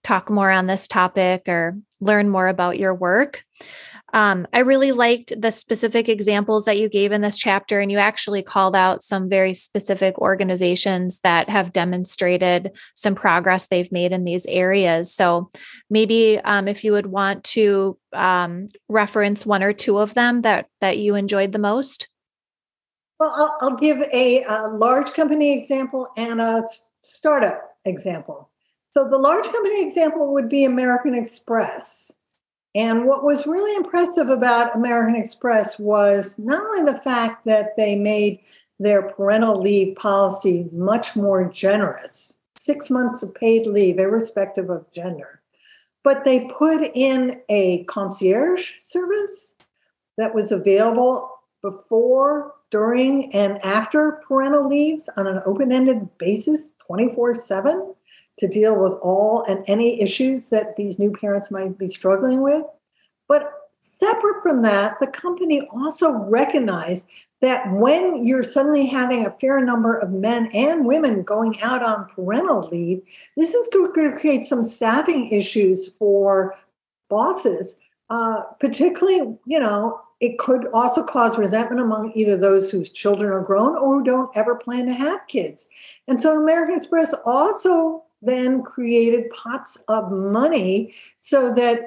talk 0.06 0.30
more 0.30 0.50
on 0.50 0.66
this 0.66 0.86
topic 0.86 1.48
or 1.48 1.76
learn 2.00 2.28
more 2.28 2.46
about 2.46 2.78
your 2.78 2.94
work. 2.94 3.44
Um, 4.12 4.46
I 4.52 4.60
really 4.60 4.92
liked 4.92 5.38
the 5.38 5.50
specific 5.50 6.08
examples 6.08 6.64
that 6.64 6.78
you 6.78 6.88
gave 6.88 7.10
in 7.10 7.22
this 7.22 7.36
chapter, 7.36 7.80
and 7.80 7.90
you 7.90 7.98
actually 7.98 8.42
called 8.42 8.76
out 8.76 9.02
some 9.02 9.28
very 9.28 9.52
specific 9.52 10.16
organizations 10.18 11.20
that 11.20 11.50
have 11.50 11.72
demonstrated 11.72 12.70
some 12.94 13.16
progress 13.16 13.66
they've 13.66 13.90
made 13.90 14.12
in 14.12 14.24
these 14.24 14.46
areas. 14.46 15.12
So 15.12 15.50
maybe 15.90 16.38
um, 16.44 16.68
if 16.68 16.84
you 16.84 16.92
would 16.92 17.06
want 17.06 17.42
to 17.44 17.98
um, 18.12 18.68
reference 18.88 19.44
one 19.44 19.64
or 19.64 19.72
two 19.72 19.98
of 19.98 20.14
them 20.14 20.42
that 20.42 20.66
that 20.80 20.98
you 20.98 21.16
enjoyed 21.16 21.52
the 21.52 21.58
most. 21.58 22.08
Well, 23.18 23.32
I'll, 23.34 23.58
I'll 23.60 23.76
give 23.76 23.98
a, 24.12 24.44
a 24.44 24.68
large 24.68 25.12
company 25.14 25.58
example 25.58 26.08
and 26.16 26.40
a 26.40 26.62
startup 27.00 27.60
example. 27.84 28.50
So 28.96 29.06
the 29.06 29.18
large 29.18 29.44
company 29.44 29.86
example 29.86 30.32
would 30.32 30.48
be 30.48 30.64
American 30.64 31.14
Express. 31.14 32.10
And 32.74 33.04
what 33.04 33.24
was 33.24 33.46
really 33.46 33.76
impressive 33.76 34.30
about 34.30 34.74
American 34.74 35.20
Express 35.20 35.78
was 35.78 36.38
not 36.38 36.64
only 36.64 36.90
the 36.90 37.00
fact 37.00 37.44
that 37.44 37.76
they 37.76 37.96
made 37.96 38.40
their 38.78 39.02
parental 39.02 39.60
leave 39.60 39.96
policy 39.96 40.70
much 40.72 41.14
more 41.14 41.46
generous, 41.46 42.38
six 42.56 42.88
months 42.88 43.22
of 43.22 43.34
paid 43.34 43.66
leave, 43.66 43.98
irrespective 43.98 44.70
of 44.70 44.90
gender, 44.90 45.42
but 46.02 46.24
they 46.24 46.48
put 46.58 46.82
in 46.94 47.42
a 47.50 47.84
concierge 47.84 48.72
service 48.82 49.52
that 50.16 50.34
was 50.34 50.52
available 50.52 51.38
before, 51.60 52.54
during, 52.70 53.30
and 53.34 53.62
after 53.62 54.22
parental 54.26 54.66
leaves 54.66 55.10
on 55.18 55.26
an 55.26 55.42
open 55.44 55.70
ended 55.70 56.08
basis 56.16 56.70
24 56.78 57.34
7 57.34 57.94
to 58.38 58.48
deal 58.48 58.78
with 58.80 58.92
all 58.94 59.44
and 59.48 59.64
any 59.66 60.00
issues 60.00 60.50
that 60.50 60.76
these 60.76 60.98
new 60.98 61.10
parents 61.10 61.50
might 61.50 61.78
be 61.78 61.86
struggling 61.86 62.42
with. 62.42 62.64
But 63.28 63.50
separate 63.78 64.42
from 64.42 64.62
that, 64.62 64.98
the 65.00 65.06
company 65.06 65.66
also 65.72 66.12
recognized 66.12 67.06
that 67.40 67.70
when 67.72 68.24
you're 68.24 68.42
suddenly 68.42 68.86
having 68.86 69.24
a 69.24 69.34
fair 69.40 69.64
number 69.64 69.96
of 69.98 70.10
men 70.10 70.50
and 70.52 70.86
women 70.86 71.22
going 71.22 71.60
out 71.62 71.82
on 71.82 72.08
parental 72.14 72.68
leave, 72.70 73.02
this 73.36 73.54
is 73.54 73.68
going 73.72 73.92
to 74.12 74.18
create 74.18 74.46
some 74.46 74.64
staffing 74.64 75.28
issues 75.28 75.88
for 75.98 76.54
bosses, 77.08 77.76
uh, 78.10 78.42
particularly, 78.60 79.38
you 79.46 79.60
know, 79.60 80.00
it 80.20 80.38
could 80.38 80.66
also 80.72 81.02
cause 81.02 81.36
resentment 81.36 81.80
among 81.80 82.12
either 82.14 82.36
those 82.36 82.70
whose 82.70 82.90
children 82.90 83.30
are 83.32 83.42
grown 83.42 83.76
or 83.76 83.98
who 83.98 84.04
don't 84.04 84.34
ever 84.34 84.54
plan 84.54 84.86
to 84.86 84.94
have 84.94 85.26
kids. 85.26 85.68
And 86.08 86.18
so 86.18 86.40
American 86.40 86.74
Express 86.74 87.12
also 87.26 88.05
then 88.22 88.62
created 88.62 89.30
pots 89.30 89.76
of 89.88 90.10
money 90.10 90.92
so 91.18 91.52
that 91.54 91.80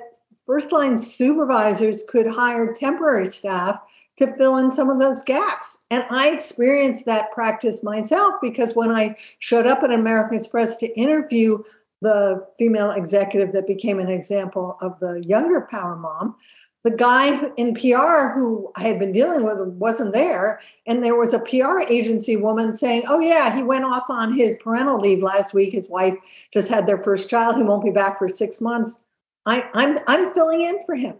first 0.46 0.72
line 0.72 0.98
supervisors 0.98 2.04
could 2.08 2.28
hire 2.28 2.74
temporary 2.74 3.32
staff 3.32 3.80
to 4.18 4.36
fill 4.36 4.58
in 4.58 4.70
some 4.70 4.90
of 4.90 5.00
those 5.00 5.24
gaps. 5.24 5.78
And 5.92 6.06
I 6.10 6.30
experienced 6.30 7.06
that 7.06 7.32
practice 7.32 7.84
myself 7.84 8.36
because 8.42 8.76
when 8.76 8.92
I 8.92 9.16
showed 9.40 9.66
up 9.66 9.82
at 9.82 9.94
American 9.94 10.38
Express 10.38 10.76
to 10.78 11.00
interview 11.00 11.60
the 12.02 12.46
female 12.58 12.92
executive 12.92 13.54
that 13.54 13.68
became 13.68 14.00
an 14.00 14.10
example 14.10 14.78
of 14.82 15.00
the 15.00 15.24
younger 15.26 15.68
power 15.70 15.96
mom, 15.96 16.36
the 16.84 16.92
guy 16.92 17.52
in 17.58 17.74
PR 17.76 18.34
who 18.34 18.72
I 18.76 18.84
had 18.84 19.00
been 19.00 19.12
dealing 19.12 19.44
with 19.44 19.60
wasn't 19.74 20.14
there. 20.14 20.62
And 20.88 21.04
there 21.04 21.16
was 21.16 21.34
a 21.34 21.40
PR 21.40 21.82
agency 21.90 22.38
woman 22.38 22.74
saying, 22.74 23.04
Oh, 23.08 23.20
yeah, 23.20 23.54
he 23.54 23.64
went 23.64 23.84
off 23.84 24.10
on 24.10 24.34
his 24.34 24.56
parental 24.64 25.00
leave 25.00 25.22
last 25.22 25.54
week. 25.54 25.74
His 25.74 25.90
wife 25.90 26.16
just 26.54 26.70
had 26.70 26.88
their 26.88 27.02
first 27.04 27.30
child. 27.30 27.58
He 27.58 27.64
won't 27.64 27.84
be 27.84 27.92
back 27.92 28.18
for 28.18 28.30
six 28.30 28.62
months. 28.62 28.98
I, 29.46 29.70
I'm, 29.74 30.00
I'm 30.08 30.34
filling 30.34 30.64
in 30.64 30.86
for 30.86 30.96
him. 30.96 31.16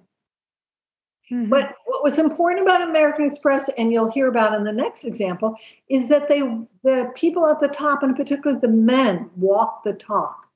Mm-hmm. 1.32 1.50
But 1.50 1.76
what 1.86 2.04
was 2.04 2.18
important 2.18 2.62
about 2.62 2.82
American 2.82 3.26
Express, 3.26 3.70
and 3.78 3.92
you'll 3.92 4.12
hear 4.12 4.28
about 4.28 4.54
in 4.54 4.64
the 4.64 4.74
next 4.74 5.04
example, 5.04 5.56
is 5.88 6.08
that 6.08 6.28
they 6.28 6.42
the 6.84 7.12
people 7.16 7.48
at 7.48 7.60
the 7.60 7.68
top, 7.68 8.02
and 8.02 8.16
particularly 8.16 8.60
the 8.60 8.68
men, 8.68 9.30
walk 9.36 9.84
the 9.84 9.94
talk. 9.94 10.48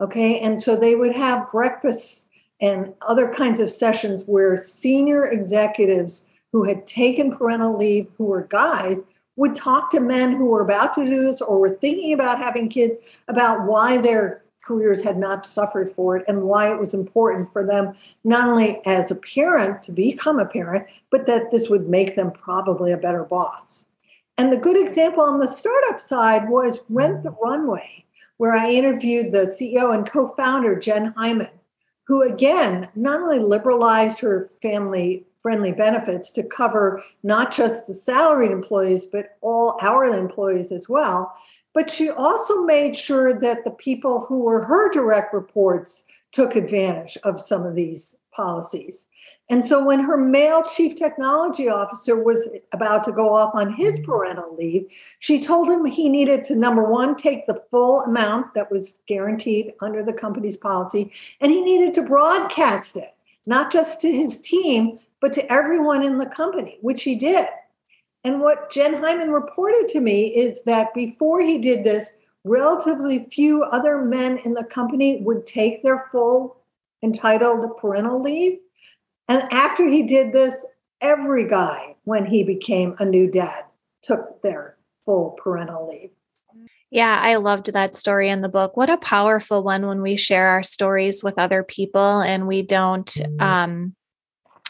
Okay, 0.00 0.38
and 0.38 0.60
so 0.60 0.74
they 0.74 0.94
would 0.94 1.14
have 1.14 1.50
breakfasts 1.50 2.28
and 2.62 2.94
other 3.06 3.28
kinds 3.28 3.58
of 3.58 3.68
sessions 3.68 4.22
where 4.26 4.56
senior 4.56 5.26
executives 5.26 6.24
who 6.52 6.64
had 6.64 6.86
taken 6.86 7.36
parental 7.36 7.76
leave, 7.76 8.06
who 8.16 8.24
were 8.24 8.42
guys, 8.42 9.02
would 9.36 9.54
talk 9.54 9.90
to 9.90 10.00
men 10.00 10.32
who 10.32 10.46
were 10.46 10.60
about 10.60 10.92
to 10.92 11.04
do 11.04 11.22
this 11.22 11.40
or 11.40 11.58
were 11.58 11.74
thinking 11.74 12.12
about 12.12 12.38
having 12.38 12.68
kids 12.68 13.20
about 13.28 13.66
why 13.66 13.96
their 13.96 14.44
careers 14.62 15.02
had 15.02 15.18
not 15.18 15.44
suffered 15.44 15.92
for 15.96 16.16
it 16.16 16.24
and 16.28 16.42
why 16.42 16.70
it 16.70 16.78
was 16.78 16.94
important 16.94 17.52
for 17.52 17.66
them 17.66 17.94
not 18.22 18.48
only 18.48 18.80
as 18.86 19.10
a 19.10 19.16
parent 19.16 19.82
to 19.82 19.90
become 19.90 20.38
a 20.38 20.46
parent 20.46 20.86
but 21.10 21.26
that 21.26 21.50
this 21.50 21.68
would 21.68 21.88
make 21.88 22.14
them 22.14 22.30
probably 22.30 22.92
a 22.92 22.96
better 22.96 23.24
boss. 23.24 23.86
And 24.38 24.52
the 24.52 24.56
good 24.56 24.76
example 24.76 25.24
on 25.24 25.40
the 25.40 25.48
startup 25.48 26.00
side 26.00 26.48
was 26.48 26.78
rent 26.88 27.22
the 27.22 27.34
runway 27.42 28.04
where 28.36 28.54
i 28.54 28.70
interviewed 28.70 29.32
the 29.32 29.56
ceo 29.58 29.94
and 29.94 30.08
co-founder 30.08 30.78
jen 30.78 31.12
hyman 31.16 31.48
who 32.12 32.20
again 32.20 32.86
not 32.94 33.22
only 33.22 33.38
liberalized 33.38 34.20
her 34.20 34.50
family 34.60 35.24
friendly 35.40 35.72
benefits 35.72 36.30
to 36.30 36.42
cover 36.42 37.02
not 37.22 37.50
just 37.50 37.86
the 37.86 37.94
salaried 37.94 38.50
employees 38.50 39.06
but 39.06 39.38
all 39.40 39.78
hourly 39.80 40.18
employees 40.18 40.70
as 40.70 40.90
well 40.90 41.34
but 41.72 41.90
she 41.90 42.10
also 42.10 42.64
made 42.64 42.94
sure 42.94 43.32
that 43.32 43.64
the 43.64 43.70
people 43.70 44.26
who 44.28 44.40
were 44.40 44.62
her 44.62 44.90
direct 44.90 45.32
reports 45.32 46.04
took 46.32 46.54
advantage 46.54 47.16
of 47.24 47.40
some 47.40 47.64
of 47.64 47.74
these 47.74 48.14
policies. 48.32 49.06
And 49.50 49.64
so 49.64 49.84
when 49.84 50.00
her 50.00 50.16
male 50.16 50.62
chief 50.62 50.96
technology 50.96 51.68
officer 51.68 52.22
was 52.22 52.48
about 52.72 53.04
to 53.04 53.12
go 53.12 53.34
off 53.34 53.54
on 53.54 53.72
his 53.74 54.00
parental 54.00 54.54
leave, 54.56 54.86
she 55.18 55.38
told 55.38 55.70
him 55.70 55.84
he 55.84 56.08
needed 56.08 56.44
to, 56.44 56.54
number 56.54 56.84
one, 56.84 57.16
take 57.16 57.46
the 57.46 57.62
full 57.70 58.00
amount 58.02 58.54
that 58.54 58.70
was 58.70 58.98
guaranteed 59.06 59.72
under 59.80 60.02
the 60.02 60.12
company's 60.12 60.56
policy, 60.56 61.12
and 61.40 61.52
he 61.52 61.62
needed 61.62 61.94
to 61.94 62.02
broadcast 62.02 62.96
it, 62.96 63.14
not 63.46 63.70
just 63.70 64.00
to 64.00 64.10
his 64.10 64.40
team, 64.40 64.98
but 65.20 65.32
to 65.32 65.52
everyone 65.52 66.02
in 66.02 66.18
the 66.18 66.26
company, 66.26 66.78
which 66.80 67.02
he 67.02 67.14
did. 67.14 67.46
And 68.24 68.40
what 68.40 68.70
Jen 68.70 68.94
Hyman 68.94 69.30
reported 69.30 69.88
to 69.88 70.00
me 70.00 70.28
is 70.28 70.62
that 70.62 70.94
before 70.94 71.40
he 71.40 71.58
did 71.58 71.84
this, 71.84 72.12
relatively 72.44 73.26
few 73.30 73.62
other 73.64 74.02
men 74.02 74.38
in 74.38 74.54
the 74.54 74.64
company 74.64 75.20
would 75.22 75.46
take 75.46 75.82
their 75.82 76.08
full 76.10 76.56
entitled 77.02 77.76
parental 77.78 78.20
leave. 78.22 78.58
And 79.28 79.42
after 79.52 79.86
he 79.86 80.02
did 80.02 80.32
this, 80.32 80.54
every 81.00 81.46
guy, 81.48 81.96
when 82.04 82.26
he 82.26 82.42
became 82.42 82.94
a 82.98 83.04
new 83.04 83.30
dad, 83.30 83.64
took 84.02 84.42
their 84.42 84.76
full 85.04 85.36
parental 85.42 85.88
leave. 85.88 86.10
Yeah, 86.90 87.18
I 87.22 87.36
loved 87.36 87.72
that 87.72 87.94
story 87.94 88.28
in 88.28 88.42
the 88.42 88.48
book. 88.48 88.76
What 88.76 88.90
a 88.90 88.98
powerful 88.98 89.62
one 89.62 89.86
when 89.86 90.02
we 90.02 90.16
share 90.16 90.48
our 90.48 90.62
stories 90.62 91.22
with 91.22 91.38
other 91.38 91.62
people 91.62 92.20
and 92.20 92.46
we 92.46 92.62
don't 92.62 93.06
mm-hmm. 93.06 93.40
um 93.40 93.96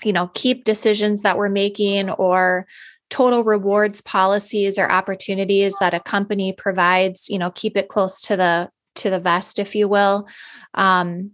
you 0.04 0.12
know, 0.12 0.30
keep 0.34 0.64
decisions 0.64 1.22
that 1.22 1.38
we're 1.38 1.48
making 1.48 2.10
or 2.10 2.66
total 3.10 3.44
rewards 3.44 4.00
policies 4.00 4.78
or 4.78 4.90
opportunities 4.90 5.74
that 5.80 5.92
a 5.92 6.00
company 6.00 6.50
provides 6.56 7.28
you 7.28 7.38
know 7.38 7.50
keep 7.50 7.76
it 7.76 7.88
close 7.88 8.22
to 8.22 8.38
the 8.38 8.70
to 8.94 9.10
the 9.10 9.20
vest 9.20 9.58
if 9.58 9.74
you 9.74 9.86
will 9.86 10.26
um, 10.72 11.30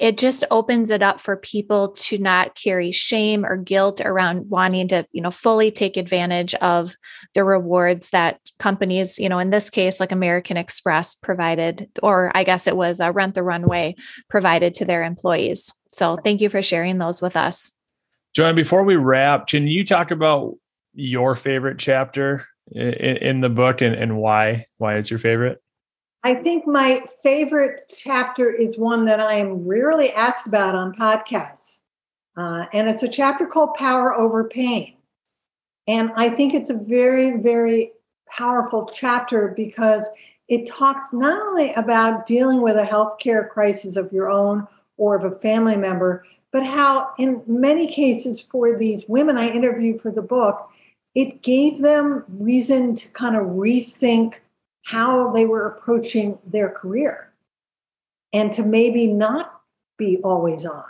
it 0.00 0.16
just 0.18 0.44
opens 0.50 0.90
it 0.90 1.02
up 1.02 1.20
for 1.20 1.36
people 1.36 1.90
to 1.90 2.18
not 2.18 2.54
carry 2.56 2.90
shame 2.90 3.44
or 3.44 3.56
guilt 3.56 4.00
around 4.00 4.48
wanting 4.48 4.88
to 4.88 5.06
you 5.12 5.20
know 5.20 5.30
fully 5.30 5.70
take 5.70 5.96
advantage 5.96 6.54
of 6.54 6.94
the 7.34 7.44
rewards 7.44 8.10
that 8.10 8.40
companies 8.58 9.18
you 9.18 9.28
know 9.28 9.38
in 9.38 9.50
this 9.50 9.70
case 9.70 10.00
like 10.00 10.12
american 10.12 10.56
express 10.56 11.14
provided 11.14 11.88
or 12.02 12.32
i 12.34 12.42
guess 12.42 12.66
it 12.66 12.76
was 12.76 12.98
a 13.00 13.12
rent 13.12 13.34
the 13.34 13.42
runway 13.42 13.94
provided 14.28 14.74
to 14.74 14.84
their 14.84 15.04
employees 15.04 15.72
so 15.90 16.16
thank 16.24 16.40
you 16.40 16.48
for 16.48 16.62
sharing 16.62 16.98
those 16.98 17.22
with 17.22 17.36
us 17.36 17.72
Joann, 18.36 18.54
before 18.54 18.84
we 18.84 18.96
wrap, 18.96 19.48
can 19.48 19.66
you 19.66 19.84
talk 19.84 20.10
about 20.10 20.54
your 20.94 21.34
favorite 21.34 21.78
chapter 21.78 22.46
in, 22.70 22.92
in 22.92 23.40
the 23.40 23.48
book 23.48 23.80
and, 23.80 23.94
and 23.94 24.16
why 24.16 24.66
why 24.78 24.96
it's 24.96 25.10
your 25.10 25.18
favorite? 25.18 25.60
I 26.22 26.34
think 26.34 26.66
my 26.66 27.00
favorite 27.22 27.92
chapter 27.96 28.50
is 28.50 28.76
one 28.78 29.06
that 29.06 29.20
I 29.20 29.34
am 29.34 29.66
rarely 29.66 30.12
asked 30.12 30.46
about 30.46 30.74
on 30.74 30.94
podcasts. 30.94 31.80
Uh, 32.36 32.66
and 32.72 32.88
it's 32.88 33.02
a 33.02 33.08
chapter 33.08 33.46
called 33.46 33.74
Power 33.74 34.14
Over 34.14 34.44
Pain. 34.44 34.94
And 35.88 36.12
I 36.16 36.28
think 36.28 36.54
it's 36.54 36.70
a 36.70 36.74
very, 36.74 37.38
very 37.38 37.92
powerful 38.28 38.88
chapter 38.92 39.54
because 39.56 40.08
it 40.48 40.66
talks 40.66 41.12
not 41.12 41.40
only 41.40 41.72
about 41.72 42.26
dealing 42.26 42.60
with 42.60 42.76
a 42.76 42.84
healthcare 42.84 43.48
crisis 43.48 43.96
of 43.96 44.12
your 44.12 44.30
own 44.30 44.66
or 44.98 45.16
of 45.16 45.24
a 45.24 45.38
family 45.38 45.76
member, 45.76 46.24
but 46.52 46.66
how, 46.66 47.12
in 47.18 47.42
many 47.46 47.86
cases, 47.86 48.40
for 48.40 48.76
these 48.76 49.04
women 49.08 49.38
I 49.38 49.48
interviewed 49.48 50.00
for 50.00 50.10
the 50.10 50.22
book, 50.22 50.68
it 51.14 51.42
gave 51.42 51.78
them 51.78 52.24
reason 52.28 52.94
to 52.96 53.08
kind 53.10 53.36
of 53.36 53.46
rethink 53.46 54.34
how 54.90 55.30
they 55.30 55.46
were 55.46 55.66
approaching 55.66 56.36
their 56.44 56.68
career 56.68 57.32
and 58.32 58.52
to 58.52 58.64
maybe 58.64 59.06
not 59.06 59.60
be 59.98 60.18
always 60.24 60.66
on 60.66 60.84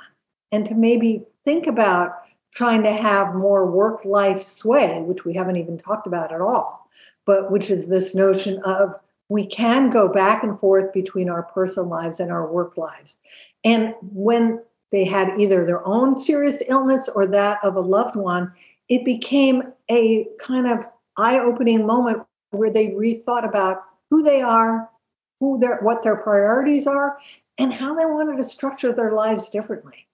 and 0.53 0.65
to 0.65 0.75
maybe 0.75 1.23
think 1.45 1.67
about 1.67 2.23
trying 2.51 2.83
to 2.83 2.91
have 2.91 3.35
more 3.35 3.71
work 3.71 4.03
life 4.07 4.41
sway, 4.41 5.03
which 5.03 5.27
we 5.27 5.35
haven't 5.35 5.57
even 5.57 5.77
talked 5.77 6.07
about 6.07 6.33
at 6.33 6.41
all, 6.41 6.89
but 7.27 7.51
which 7.51 7.69
is 7.69 7.87
this 7.91 8.15
notion 8.15 8.59
of 8.65 8.95
we 9.29 9.45
can 9.45 9.91
go 9.91 10.09
back 10.09 10.43
and 10.45 10.59
forth 10.59 10.91
between 10.95 11.29
our 11.29 11.43
personal 11.43 11.87
lives 11.87 12.21
and 12.21 12.33
our 12.33 12.51
work 12.51 12.79
lives. 12.79 13.19
And 13.65 13.95
when 14.01 14.63
they 14.93 15.05
had 15.05 15.39
either 15.39 15.67
their 15.67 15.87
own 15.87 16.19
serious 16.19 16.63
illness 16.69 17.07
or 17.15 17.27
that 17.27 17.59
of 17.63 17.77
a 17.77 17.81
loved 17.81 18.17
one, 18.17 18.51
it 18.89 19.05
became 19.05 19.75
a 19.91 20.27
kind 20.41 20.67
of 20.67 20.87
eye-opening 21.19 21.87
moment 21.87 22.23
where 22.51 22.71
they 22.71 22.89
rethought 22.89 23.47
about 23.47 23.83
who 24.11 24.23
they 24.23 24.43
are, 24.43 24.91
who 25.39 25.59
their 25.59 25.79
what 25.81 26.03
their 26.03 26.17
priorities 26.17 26.87
are, 26.87 27.19
and 27.59 27.73
how 27.73 27.95
they 27.95 28.07
wanted 28.07 28.37
to 28.37 28.45
structure 28.45 28.93
their 28.93 29.13
lives 29.13 29.49
differently. 29.49 30.07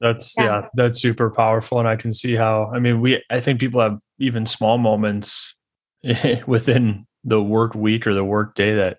That's 0.00 0.36
yeah. 0.36 0.44
yeah, 0.44 0.68
that's 0.74 1.00
super 1.00 1.30
powerful. 1.30 1.78
And 1.78 1.88
I 1.88 1.96
can 1.96 2.12
see 2.12 2.34
how 2.34 2.70
I 2.74 2.78
mean 2.78 3.00
we 3.00 3.22
I 3.30 3.40
think 3.40 3.60
people 3.60 3.80
have 3.80 3.98
even 4.18 4.46
small 4.46 4.78
moments 4.78 5.54
within 6.46 7.06
the 7.24 7.42
work 7.42 7.74
week 7.74 8.06
or 8.06 8.14
the 8.14 8.24
work 8.24 8.54
day 8.54 8.74
that 8.74 8.98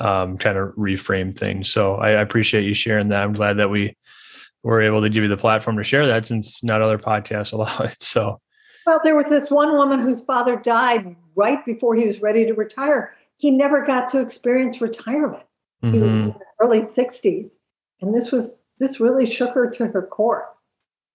um, 0.00 0.38
kind 0.38 0.56
of 0.56 0.70
reframe 0.70 1.36
things. 1.36 1.70
So 1.70 1.96
I, 1.96 2.10
I 2.10 2.20
appreciate 2.20 2.64
you 2.64 2.72
sharing 2.72 3.08
that. 3.08 3.22
I'm 3.22 3.32
glad 3.32 3.58
that 3.58 3.68
we 3.68 3.96
were 4.62 4.80
able 4.80 5.02
to 5.02 5.08
give 5.08 5.22
you 5.22 5.28
the 5.28 5.36
platform 5.36 5.76
to 5.76 5.84
share 5.84 6.06
that 6.06 6.26
since 6.26 6.62
not 6.62 6.80
other 6.80 6.98
podcasts 6.98 7.52
allow 7.54 7.78
it. 7.80 8.02
So 8.02 8.40
well, 8.86 9.00
there 9.04 9.16
was 9.16 9.26
this 9.28 9.50
one 9.50 9.76
woman 9.76 10.00
whose 10.00 10.22
father 10.22 10.56
died 10.56 11.14
right 11.36 11.62
before 11.66 11.94
he 11.94 12.06
was 12.06 12.22
ready 12.22 12.46
to 12.46 12.54
retire. 12.54 13.14
He 13.38 13.50
never 13.50 13.84
got 13.84 14.08
to 14.10 14.20
experience 14.20 14.80
retirement. 14.80 15.44
Mm-hmm. 15.82 15.94
He 15.94 16.00
was 16.00 16.08
mm-hmm. 16.10 16.18
in 16.18 16.32
his 16.32 16.42
early 16.60 16.80
60s. 16.82 17.50
And 18.00 18.14
this 18.14 18.30
was 18.30 18.52
this 18.78 19.00
really 19.00 19.26
shook 19.26 19.54
her 19.54 19.70
to 19.70 19.86
her 19.88 20.06
core. 20.06 20.48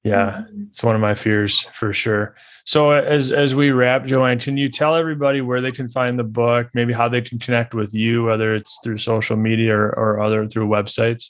Yeah, 0.04 0.32
mm-hmm. 0.32 0.64
it's 0.68 0.84
one 0.84 0.96
of 0.96 1.02
my 1.02 1.14
fears 1.14 1.62
for 1.74 1.94
sure. 1.94 2.36
So 2.66 2.92
as 2.92 3.32
as 3.32 3.56
we 3.56 3.72
wrap, 3.72 4.04
Joann, 4.04 4.42
can 4.42 4.58
you 4.58 4.70
tell 4.70 4.96
everybody 4.96 5.40
where 5.42 5.62
they 5.62 5.72
can 5.72 5.88
find 5.88 6.20
the 6.20 6.26
book, 6.26 6.68
maybe 6.74 6.92
how 6.92 7.08
they 7.08 7.22
can 7.22 7.40
connect 7.40 7.74
with 7.74 7.94
you, 7.94 8.26
whether 8.26 8.54
it's 8.54 8.80
through 8.84 8.98
social 8.98 9.38
media 9.38 9.76
or, 9.76 9.90
or 9.98 10.22
other 10.22 10.46
through 10.48 10.68
websites? 10.68 11.30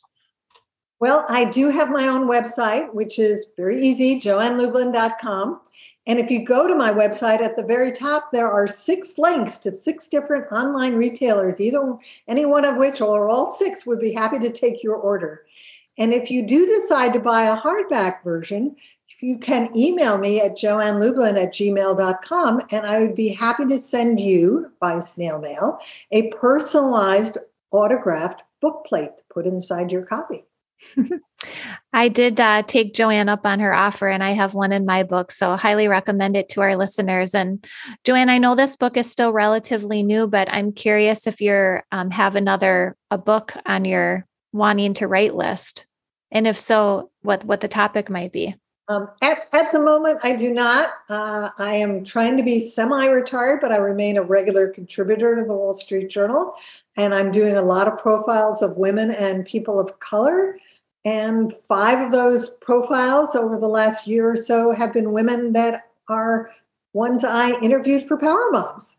Well, 1.03 1.25
I 1.27 1.43
do 1.43 1.67
have 1.67 1.89
my 1.89 2.07
own 2.07 2.29
website, 2.29 2.93
which 2.93 3.19
is 3.19 3.47
very 3.57 3.77
easy, 3.77 4.21
joannlublin.com. 4.21 5.59
And 6.07 6.17
if 6.17 6.31
you 6.31 6.45
go 6.45 6.65
to 6.65 6.75
my 6.75 6.91
website 6.91 7.41
at 7.41 7.57
the 7.57 7.65
very 7.65 7.91
top, 7.91 8.31
there 8.31 8.49
are 8.49 8.67
six 8.67 9.17
links 9.17 9.59
to 9.59 9.75
six 9.75 10.07
different 10.07 10.49
online 10.49 10.95
retailers, 10.95 11.59
either 11.59 11.97
any 12.29 12.45
one 12.45 12.63
of 12.63 12.77
which 12.77 13.01
or 13.01 13.27
all 13.27 13.51
six 13.51 13.85
would 13.85 13.99
be 13.99 14.13
happy 14.13 14.39
to 14.39 14.49
take 14.49 14.81
your 14.81 14.95
order. 14.95 15.41
And 15.97 16.13
if 16.13 16.31
you 16.31 16.47
do 16.47 16.65
decide 16.67 17.11
to 17.15 17.19
buy 17.19 17.47
a 17.47 17.57
hardback 17.57 18.23
version, 18.23 18.77
you 19.19 19.39
can 19.39 19.77
email 19.77 20.17
me 20.17 20.39
at 20.39 20.55
joannlublin 20.55 21.35
at 21.35 21.51
gmail.com 21.51 22.61
and 22.71 22.85
I 22.85 23.01
would 23.01 23.15
be 23.15 23.27
happy 23.27 23.65
to 23.65 23.81
send 23.81 24.21
you 24.21 24.71
by 24.79 24.99
snail 24.99 25.39
mail 25.39 25.79
a 26.13 26.31
personalized 26.31 27.39
autographed 27.71 28.43
book 28.61 28.85
plate 28.85 29.17
to 29.17 29.23
put 29.29 29.45
inside 29.45 29.91
your 29.91 30.05
copy. 30.05 30.45
I 31.93 32.07
did 32.07 32.39
uh, 32.39 32.63
take 32.63 32.93
Joann 32.93 33.29
up 33.29 33.45
on 33.45 33.59
her 33.59 33.73
offer, 33.73 34.07
and 34.07 34.23
I 34.23 34.31
have 34.31 34.53
one 34.53 34.71
in 34.71 34.85
my 34.85 35.03
book. 35.03 35.31
So, 35.31 35.55
highly 35.55 35.87
recommend 35.87 36.37
it 36.37 36.49
to 36.49 36.61
our 36.61 36.75
listeners. 36.75 37.35
And, 37.35 37.65
Joann, 38.03 38.29
I 38.29 38.37
know 38.37 38.55
this 38.55 38.75
book 38.75 38.97
is 38.97 39.09
still 39.09 39.31
relatively 39.31 40.03
new, 40.03 40.27
but 40.27 40.47
I'm 40.51 40.71
curious 40.71 41.27
if 41.27 41.41
you 41.41 41.79
um, 41.91 42.11
have 42.11 42.35
another 42.35 42.95
a 43.11 43.17
book 43.17 43.53
on 43.65 43.85
your 43.85 44.25
wanting 44.51 44.93
to 44.95 45.07
write 45.07 45.35
list, 45.35 45.85
and 46.31 46.47
if 46.47 46.57
so, 46.57 47.11
what 47.21 47.43
what 47.43 47.61
the 47.61 47.67
topic 47.67 48.09
might 48.09 48.31
be. 48.31 48.55
Um, 48.89 49.09
at, 49.21 49.47
at 49.53 49.71
the 49.71 49.79
moment, 49.79 50.19
I 50.23 50.35
do 50.35 50.51
not. 50.51 50.89
Uh, 51.09 51.49
I 51.57 51.75
am 51.75 52.03
trying 52.03 52.35
to 52.37 52.43
be 52.43 52.67
semi 52.67 53.05
retired, 53.05 53.59
but 53.61 53.71
I 53.71 53.77
remain 53.77 54.17
a 54.17 54.23
regular 54.23 54.67
contributor 54.67 55.35
to 55.35 55.43
the 55.43 55.53
Wall 55.53 55.71
Street 55.71 56.09
Journal. 56.09 56.53
And 56.97 57.15
I'm 57.15 57.31
doing 57.31 57.55
a 57.55 57.61
lot 57.61 57.87
of 57.87 57.97
profiles 57.97 58.61
of 58.61 58.75
women 58.75 59.11
and 59.11 59.45
people 59.45 59.79
of 59.79 59.99
color. 59.99 60.57
And 61.05 61.53
five 61.67 62.05
of 62.05 62.11
those 62.11 62.49
profiles 62.61 63.35
over 63.35 63.57
the 63.57 63.67
last 63.67 64.07
year 64.07 64.31
or 64.31 64.35
so 64.35 64.71
have 64.71 64.93
been 64.93 65.11
women 65.11 65.51
that 65.53 65.89
are 66.09 66.51
ones 66.93 67.23
I 67.23 67.59
interviewed 67.61 68.03
for 68.03 68.17
Power 68.17 68.49
Moms. 68.51 68.97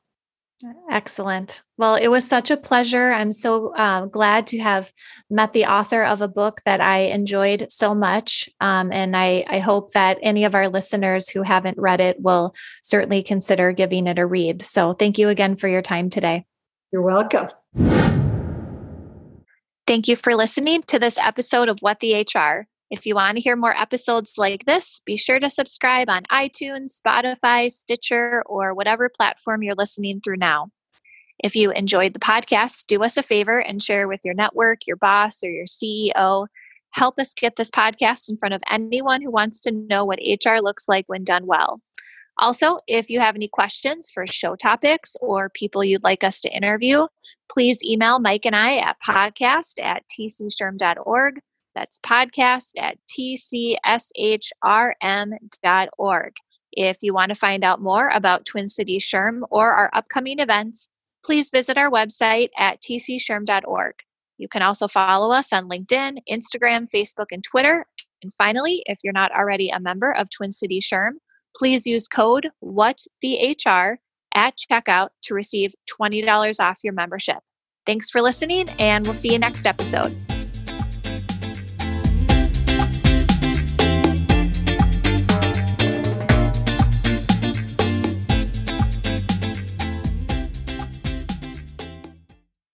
Excellent. 0.91 1.63
Well, 1.77 1.97
it 1.97 2.09
was 2.09 2.27
such 2.27 2.51
a 2.51 2.57
pleasure. 2.57 3.13
I'm 3.13 3.33
so 3.33 3.75
uh, 3.75 4.07
glad 4.07 4.47
to 4.49 4.59
have 4.61 4.93
met 5.29 5.53
the 5.53 5.67
author 5.67 6.05
of 6.05 6.23
a 6.23 6.29
book 6.29 6.63
that 6.65 6.81
I 6.81 7.01
enjoyed 7.01 7.67
so 7.69 7.95
much. 7.95 8.49
Um, 8.61 8.91
and 8.93 9.17
I, 9.17 9.45
I 9.49 9.59
hope 9.59 9.93
that 9.93 10.19
any 10.23 10.45
of 10.45 10.55
our 10.55 10.69
listeners 10.69 11.29
who 11.29 11.43
haven't 11.43 11.79
read 11.79 12.01
it 12.01 12.21
will 12.21 12.55
certainly 12.83 13.23
consider 13.23 13.73
giving 13.73 14.07
it 14.07 14.19
a 14.19 14.27
read. 14.27 14.63
So 14.63 14.95
thank 14.95 15.19
you 15.19 15.29
again 15.29 15.57
for 15.57 15.69
your 15.69 15.83
time 15.83 16.09
today. 16.09 16.47
You're 16.93 17.03
welcome. 17.03 17.51
Thank 19.87 20.09
you 20.09 20.17
for 20.17 20.35
listening 20.35 20.83
to 20.85 20.99
this 20.99 21.19
episode 21.19 21.69
of 21.69 21.79
What 21.81 22.01
the 22.01 22.15
HR. 22.15 22.67
If 22.91 23.05
you 23.05 23.15
want 23.17 23.37
to 23.37 23.43
hear 23.43 23.55
more 23.55 23.77
episodes 23.77 24.39
like 24.39 24.65
this, 24.65 25.03
be 25.05 25.19
sure 25.19 25.39
to 25.39 25.51
subscribe 25.51 26.09
on 26.09 26.23
iTunes, 26.33 26.99
Spotify, 26.99 27.71
Stitcher, 27.71 28.43
or 28.47 28.73
whatever 28.73 29.11
platform 29.11 29.63
you're 29.63 29.75
listening 29.75 30.23
through 30.23 30.39
now. 30.39 30.69
If 31.39 31.55
you 31.55 31.71
enjoyed 31.71 32.15
the 32.15 32.19
podcast, 32.19 32.87
do 32.87 33.03
us 33.03 33.19
a 33.19 33.23
favor 33.23 33.59
and 33.59 33.83
share 33.83 34.09
with 34.09 34.21
your 34.25 34.33
network, 34.33 34.87
your 34.87 34.97
boss, 34.97 35.45
or 35.45 35.51
your 35.51 35.67
CEO. 35.67 36.47
Help 36.93 37.19
us 37.19 37.35
get 37.35 37.57
this 37.57 37.71
podcast 37.71 38.31
in 38.31 38.39
front 38.39 38.55
of 38.55 38.63
anyone 38.71 39.21
who 39.21 39.31
wants 39.31 39.61
to 39.63 39.71
know 39.71 40.07
what 40.07 40.19
HR 40.19 40.61
looks 40.63 40.89
like 40.89 41.05
when 41.09 41.25
done 41.25 41.45
well. 41.45 41.83
Also, 42.39 42.79
if 42.89 43.11
you 43.11 43.21
have 43.21 43.37
any 43.37 43.49
questions 43.49 44.11
for 44.13 44.27
show 44.27 44.57
topics 44.57 45.17
or 45.21 45.51
people 45.51 45.85
you'd 45.85 46.03
like 46.03 46.25
us 46.25 46.41
to 46.41 46.51
interview, 46.51 47.07
please 47.51 47.85
email 47.85 48.19
Mike 48.19 48.45
and 48.45 48.57
I 48.57 48.79
at 48.79 48.97
podcast 49.01 49.81
at 49.83 50.03
tcshrm.org. 50.09 51.41
That's 51.75 51.99
podcast 52.01 52.73
at 52.77 52.99
tcshrm.org. 53.09 53.73
If 56.77 56.99
you 57.03 57.15
want 57.15 57.29
to 57.29 57.37
find 57.37 57.65
out 57.65 57.81
more 57.81 58.09
about 58.09 58.47
Twin 58.47 58.67
Cities 58.69 59.05
SHRM 59.05 59.43
or 59.51 59.73
our 59.73 59.91
upcoming 59.93 60.41
events, 60.41 60.89
please 61.25 61.51
visit 61.51 61.79
our 61.79 61.91
website 61.91 62.49
at 62.59 62.81
tcshrm.org. 62.83 63.95
You 64.39 64.49
can 64.49 64.63
also 64.63 64.89
follow 64.89 65.33
us 65.33 65.53
on 65.53 65.69
LinkedIn, 65.69 66.19
Instagram, 66.29 66.91
Facebook, 66.93 67.27
and 67.31 67.45
Twitter. 67.45 67.87
And 68.23 68.33
finally, 68.33 68.83
if 68.87 68.99
you're 69.05 69.13
not 69.13 69.31
already 69.33 69.69
a 69.69 69.79
member 69.79 70.11
of 70.13 70.29
Twin 70.31 70.51
Cities 70.51 70.89
SHRM, 70.93 71.13
please 71.57 71.87
use 71.87 72.09
code 72.09 72.49
WhatTheHR 72.63 73.97
at 74.35 74.57
checkout 74.57 75.11
to 75.23 75.35
receive 75.35 75.73
$20 76.01 76.61
off 76.61 76.79
your 76.83 76.93
membership. 76.93 77.39
Thanks 77.87 78.11
for 78.11 78.23
listening, 78.23 78.69
and 78.79 79.05
we'll 79.05 79.15
see 79.15 79.33
you 79.33 79.39
next 79.39 79.67
episode. 79.67 80.34